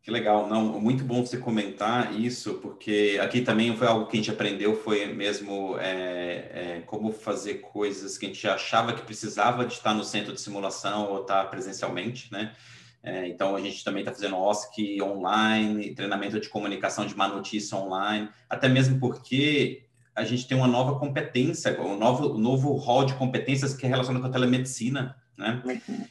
Que 0.03 0.11
legal, 0.11 0.49
não, 0.49 0.81
muito 0.81 1.05
bom 1.05 1.24
você 1.24 1.37
comentar 1.37 2.18
isso, 2.18 2.55
porque 2.61 3.18
aqui 3.20 3.43
também 3.43 3.76
foi 3.76 3.87
algo 3.87 4.07
que 4.07 4.16
a 4.16 4.20
gente 4.20 4.31
aprendeu, 4.31 4.74
foi 4.74 5.05
mesmo 5.07 5.78
é, 5.78 6.78
é, 6.78 6.83
como 6.87 7.12
fazer 7.12 7.57
coisas 7.57 8.16
que 8.16 8.24
a 8.24 8.28
gente 8.28 8.49
achava 8.49 8.95
que 8.95 9.03
precisava 9.03 9.66
de 9.66 9.74
estar 9.74 9.93
no 9.93 10.03
centro 10.03 10.33
de 10.33 10.41
simulação 10.41 11.11
ou 11.11 11.20
estar 11.20 11.45
presencialmente, 11.51 12.33
né? 12.33 12.55
É, 13.03 13.26
então 13.28 13.57
a 13.57 13.61
gente 13.61 13.82
também 13.82 14.03
está 14.03 14.12
fazendo 14.12 14.36
OSC 14.36 15.01
online, 15.03 15.94
treinamento 15.94 16.38
de 16.38 16.48
comunicação 16.48 17.07
de 17.07 17.16
má 17.16 17.28
notícia 17.28 17.76
online, 17.78 18.28
até 18.48 18.68
mesmo 18.68 18.98
porque 19.01 19.84
a 20.14 20.24
gente 20.24 20.46
tem 20.46 20.57
uma 20.57 20.68
nova 20.68 20.98
competência, 20.98 21.80
um 21.80 21.96
novo, 21.96 22.34
um 22.34 22.38
novo 22.38 22.74
hall 22.74 23.07
de 23.07 23.14
competências 23.14 23.74
que 23.74 23.86
é 23.86 23.88
relacionado 23.88 24.20
com 24.20 24.28
a 24.28 24.32
telemedicina, 24.32 25.16
né? 25.36 25.62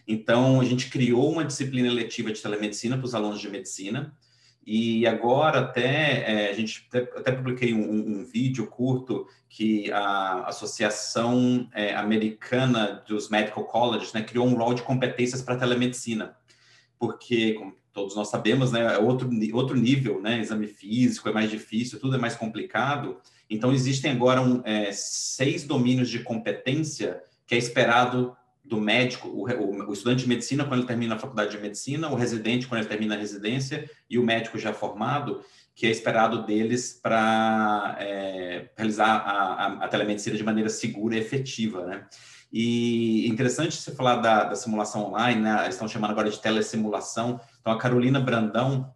Então, 0.08 0.60
a 0.60 0.66
gente 0.66 0.90
criou 0.90 1.32
uma 1.32 1.46
disciplina 1.46 1.88
eletiva 1.88 2.32
de 2.32 2.42
telemedicina 2.42 2.98
para 2.98 3.06
os 3.06 3.14
alunos 3.14 3.40
de 3.40 3.48
medicina, 3.48 4.12
e 4.66 5.08
agora 5.08 5.60
até, 5.60 6.48
é, 6.48 6.50
a 6.50 6.54
gente 6.54 6.88
até, 6.90 7.00
até 7.18 7.32
publiquei 7.32 7.74
um, 7.74 8.20
um, 8.20 8.24
vídeo 8.24 8.68
curto 8.68 9.26
que 9.48 9.92
a 9.92 10.44
Associação 10.46 11.68
é, 11.74 11.96
Americana 11.96 13.04
dos 13.08 13.30
Medical 13.30 13.64
Colleges 13.66 14.14
né, 14.14 14.22
criou 14.22 14.46
um 14.46 14.56
rol 14.56 14.74
de 14.74 14.84
competências 14.84 15.42
para 15.42 15.56
telemedicina, 15.56 16.36
porque, 17.00 17.54
como 17.54 17.74
todos 17.94 18.16
nós 18.16 18.30
sabemos, 18.30 18.72
né, 18.72 18.96
é 18.96 18.98
outro, 19.00 19.30
outro 19.54 19.76
nível, 19.76 20.22
né, 20.22 20.40
exame 20.40 20.68
físico 20.68 21.30
é 21.30 21.32
mais 21.32 21.50
difícil, 21.50 22.00
tudo 22.00 22.16
é 22.16 22.20
mais 22.20 22.36
complicado, 22.36 23.18
então 23.50 23.74
existem 23.74 24.12
agora 24.12 24.42
um, 24.42 24.62
é, 24.64 24.92
seis 24.92 25.64
domínios 25.64 26.10
de 26.10 26.20
competência 26.20 27.22
que 27.48 27.56
é 27.56 27.58
esperado 27.58 28.36
do 28.64 28.80
médico, 28.80 29.28
o, 29.30 29.46
o, 29.88 29.94
estudante 29.94 30.24
de 30.24 30.30
medicina 30.30 30.64
quando 30.64 30.82
ele 30.82 30.88
termina 30.88 31.16
a 31.16 31.20
faculdade 31.20 31.52
de 31.52 31.58
medicina, 31.58 32.10
o 32.10 32.16
residente 32.16 32.68
quando 32.68 32.82
ele 32.82 32.90
termina 32.90 33.16
a 33.16 33.18
residência 33.18 33.90
e 34.08 34.20
o 34.20 34.24
médico 34.24 34.60
já 34.60 34.72
formado, 34.72 35.44
que 35.74 35.88
é 35.88 35.90
esperado 35.90 36.46
deles 36.46 37.00
para 37.02 37.98
é, 38.00 38.70
realizar 38.78 39.08
a, 39.08 39.32
a, 39.32 39.86
a, 39.86 39.88
telemedicina 39.88 40.38
de 40.38 40.44
maneira 40.44 40.70
segura 40.70 41.16
e 41.16 41.20
efetiva, 41.20 41.86
né? 41.86 42.06
E 42.52 43.28
interessante 43.28 43.76
você 43.76 43.94
falar 43.94 44.16
da, 44.18 44.46
da 44.46 44.56
simulação 44.56 45.06
online, 45.06 45.42
né? 45.42 45.62
Eles 45.62 45.76
estão 45.76 45.88
chamando 45.88 46.12
agora 46.12 46.30
de 46.30 46.40
telesimulação. 46.40 47.40
Então, 47.62 47.72
a 47.72 47.78
Carolina 47.78 48.20
Brandão, 48.20 48.92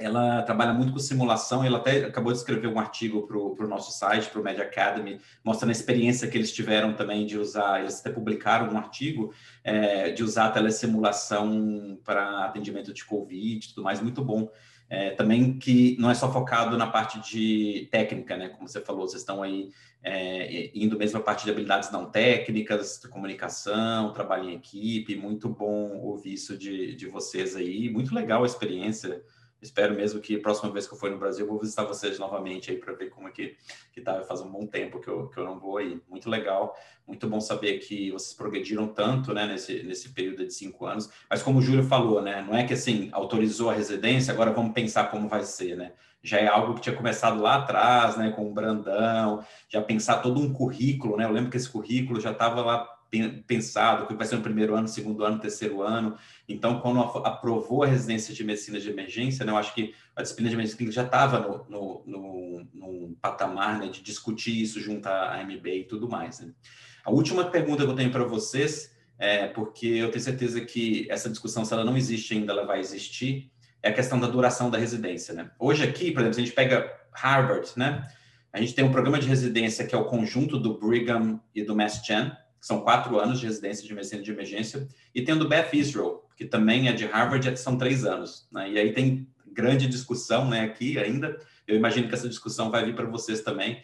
ela 0.00 0.42
trabalha 0.42 0.72
muito 0.72 0.92
com 0.92 0.98
simulação, 0.98 1.64
ela 1.64 1.78
até 1.78 2.04
acabou 2.04 2.32
de 2.32 2.38
escrever 2.38 2.68
um 2.68 2.78
artigo 2.78 3.26
para 3.26 3.36
o 3.36 3.68
nosso 3.68 3.92
site, 3.96 4.28
para 4.30 4.40
o 4.40 4.44
Media 4.44 4.64
Academy, 4.64 5.20
mostrando 5.44 5.70
a 5.70 5.72
experiência 5.72 6.28
que 6.28 6.36
eles 6.36 6.52
tiveram 6.52 6.94
também 6.94 7.26
de 7.26 7.36
usar, 7.36 7.80
eles 7.80 8.00
até 8.00 8.10
publicaram 8.10 8.72
um 8.72 8.78
artigo 8.78 9.32
é, 9.64 10.10
de 10.10 10.22
usar 10.22 10.46
a 10.46 10.50
telesimulação 10.50 11.98
para 12.04 12.44
atendimento 12.44 12.92
de 12.92 13.04
Covid 13.04 13.64
e 13.64 13.68
tudo 13.70 13.82
mais, 13.82 14.00
muito 14.00 14.24
bom. 14.24 14.48
É, 14.90 15.10
também 15.10 15.58
que 15.58 15.96
não 15.98 16.10
é 16.10 16.14
só 16.14 16.32
focado 16.32 16.78
na 16.78 16.86
parte 16.86 17.20
de 17.20 17.88
técnica, 17.90 18.36
né? 18.36 18.48
Como 18.48 18.66
você 18.66 18.80
falou, 18.80 19.06
vocês 19.06 19.20
estão 19.20 19.42
aí 19.42 19.70
é, 20.02 20.70
indo 20.74 20.96
mesmo 20.96 21.18
a 21.18 21.22
parte 21.22 21.44
de 21.44 21.50
habilidades 21.50 21.90
não 21.90 22.06
técnicas, 22.10 22.98
de 23.02 23.08
comunicação, 23.08 24.12
trabalho 24.12 24.48
em 24.48 24.54
equipe, 24.54 25.14
muito 25.16 25.48
bom 25.48 25.98
ouvir 25.98 26.32
isso 26.32 26.56
de, 26.56 26.94
de 26.94 27.06
vocês 27.06 27.54
aí, 27.54 27.90
muito 27.90 28.14
legal 28.14 28.42
a 28.42 28.46
experiência, 28.46 29.22
Espero 29.60 29.94
mesmo 29.94 30.20
que 30.20 30.36
a 30.36 30.40
próxima 30.40 30.70
vez 30.70 30.86
que 30.86 30.94
eu 30.94 30.98
for 30.98 31.10
no 31.10 31.18
Brasil, 31.18 31.44
eu 31.44 31.50
vou 31.50 31.60
visitar 31.60 31.84
vocês 31.84 32.18
novamente 32.18 32.70
aí 32.70 32.76
para 32.76 32.92
ver 32.92 33.10
como 33.10 33.28
é 33.28 33.30
que, 33.30 33.56
que 33.92 34.00
tá. 34.00 34.22
Faz 34.22 34.40
um 34.40 34.50
bom 34.50 34.66
tempo 34.66 35.00
que 35.00 35.08
eu, 35.08 35.28
que 35.28 35.38
eu 35.38 35.44
não 35.44 35.58
vou 35.58 35.78
aí. 35.78 36.00
Muito 36.08 36.30
legal, 36.30 36.76
muito 37.06 37.28
bom 37.28 37.40
saber 37.40 37.78
que 37.78 38.10
vocês 38.12 38.34
progrediram 38.34 38.86
tanto, 38.86 39.34
né, 39.34 39.46
nesse, 39.46 39.82
nesse 39.82 40.10
período 40.10 40.46
de 40.46 40.54
cinco 40.54 40.86
anos. 40.86 41.10
Mas 41.28 41.42
como 41.42 41.58
o 41.58 41.62
Júlio 41.62 41.82
falou, 41.82 42.22
né, 42.22 42.44
não 42.46 42.56
é 42.56 42.64
que 42.64 42.74
assim, 42.74 43.08
autorizou 43.12 43.70
a 43.70 43.74
residência, 43.74 44.32
agora 44.32 44.52
vamos 44.52 44.72
pensar 44.72 45.10
como 45.10 45.28
vai 45.28 45.42
ser, 45.42 45.76
né? 45.76 45.92
Já 46.22 46.38
é 46.38 46.48
algo 46.48 46.74
que 46.74 46.80
tinha 46.80 46.96
começado 46.96 47.40
lá 47.40 47.56
atrás, 47.56 48.16
né, 48.16 48.30
com 48.30 48.48
o 48.48 48.52
Brandão, 48.52 49.44
já 49.68 49.80
pensar 49.80 50.18
todo 50.18 50.40
um 50.40 50.52
currículo, 50.52 51.16
né? 51.16 51.24
Eu 51.24 51.32
lembro 51.32 51.50
que 51.50 51.56
esse 51.56 51.68
currículo 51.68 52.20
já 52.20 52.32
estava 52.32 52.60
lá 52.62 52.97
pensado, 53.46 54.06
que 54.06 54.14
vai 54.14 54.26
ser 54.26 54.36
no 54.36 54.42
primeiro 54.42 54.74
ano, 54.74 54.86
segundo 54.86 55.24
ano, 55.24 55.38
terceiro 55.38 55.82
ano. 55.82 56.16
Então, 56.48 56.80
quando 56.80 57.00
aprovou 57.00 57.82
a 57.82 57.86
residência 57.86 58.34
de 58.34 58.44
medicina 58.44 58.78
de 58.78 58.90
emergência, 58.90 59.44
né, 59.44 59.52
eu 59.52 59.56
acho 59.56 59.74
que 59.74 59.94
a 60.14 60.22
disciplina 60.22 60.50
de 60.50 60.56
medicina 60.56 60.92
já 60.92 61.04
estava 61.04 61.40
no, 61.40 61.64
no, 61.68 62.02
no, 62.06 62.66
no, 62.74 63.16
patamar 63.20 63.78
né, 63.78 63.88
de 63.88 64.02
discutir 64.02 64.60
isso 64.60 64.80
junto 64.80 65.06
à 65.06 65.42
MB 65.42 65.66
e 65.66 65.84
tudo 65.84 66.08
mais. 66.08 66.40
Né? 66.40 66.52
A 67.04 67.10
última 67.10 67.44
pergunta 67.44 67.84
que 67.84 67.90
eu 67.90 67.96
tenho 67.96 68.10
para 68.10 68.24
vocês, 68.24 68.94
é, 69.18 69.48
porque 69.48 69.86
eu 69.86 70.10
tenho 70.10 70.22
certeza 70.22 70.60
que 70.60 71.06
essa 71.10 71.30
discussão, 71.30 71.64
se 71.64 71.72
ela 71.72 71.84
não 71.84 71.96
existe 71.96 72.34
ainda, 72.34 72.52
ela 72.52 72.66
vai 72.66 72.80
existir, 72.80 73.50
é 73.82 73.88
a 73.88 73.94
questão 73.94 74.20
da 74.20 74.26
duração 74.26 74.70
da 74.70 74.76
residência. 74.76 75.32
Né? 75.32 75.50
Hoje 75.58 75.82
aqui, 75.82 76.10
por 76.10 76.20
exemplo, 76.20 76.34
se 76.34 76.40
a 76.40 76.44
gente 76.44 76.54
pega 76.54 76.92
Harvard, 77.14 77.70
né? 77.76 78.06
a 78.52 78.60
gente 78.60 78.74
tem 78.74 78.84
um 78.84 78.92
programa 78.92 79.18
de 79.18 79.26
residência 79.26 79.86
que 79.86 79.94
é 79.94 79.98
o 79.98 80.04
conjunto 80.04 80.58
do 80.58 80.78
Brigham 80.78 81.40
e 81.54 81.62
do 81.62 81.76
Mass 81.76 82.02
Gen, 82.04 82.32
são 82.60 82.80
quatro 82.80 83.18
anos 83.18 83.40
de 83.40 83.46
residência 83.46 83.86
de 83.86 83.94
medicina 83.94 84.22
de 84.22 84.30
emergência, 84.30 84.88
e 85.14 85.22
tem 85.22 85.34
o 85.34 85.38
do 85.38 85.48
Beth 85.48 85.70
Israel, 85.72 86.28
que 86.36 86.44
também 86.44 86.88
é 86.88 86.92
de 86.92 87.04
Harvard, 87.04 87.56
são 87.58 87.76
três 87.76 88.04
anos. 88.04 88.48
Né? 88.52 88.72
E 88.72 88.78
aí 88.78 88.92
tem 88.92 89.28
grande 89.52 89.88
discussão 89.88 90.48
né, 90.48 90.60
aqui 90.60 90.98
ainda. 90.98 91.36
Eu 91.66 91.76
imagino 91.76 92.08
que 92.08 92.14
essa 92.14 92.28
discussão 92.28 92.70
vai 92.70 92.84
vir 92.84 92.94
para 92.94 93.06
vocês 93.06 93.40
também. 93.40 93.82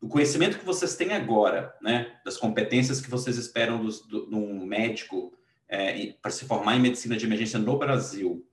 O 0.00 0.08
conhecimento 0.08 0.58
que 0.58 0.64
vocês 0.64 0.96
têm 0.96 1.12
agora, 1.12 1.74
né, 1.82 2.18
das 2.24 2.36
competências 2.36 3.00
que 3.00 3.10
vocês 3.10 3.36
esperam 3.36 3.84
do, 3.84 3.90
de 3.90 4.34
um 4.34 4.64
médico 4.64 5.36
é, 5.68 6.14
para 6.22 6.30
se 6.30 6.44
formar 6.44 6.76
em 6.76 6.80
medicina 6.80 7.16
de 7.16 7.26
emergência 7.26 7.58
no 7.58 7.76
Brasil, 7.76 8.46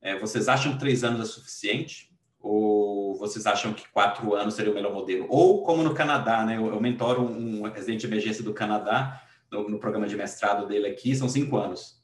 é, 0.00 0.18
vocês 0.18 0.48
acham 0.48 0.72
que 0.72 0.78
três 0.78 1.04
anos 1.04 1.20
é 1.20 1.24
suficiente? 1.24 2.10
Ou 2.40 2.77
vocês 3.18 3.46
acham 3.46 3.72
que 3.72 3.88
quatro 3.88 4.34
anos 4.34 4.54
seria 4.54 4.70
o 4.70 4.74
melhor 4.74 4.92
modelo? 4.92 5.26
Ou 5.28 5.62
como 5.62 5.82
no 5.82 5.94
Canadá, 5.94 6.44
né? 6.44 6.56
Eu, 6.56 6.66
eu 6.66 6.80
mentoro 6.80 7.22
um, 7.22 7.62
residente 7.62 8.00
de 8.00 8.06
emergência 8.06 8.42
do 8.42 8.54
Canadá 8.54 9.26
no, 9.50 9.68
no, 9.68 9.78
programa 9.78 10.06
de 10.06 10.16
mestrado 10.16 10.66
dele 10.66 10.86
aqui, 10.86 11.14
são 11.14 11.28
cinco 11.28 11.56
anos, 11.56 12.02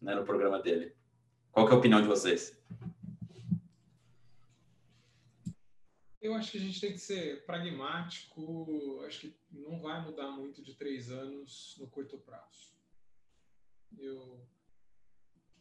né? 0.00 0.14
No 0.14 0.24
programa 0.24 0.60
dele. 0.60 0.94
Qual 1.50 1.68
é 1.68 1.72
a 1.72 1.76
opinião 1.76 2.00
de 2.00 2.08
vocês? 2.08 2.58
Eu 6.20 6.34
acho 6.34 6.52
que 6.52 6.58
a 6.58 6.60
gente 6.60 6.80
tem 6.80 6.92
que 6.92 6.98
ser 6.98 7.44
pragmático. 7.44 9.02
Acho 9.06 9.20
que 9.20 9.36
não 9.50 9.80
vai 9.80 10.00
mudar 10.00 10.30
muito 10.30 10.62
de 10.62 10.74
três 10.74 11.10
anos 11.10 11.76
no 11.80 11.88
curto 11.88 12.16
prazo. 12.18 12.72
Eu 13.98 14.46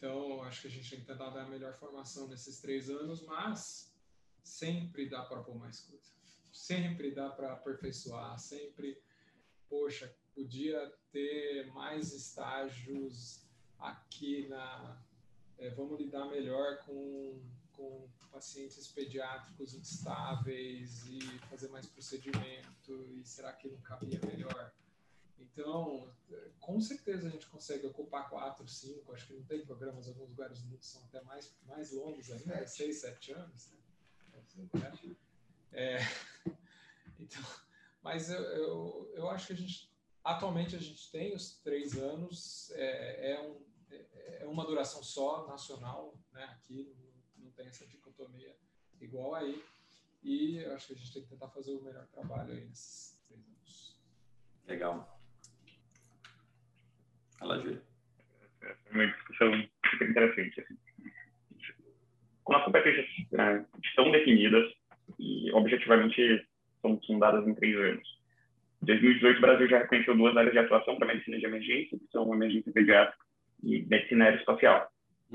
então, 0.01 0.41
acho 0.41 0.61
que 0.61 0.67
a 0.67 0.71
gente 0.71 0.89
tem 0.89 0.99
que 0.99 1.05
tentar 1.05 1.29
dar 1.29 1.43
a 1.43 1.47
melhor 1.47 1.75
formação 1.75 2.27
nesses 2.27 2.59
três 2.59 2.89
anos, 2.89 3.23
mas 3.23 3.90
sempre 4.43 5.09
dá 5.09 5.23
para 5.23 5.41
pôr 5.41 5.55
mais 5.55 5.81
coisa. 5.81 6.11
Sempre 6.51 7.11
dá 7.11 7.29
para 7.29 7.53
aperfeiçoar, 7.53 8.37
sempre, 8.37 9.01
poxa, 9.69 10.13
podia 10.35 10.93
ter 11.11 11.67
mais 11.73 12.13
estágios 12.13 13.45
aqui 13.79 14.47
na. 14.47 15.01
É, 15.57 15.69
vamos 15.69 15.99
lidar 15.99 16.25
melhor 16.25 16.79
com, 16.79 17.39
com 17.73 18.09
pacientes 18.31 18.87
pediátricos 18.87 19.73
instáveis 19.73 21.05
e 21.07 21.19
fazer 21.49 21.67
mais 21.69 21.85
procedimento, 21.85 23.05
e 23.11 23.23
será 23.23 23.53
que 23.53 23.69
não 23.69 23.79
cabia 23.81 24.19
melhor? 24.25 24.73
Então, 25.37 26.09
com 26.59 26.79
certeza 26.79 27.27
a 27.27 27.31
gente 27.31 27.47
consegue 27.47 27.85
ocupar 27.85 28.29
quatro, 28.29 28.67
cinco, 28.67 29.13
acho 29.13 29.27
que 29.27 29.33
não 29.33 29.43
tem 29.43 29.65
programas, 29.65 30.07
alguns 30.07 30.29
lugares 30.29 30.63
são 30.81 31.03
até 31.03 31.21
mais, 31.23 31.53
mais 31.67 31.91
longos 31.91 32.31
ainda, 32.31 32.65
seis, 32.67 33.01
sete 33.01 33.33
anos. 33.33 33.67
Né? 33.67 33.80
É, 35.73 35.99
então, 37.19 37.41
mas 38.03 38.29
eu, 38.29 38.41
eu, 38.41 39.11
eu, 39.15 39.29
acho 39.29 39.47
que 39.47 39.53
a 39.53 39.55
gente, 39.55 39.89
atualmente 40.23 40.75
a 40.75 40.79
gente 40.79 41.09
tem 41.11 41.33
os 41.33 41.57
três 41.59 41.97
anos, 41.97 42.71
é, 42.71 43.33
é, 43.33 43.41
um, 43.41 43.61
é 44.41 44.45
uma 44.45 44.65
duração 44.65 45.01
só, 45.03 45.47
nacional, 45.47 46.13
né? 46.33 46.43
aqui 46.45 46.93
não, 47.37 47.45
não 47.45 47.51
tem 47.51 47.67
essa 47.67 47.87
dicotomia 47.87 48.55
igual 48.99 49.35
aí, 49.35 49.63
e 50.21 50.57
eu 50.57 50.75
acho 50.75 50.87
que 50.87 50.93
a 50.93 50.97
gente 50.97 51.13
tem 51.13 51.23
que 51.23 51.29
tentar 51.29 51.49
fazer 51.49 51.71
o 51.71 51.81
melhor 51.81 52.05
trabalho 52.07 52.53
aí 52.53 52.65
nesses 52.65 53.17
três 53.27 53.47
anos. 53.47 53.99
Legal. 54.67 55.19
Fala, 57.39 57.59
Júlio. 57.59 57.81
É 58.61 58.75
uma 58.91 59.07
discussão 59.07 59.51
super 59.89 60.09
interessante. 60.09 60.61
Assim 60.61 60.77
quando 62.51 62.57
as 62.57 62.65
competências 62.65 63.05
é, 63.33 63.63
estão 63.83 64.11
definidas 64.11 64.69
e 65.17 65.51
objetivamente 65.53 66.45
são 66.81 66.99
fundadas 67.07 67.47
em 67.47 67.55
três 67.55 67.77
anos. 67.77 68.21
Em 68.83 68.85
2018, 68.87 69.37
o 69.37 69.41
Brasil 69.41 69.69
já 69.69 69.77
reconheceu 69.79 70.17
duas 70.17 70.35
áreas 70.35 70.51
de 70.51 70.59
atuação 70.59 70.97
para 70.97 71.07
medicina 71.07 71.37
de 71.37 71.45
emergência, 71.45 71.97
que 71.97 72.07
são 72.11 72.33
emergência 72.33 72.71
pediátrica 72.73 73.23
e 73.63 73.83
medicina 73.83 74.25
aeroespacial. 74.25 74.89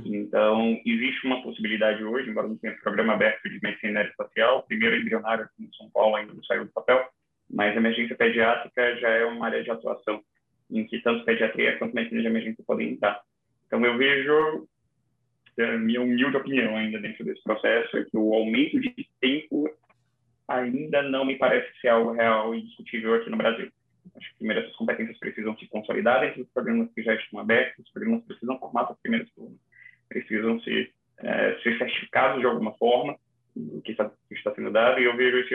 Então, 0.05 0.79
existe 0.85 1.27
uma 1.27 1.43
possibilidade 1.43 2.05
hoje, 2.05 2.29
embora 2.29 2.49
não 2.49 2.59
tenha 2.59 2.77
programa 2.83 3.15
aberto 3.15 3.49
de 3.49 3.59
medicina 3.63 4.01
aeroespacial, 4.01 4.65
primeiro 4.65 4.97
embrionário 4.97 5.45
aqui 5.45 5.65
em 5.65 5.73
São 5.73 5.89
Paulo 5.91 6.17
ainda 6.17 6.35
não 6.35 6.45
saiu 6.45 6.67
do 6.67 6.73
papel, 6.73 7.09
mas 7.49 7.75
a 7.75 7.81
emergência 7.81 8.17
pediátrica 8.17 8.97
já 8.99 9.09
é 9.09 9.25
uma 9.25 9.47
área 9.47 9.63
de 9.63 9.71
atuação 9.71 10.23
em 10.71 10.85
que 10.85 11.01
tanto 11.01 11.25
pediatria 11.25 11.79
quanto 11.79 11.95
medicina 11.95 12.21
de 12.21 12.27
emergência 12.27 12.65
podem 12.67 12.91
entrar. 12.91 13.23
Então, 13.67 13.83
eu 13.87 13.97
vejo, 13.97 14.69
minha 15.79 16.03
humilde 16.03 16.37
opinião 16.37 16.77
ainda 16.77 17.01
dentro 17.01 17.25
desse 17.25 17.43
processo, 17.43 17.97
é 17.97 18.05
que 18.05 18.17
o 18.17 18.35
aumento 18.35 18.79
de 18.81 19.09
tempo 19.21 19.69
ainda 20.49 21.03
não 21.03 21.25
me 21.25 21.37
parece 21.37 21.69
ser 21.81 21.89
algo 21.89 22.13
real 22.13 22.55
e 22.55 22.63
discutível 22.63 23.15
aqui 23.15 23.31
no 23.31 23.37
Brasil. 23.37 23.71
Acho 24.17 24.31
que 24.31 24.37
primeiro 24.39 24.63
essas 24.63 24.77
competências 24.77 25.19
precisam 25.19 25.57
se 25.59 25.67
consolidar 25.69 26.21
dentro 26.21 26.43
dos 26.43 26.53
programas 26.53 26.93
que 26.95 27.03
já 27.03 27.15
estão 27.15 27.41
abertos, 27.41 27.85
os 27.85 27.93
programas 27.93 28.25
precisam 28.25 28.59
formar 28.59 28.83
as 28.83 29.01
primeiras 29.01 29.29
turmas, 29.31 29.59
precisam 30.09 30.61
ser, 30.61 30.93
é, 31.19 31.59
ser 31.63 31.77
certificados 31.79 32.41
de 32.41 32.47
alguma 32.47 32.73
forma 32.75 33.17
do 33.55 33.81
que 33.83 33.95
que 33.95 34.35
está 34.35 34.55
sendo 34.55 34.71
dado, 34.71 35.01
e 35.01 35.05
eu 35.05 35.17
vejo 35.17 35.39
esse, 35.39 35.55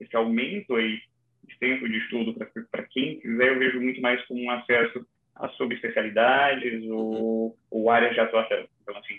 esse 0.00 0.16
aumento 0.16 0.74
aí 0.74 1.00
de 1.44 1.58
tempo 1.58 1.88
de 1.88 1.98
estudo 1.98 2.34
para 2.70 2.82
quem 2.84 3.20
quiser, 3.20 3.48
eu 3.48 3.58
vejo 3.58 3.80
muito 3.80 4.00
mais 4.00 4.22
como 4.26 4.42
um 4.42 4.50
acesso 4.50 5.06
a 5.36 5.48
subespecialidades 5.50 6.84
ou, 6.90 7.56
ou 7.70 7.90
áreas 7.90 8.14
de 8.14 8.20
atuação. 8.20 8.66
Então, 8.82 8.96
assim, 8.96 9.18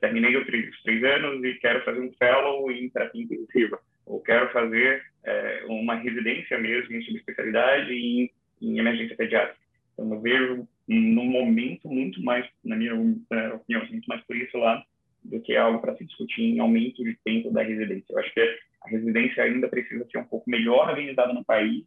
terminei 0.00 0.36
os 0.36 0.46
três, 0.46 0.68
os 0.68 0.82
três 0.82 1.02
anos 1.04 1.44
e 1.44 1.54
quero 1.54 1.84
fazer 1.84 2.00
um 2.00 2.12
fellow 2.14 2.70
em 2.70 2.88
terapia 2.90 3.22
intensiva 3.22 3.78
ou 4.06 4.20
quero 4.20 4.50
fazer 4.52 5.02
é, 5.24 5.64
uma 5.66 5.94
residência 5.96 6.58
mesmo 6.58 6.94
em 6.94 7.02
subespecialidade 7.02 7.92
em, 7.92 8.30
em 8.60 8.78
emergência 8.78 9.16
pediátrica. 9.16 9.58
Então, 9.92 10.12
eu 10.12 10.20
vejo 10.20 10.68
no 10.86 11.24
momento 11.24 11.88
muito 11.88 12.22
mais, 12.22 12.46
na 12.62 12.76
minha 12.76 12.94
opinião, 12.94 13.86
muito 13.90 14.06
mais 14.06 14.22
por 14.24 14.36
isso 14.36 14.56
lá 14.58 14.84
do 15.22 15.40
que 15.40 15.56
algo 15.56 15.80
para 15.80 15.96
se 15.96 16.04
discutir 16.04 16.42
em 16.42 16.58
aumento 16.58 17.02
de 17.02 17.16
tempo 17.24 17.50
da 17.50 17.62
residência. 17.62 18.12
Eu 18.12 18.18
acho 18.18 18.34
que 18.34 18.58
a 18.82 18.88
residência 18.90 19.42
ainda 19.42 19.68
precisa 19.68 20.06
ser 20.10 20.18
um 20.18 20.24
pouco 20.24 20.50
melhor 20.50 20.90
organizada 20.90 21.32
no 21.32 21.44
país 21.44 21.84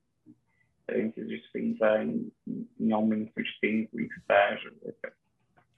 antes 0.89 1.27
de 1.27 1.39
se 1.41 1.51
pensar 1.51 2.03
em, 2.03 2.31
em 2.79 2.91
aumento 2.91 3.31
de 3.35 3.59
tempo, 3.59 3.99
em 3.99 4.05
estágio, 4.05 4.73
etc. 4.85 5.13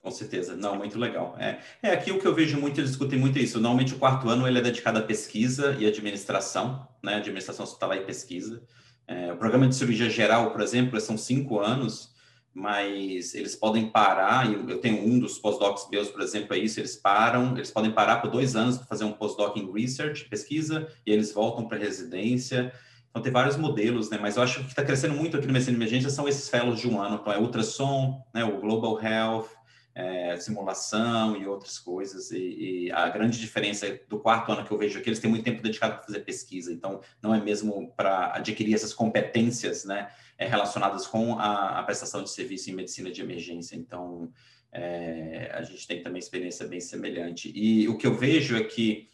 Com 0.02 0.12
certeza, 0.12 0.56
não, 0.56 0.78
muito 0.78 0.98
legal. 0.98 1.36
É, 1.38 1.60
é 1.84 1.92
aqui 1.92 2.12
o 2.12 2.20
que 2.20 2.26
eu 2.26 2.34
vejo 2.34 2.58
muito, 2.60 2.80
eles 2.80 2.92
discutem 2.92 3.20
muito 3.20 3.38
isso. 3.38 3.60
Normalmente 3.60 3.94
o 3.94 4.00
quarto 4.00 4.30
ano 4.30 4.48
ele 4.48 4.58
é 4.58 4.62
dedicado 4.62 4.98
à 4.98 5.02
pesquisa 5.02 5.76
e 5.78 5.86
administração, 5.86 6.88
né? 7.04 7.16
Administração 7.16 7.66
lá 7.82 7.98
e 7.98 8.06
pesquisa. 8.06 8.64
É, 9.06 9.34
o 9.34 9.38
programa 9.38 9.68
de 9.68 9.76
cirurgia 9.76 10.10
geral, 10.10 10.52
por 10.52 10.62
exemplo, 10.62 11.00
são 11.02 11.18
cinco 11.18 11.60
anos, 11.60 12.14
mas 12.54 13.36
eles 13.36 13.58
podem 13.58 13.90
parar. 13.90 14.50
Eu 14.52 14.80
tenho 14.80 15.06
um 15.06 15.20
dos 15.20 15.38
pós-docs 15.38 15.90
meus, 15.92 16.10
por 16.10 16.22
exemplo, 16.22 16.56
é 16.56 16.60
isso. 16.60 16.80
Eles 16.80 16.96
param, 16.96 17.58
eles 17.58 17.72
podem 17.72 17.92
parar 17.92 18.22
por 18.22 18.32
dois 18.32 18.56
anos 18.56 18.78
para 18.78 18.88
fazer 18.88 19.04
um 19.04 19.12
pós-doc 19.12 19.58
em 19.58 19.70
research, 19.70 20.30
pesquisa, 20.30 20.88
e 21.06 21.12
eles 21.12 21.34
voltam 21.34 21.68
para 21.68 21.78
residência. 21.78 22.72
Então, 23.10 23.22
tem 23.22 23.32
vários 23.32 23.58
modelos, 23.58 24.10
né? 24.10 24.18
Mas 24.22 24.38
eu 24.38 24.44
acho 24.44 24.62
que 24.64 24.70
está 24.70 24.84
crescendo 24.84 25.16
muito 25.16 25.36
aqui 25.36 25.48
no 25.48 25.54
Medicina 25.54 25.76
Emergência 25.76 26.10
são 26.10 26.28
esses 26.28 26.48
fellows 26.48 26.80
de 26.80 26.88
um 26.88 27.02
ano. 27.02 27.20
Então, 27.20 27.34
é 27.34 27.40
ultrassom, 27.40 28.24
né? 28.34 28.46
O 28.46 28.62
Global 28.62 29.02
Health, 29.02 29.48
é, 29.94 30.38
simulação 30.38 31.36
e 31.36 31.46
outras 31.48 31.78
coisas. 31.78 32.32
E, 32.32 32.88
e, 32.88 32.92
a 32.92 33.10
grande 33.10 33.40
diferença 33.40 34.00
do 34.08 34.20
quarto 34.20 34.52
ano 34.52 34.66
que 34.66 34.72
eu 34.72 34.78
vejo 34.78 35.00
aqui, 35.00 35.10
eles 35.10 35.20
têm 35.20 35.30
muito 35.30 35.44
tempo 35.44 35.62
dedicado 35.62 35.96
para 35.96 36.04
fazer 36.04 36.20
pesquisa. 36.22 36.72
Então, 36.72 37.02
não 37.22 37.34
é 37.34 37.42
mesmo 37.42 37.92
para 37.96 38.36
adquirir 38.36 38.74
essas 38.74 38.94
competências, 38.94 39.86
né, 39.86 40.10
é, 40.38 40.48
relacionadas 40.48 41.06
com 41.06 41.38
a, 41.40 41.80
a, 41.80 41.84
prestação 41.84 42.24
de 42.24 42.30
serviço 42.30 42.70
em 42.70 42.74
medicina 42.74 43.12
de 43.12 43.22
emergência. 43.22 43.76
Então, 43.76 44.32
é, 44.72 45.52
a 45.54 45.62
gente 45.64 45.86
tem 45.88 46.02
também 46.02 46.20
experiência 46.20 46.68
bem 46.68 46.80
semelhante. 46.80 47.52
E 47.54 47.88
o 47.88 47.98
que 47.98 48.08
eu 48.08 48.14
vejo 48.14 48.56
é 48.56 48.64
que 48.64 49.10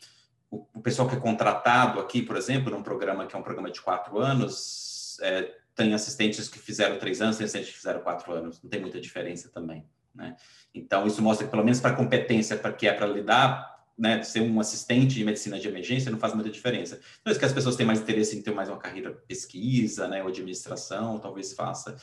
o, 0.51 0.65
o 0.75 0.81
pessoal 0.81 1.07
que 1.07 1.15
é 1.15 1.19
contratado 1.19 1.99
aqui, 1.99 2.21
por 2.21 2.37
exemplo, 2.37 2.69
num 2.69 2.83
programa 2.83 3.25
que 3.25 3.35
é 3.35 3.39
um 3.39 3.43
programa 3.43 3.71
de 3.71 3.81
quatro 3.81 4.19
anos, 4.19 5.17
é, 5.21 5.51
tem 5.75 5.93
assistentes 5.93 6.47
que 6.47 6.59
fizeram 6.59 6.97
três 6.97 7.21
anos, 7.21 7.37
tem 7.37 7.45
assistentes 7.45 7.71
que 7.71 7.77
fizeram 7.77 8.01
quatro 8.01 8.31
anos. 8.31 8.61
Não 8.61 8.69
tem 8.69 8.79
muita 8.79 8.99
diferença 8.99 9.49
também. 9.49 9.85
Né? 10.15 10.35
Então, 10.73 11.05
isso 11.05 11.21
mostra 11.21 11.45
que, 11.45 11.51
pelo 11.51 11.63
menos 11.63 11.79
para 11.79 11.91
a 11.91 11.95
competência 11.95 12.55
para 12.55 12.71
que 12.71 12.87
é 12.87 12.93
para 12.93 13.05
lidar, 13.05 13.75
né, 13.97 14.21
ser 14.23 14.41
um 14.41 14.59
assistente 14.59 15.15
de 15.15 15.23
medicina 15.23 15.59
de 15.59 15.67
emergência 15.67 16.11
não 16.11 16.19
faz 16.19 16.33
muita 16.33 16.49
diferença. 16.49 16.99
É 17.25 17.33
que 17.33 17.45
as 17.45 17.53
pessoas 17.53 17.75
têm 17.75 17.85
mais 17.85 18.01
interesse 18.01 18.37
em 18.37 18.41
ter 18.41 18.51
mais 18.51 18.69
uma 18.69 18.77
carreira 18.77 19.11
pesquisa, 19.27 20.07
né, 20.07 20.21
ou 20.21 20.29
administração, 20.29 21.19
talvez 21.19 21.53
faça. 21.53 21.95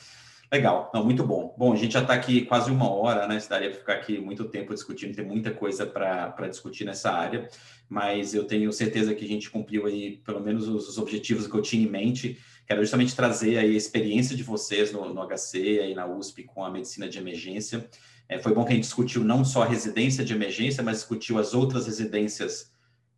Legal, 0.51 0.91
não, 0.93 1.03
muito 1.03 1.25
bom. 1.25 1.55
Bom, 1.57 1.73
a 1.73 1.75
gente 1.75 1.93
já 1.93 2.01
está 2.01 2.13
aqui 2.13 2.45
quase 2.45 2.69
uma 2.69 2.87
hora, 2.87 3.27
né? 3.27 3.39
Daria 3.49 3.71
para 3.71 3.79
ficar 3.79 3.93
aqui 3.93 4.19
muito 4.19 4.45
tempo 4.45 4.71
discutindo, 4.71 5.15
tem 5.15 5.25
muita 5.25 5.49
coisa 5.49 5.83
para 5.83 6.47
discutir 6.47 6.85
nessa 6.85 7.11
área, 7.11 7.49
mas 7.89 8.35
eu 8.35 8.43
tenho 8.43 8.71
certeza 8.71 9.15
que 9.15 9.25
a 9.25 9.27
gente 9.27 9.49
cumpriu 9.49 9.87
aí 9.87 10.17
pelo 10.17 10.39
menos 10.39 10.67
os, 10.67 10.87
os 10.89 10.99
objetivos 10.99 11.47
que 11.47 11.55
eu 11.55 11.61
tinha 11.63 11.83
em 11.83 11.89
mente, 11.89 12.37
que 12.65 12.71
era 12.71 12.81
justamente 12.81 13.15
trazer 13.15 13.57
aí 13.57 13.73
a 13.73 13.77
experiência 13.77 14.35
de 14.35 14.43
vocês 14.43 14.91
no, 14.91 15.13
no 15.13 15.27
HC, 15.27 15.79
aí 15.81 15.93
na 15.93 16.05
USP, 16.05 16.43
com 16.43 16.63
a 16.63 16.71
medicina 16.71 17.09
de 17.09 17.17
emergência. 17.17 17.89
É, 18.27 18.39
foi 18.39 18.53
bom 18.53 18.63
que 18.63 18.71
a 18.71 18.75
gente 18.75 18.85
discutiu 18.85 19.23
não 19.23 19.43
só 19.43 19.63
a 19.63 19.65
residência 19.65 20.23
de 20.23 20.33
emergência, 20.33 20.81
mas 20.81 20.97
discutiu 20.97 21.37
as 21.37 21.53
outras 21.53 21.85
residências 21.85 22.71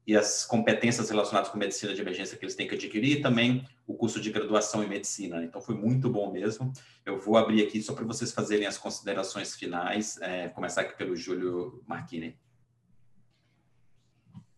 e 0.08 0.16
as 0.16 0.46
competências 0.46 1.10
relacionadas 1.10 1.50
com 1.50 1.58
medicina 1.58 1.94
de 1.94 2.02
emergência 2.02 2.38
que 2.38 2.46
eles 2.46 2.56
têm 2.56 2.68
que 2.68 2.76
adquirir 2.76 3.18
e 3.18 3.22
também 3.22 3.66
o 3.88 3.96
curso 3.96 4.22
de 4.22 4.30
graduação 4.30 4.84
em 4.84 4.88
medicina. 4.88 5.44
Então, 5.44 5.60
foi 5.60 5.76
muito 5.76 6.10
bom 6.10 6.32
mesmo. 6.32 6.72
Eu 7.04 7.20
vou 7.20 7.38
abrir 7.38 7.64
aqui 7.64 7.82
só 7.82 7.94
para 7.94 8.06
vocês 8.06 8.32
fazerem 8.32 8.68
as 8.68 8.78
considerações 8.78 9.56
finais. 9.56 10.18
É, 10.22 10.50
começar 10.50 10.82
aqui 10.82 10.96
pelo 10.96 11.16
Júlio 11.16 11.84
Marchini. 11.88 12.38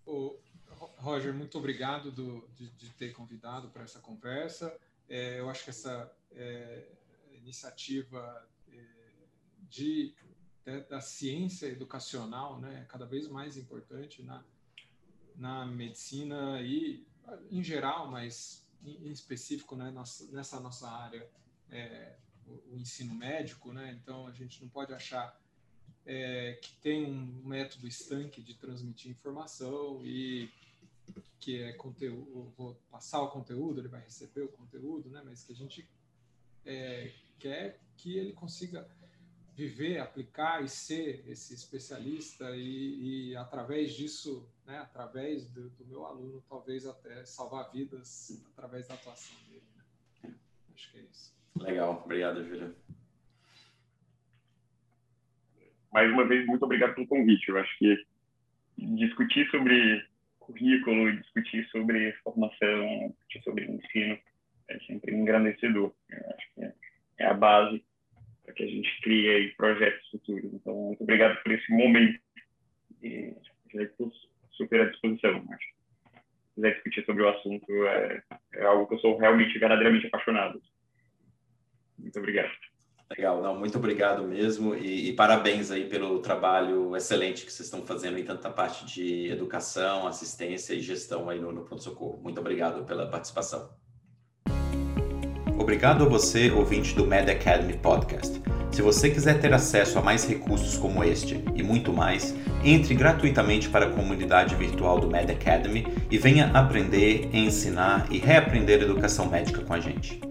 O 0.05 0.37
Roger, 0.97 1.33
muito 1.33 1.57
obrigado 1.57 2.11
do, 2.11 2.47
de, 2.55 2.69
de, 2.71 2.89
ter 2.91 3.13
convidado 3.13 3.69
para 3.69 3.83
essa 3.83 3.99
conversa. 3.99 4.75
É, 5.07 5.39
eu 5.39 5.49
acho 5.49 5.63
que 5.63 5.69
essa 5.69 6.11
é, 6.31 6.87
iniciativa 7.31 8.47
é, 8.71 8.83
de, 9.69 10.13
de, 10.65 10.81
da 10.89 10.99
ciência 10.99 11.67
educacional 11.67 12.59
né, 12.59 12.81
é 12.81 12.85
cada 12.85 13.05
vez 13.05 13.27
mais 13.27 13.57
importante 13.57 14.21
na 14.23 14.43
na 15.37 15.65
medicina 15.65 16.59
e 16.61 17.05
em 17.51 17.63
geral, 17.63 18.09
mas 18.09 18.65
em, 18.83 19.11
específico 19.11 19.75
né, 19.75 19.91
nossa, 19.91 20.29
nessa 20.31 20.59
nossa 20.59 20.89
área, 20.89 21.29
é, 21.69 22.15
o, 22.45 22.73
o, 22.73 22.77
ensino 22.77 23.13
médico, 23.13 23.71
né? 23.71 23.97
Então 24.01 24.27
a 24.27 24.31
gente 24.31 24.61
não 24.61 24.69
pode 24.69 24.93
achar 24.93 25.39
é, 26.05 26.57
que 26.61 26.73
tem 26.77 27.05
um 27.05 27.43
método 27.45 27.87
estanque 27.87 28.41
de 28.41 28.55
transmitir 28.55 29.11
informação 29.11 30.01
e 30.03 30.49
que 31.39 31.61
é 31.61 31.73
conteúdo, 31.73 32.51
vou 32.57 32.75
passar 32.89 33.21
o 33.21 33.29
conteúdo, 33.29 33.79
ele 33.79 33.87
vai 33.87 34.01
receber 34.01 34.41
o 34.41 34.49
conteúdo, 34.49 35.09
né? 35.09 35.21
Mas 35.23 35.43
que 35.43 35.53
a 35.53 35.55
gente 35.55 35.87
é, 36.65 37.11
quer 37.39 37.79
que 37.95 38.17
ele 38.17 38.33
consiga 38.33 38.87
viver, 39.57 39.97
aplicar 39.99 40.63
e 40.63 40.69
ser 40.69 41.23
esse 41.27 41.55
especialista 41.55 42.55
e, 42.55 43.31
e 43.31 43.35
através 43.35 43.93
disso, 43.93 44.47
né, 44.67 44.77
através 44.77 45.49
do, 45.49 45.69
do, 45.71 45.85
meu 45.87 46.05
aluno, 46.05 46.43
talvez 46.47 46.85
até 46.85 47.25
salvar 47.25 47.71
vidas 47.71 48.45
através 48.53 48.87
da 48.87 48.93
atuação 48.93 49.35
dele. 49.47 49.63
Né? 50.23 50.35
Acho 50.75 50.91
que 50.91 50.99
é 50.99 51.01
isso. 51.01 51.35
Legal, 51.55 52.03
obrigado, 52.05 52.45
Júlio. 52.47 52.75
Mais 55.91 56.11
uma 56.11 56.27
vez, 56.27 56.45
muito 56.45 56.63
obrigado 56.63 56.93
pelo 56.93 57.07
convite. 57.07 57.49
Eu 57.49 57.57
acho 57.57 57.77
que 57.79 58.05
discutir 58.77 59.49
sobre 59.49 60.06
currículo, 60.47 61.11
discutir 61.17 61.67
sobre 61.69 62.13
formação, 62.23 63.13
discutir 63.19 63.43
sobre 63.43 63.65
ensino 63.65 64.17
é 64.69 64.79
sempre 64.79 65.13
engrandecedor. 65.13 65.93
Eu 66.09 66.29
acho 66.31 66.53
que 66.55 66.61
é 67.19 67.25
a 67.25 67.33
base 67.33 67.83
para 68.43 68.53
que 68.53 68.63
a 68.63 68.67
gente 68.67 69.01
crie 69.01 69.29
aí 69.29 69.51
projetos 69.55 70.09
futuros. 70.09 70.53
Então, 70.53 70.73
muito 70.73 71.03
obrigado 71.03 71.41
por 71.43 71.51
esse 71.51 71.71
momento. 71.71 72.19
E 73.03 73.35
estou 73.73 74.11
super 74.51 74.81
à 74.81 74.85
disposição. 74.89 75.45
Acho. 75.51 75.67
Se 75.67 76.55
quiser 76.55 76.73
discutir 76.73 77.05
sobre 77.05 77.23
o 77.23 77.29
assunto, 77.29 77.71
é, 77.87 78.23
é 78.55 78.63
algo 78.63 78.87
que 78.87 78.95
eu 78.95 78.99
sou 78.99 79.17
realmente, 79.17 79.59
verdadeiramente 79.59 80.07
apaixonado. 80.07 80.61
Muito 81.97 82.17
obrigado. 82.19 82.51
Legal, 83.09 83.41
não, 83.41 83.57
muito 83.57 83.77
obrigado 83.77 84.23
mesmo 84.23 84.75
e, 84.75 85.09
e, 85.09 85.13
parabéns 85.13 85.71
aí 85.71 85.85
pelo 85.85 86.19
trabalho 86.19 86.93
excelente 86.95 87.45
que 87.45 87.53
vocês 87.53 87.67
estão 87.67 87.85
fazendo 87.85 88.19
em 88.19 88.25
tanta 88.25 88.49
parte 88.49 88.85
de 88.85 89.31
educação, 89.31 90.05
assistência 90.05 90.73
e 90.73 90.81
gestão 90.81 91.29
aí 91.29 91.39
no, 91.39 91.53
no 91.53 91.63
Pronto 91.63 91.81
Socorro. 91.81 92.19
Muito 92.21 92.41
obrigado 92.41 92.83
pela 92.83 93.07
participação. 93.07 93.69
Obrigado 95.57 96.03
a 96.03 96.07
você, 96.07 96.51
ouvinte 96.51 96.93
do 96.95 97.05
Med 97.05 97.31
Academy 97.31 97.77
Podcast. 97.77 98.41
Se 98.71 98.81
você 98.81 99.09
quiser 99.09 99.39
ter 99.39 99.53
acesso 99.53 99.97
a 99.97 100.01
mais 100.01 100.25
recursos 100.25 100.77
como 100.77 101.03
este 101.03 101.43
e 101.55 101.63
muito 101.63 101.93
mais, 101.93 102.35
entre 102.63 102.93
gratuitamente 102.93 103.69
para 103.69 103.87
a 103.87 103.89
comunidade 103.89 104.53
virtual 104.53 104.99
do 104.99 105.09
Med 105.09 105.31
Academy 105.31 105.87
e 106.11 106.17
venha 106.17 106.51
aprender, 106.53 107.29
ensinar 107.33 108.05
e 108.11 108.17
reaprender 108.17 108.81
educação 108.81 109.29
médica 109.29 109.61
com 109.61 109.73
a 109.73 109.79
gente. 109.79 110.21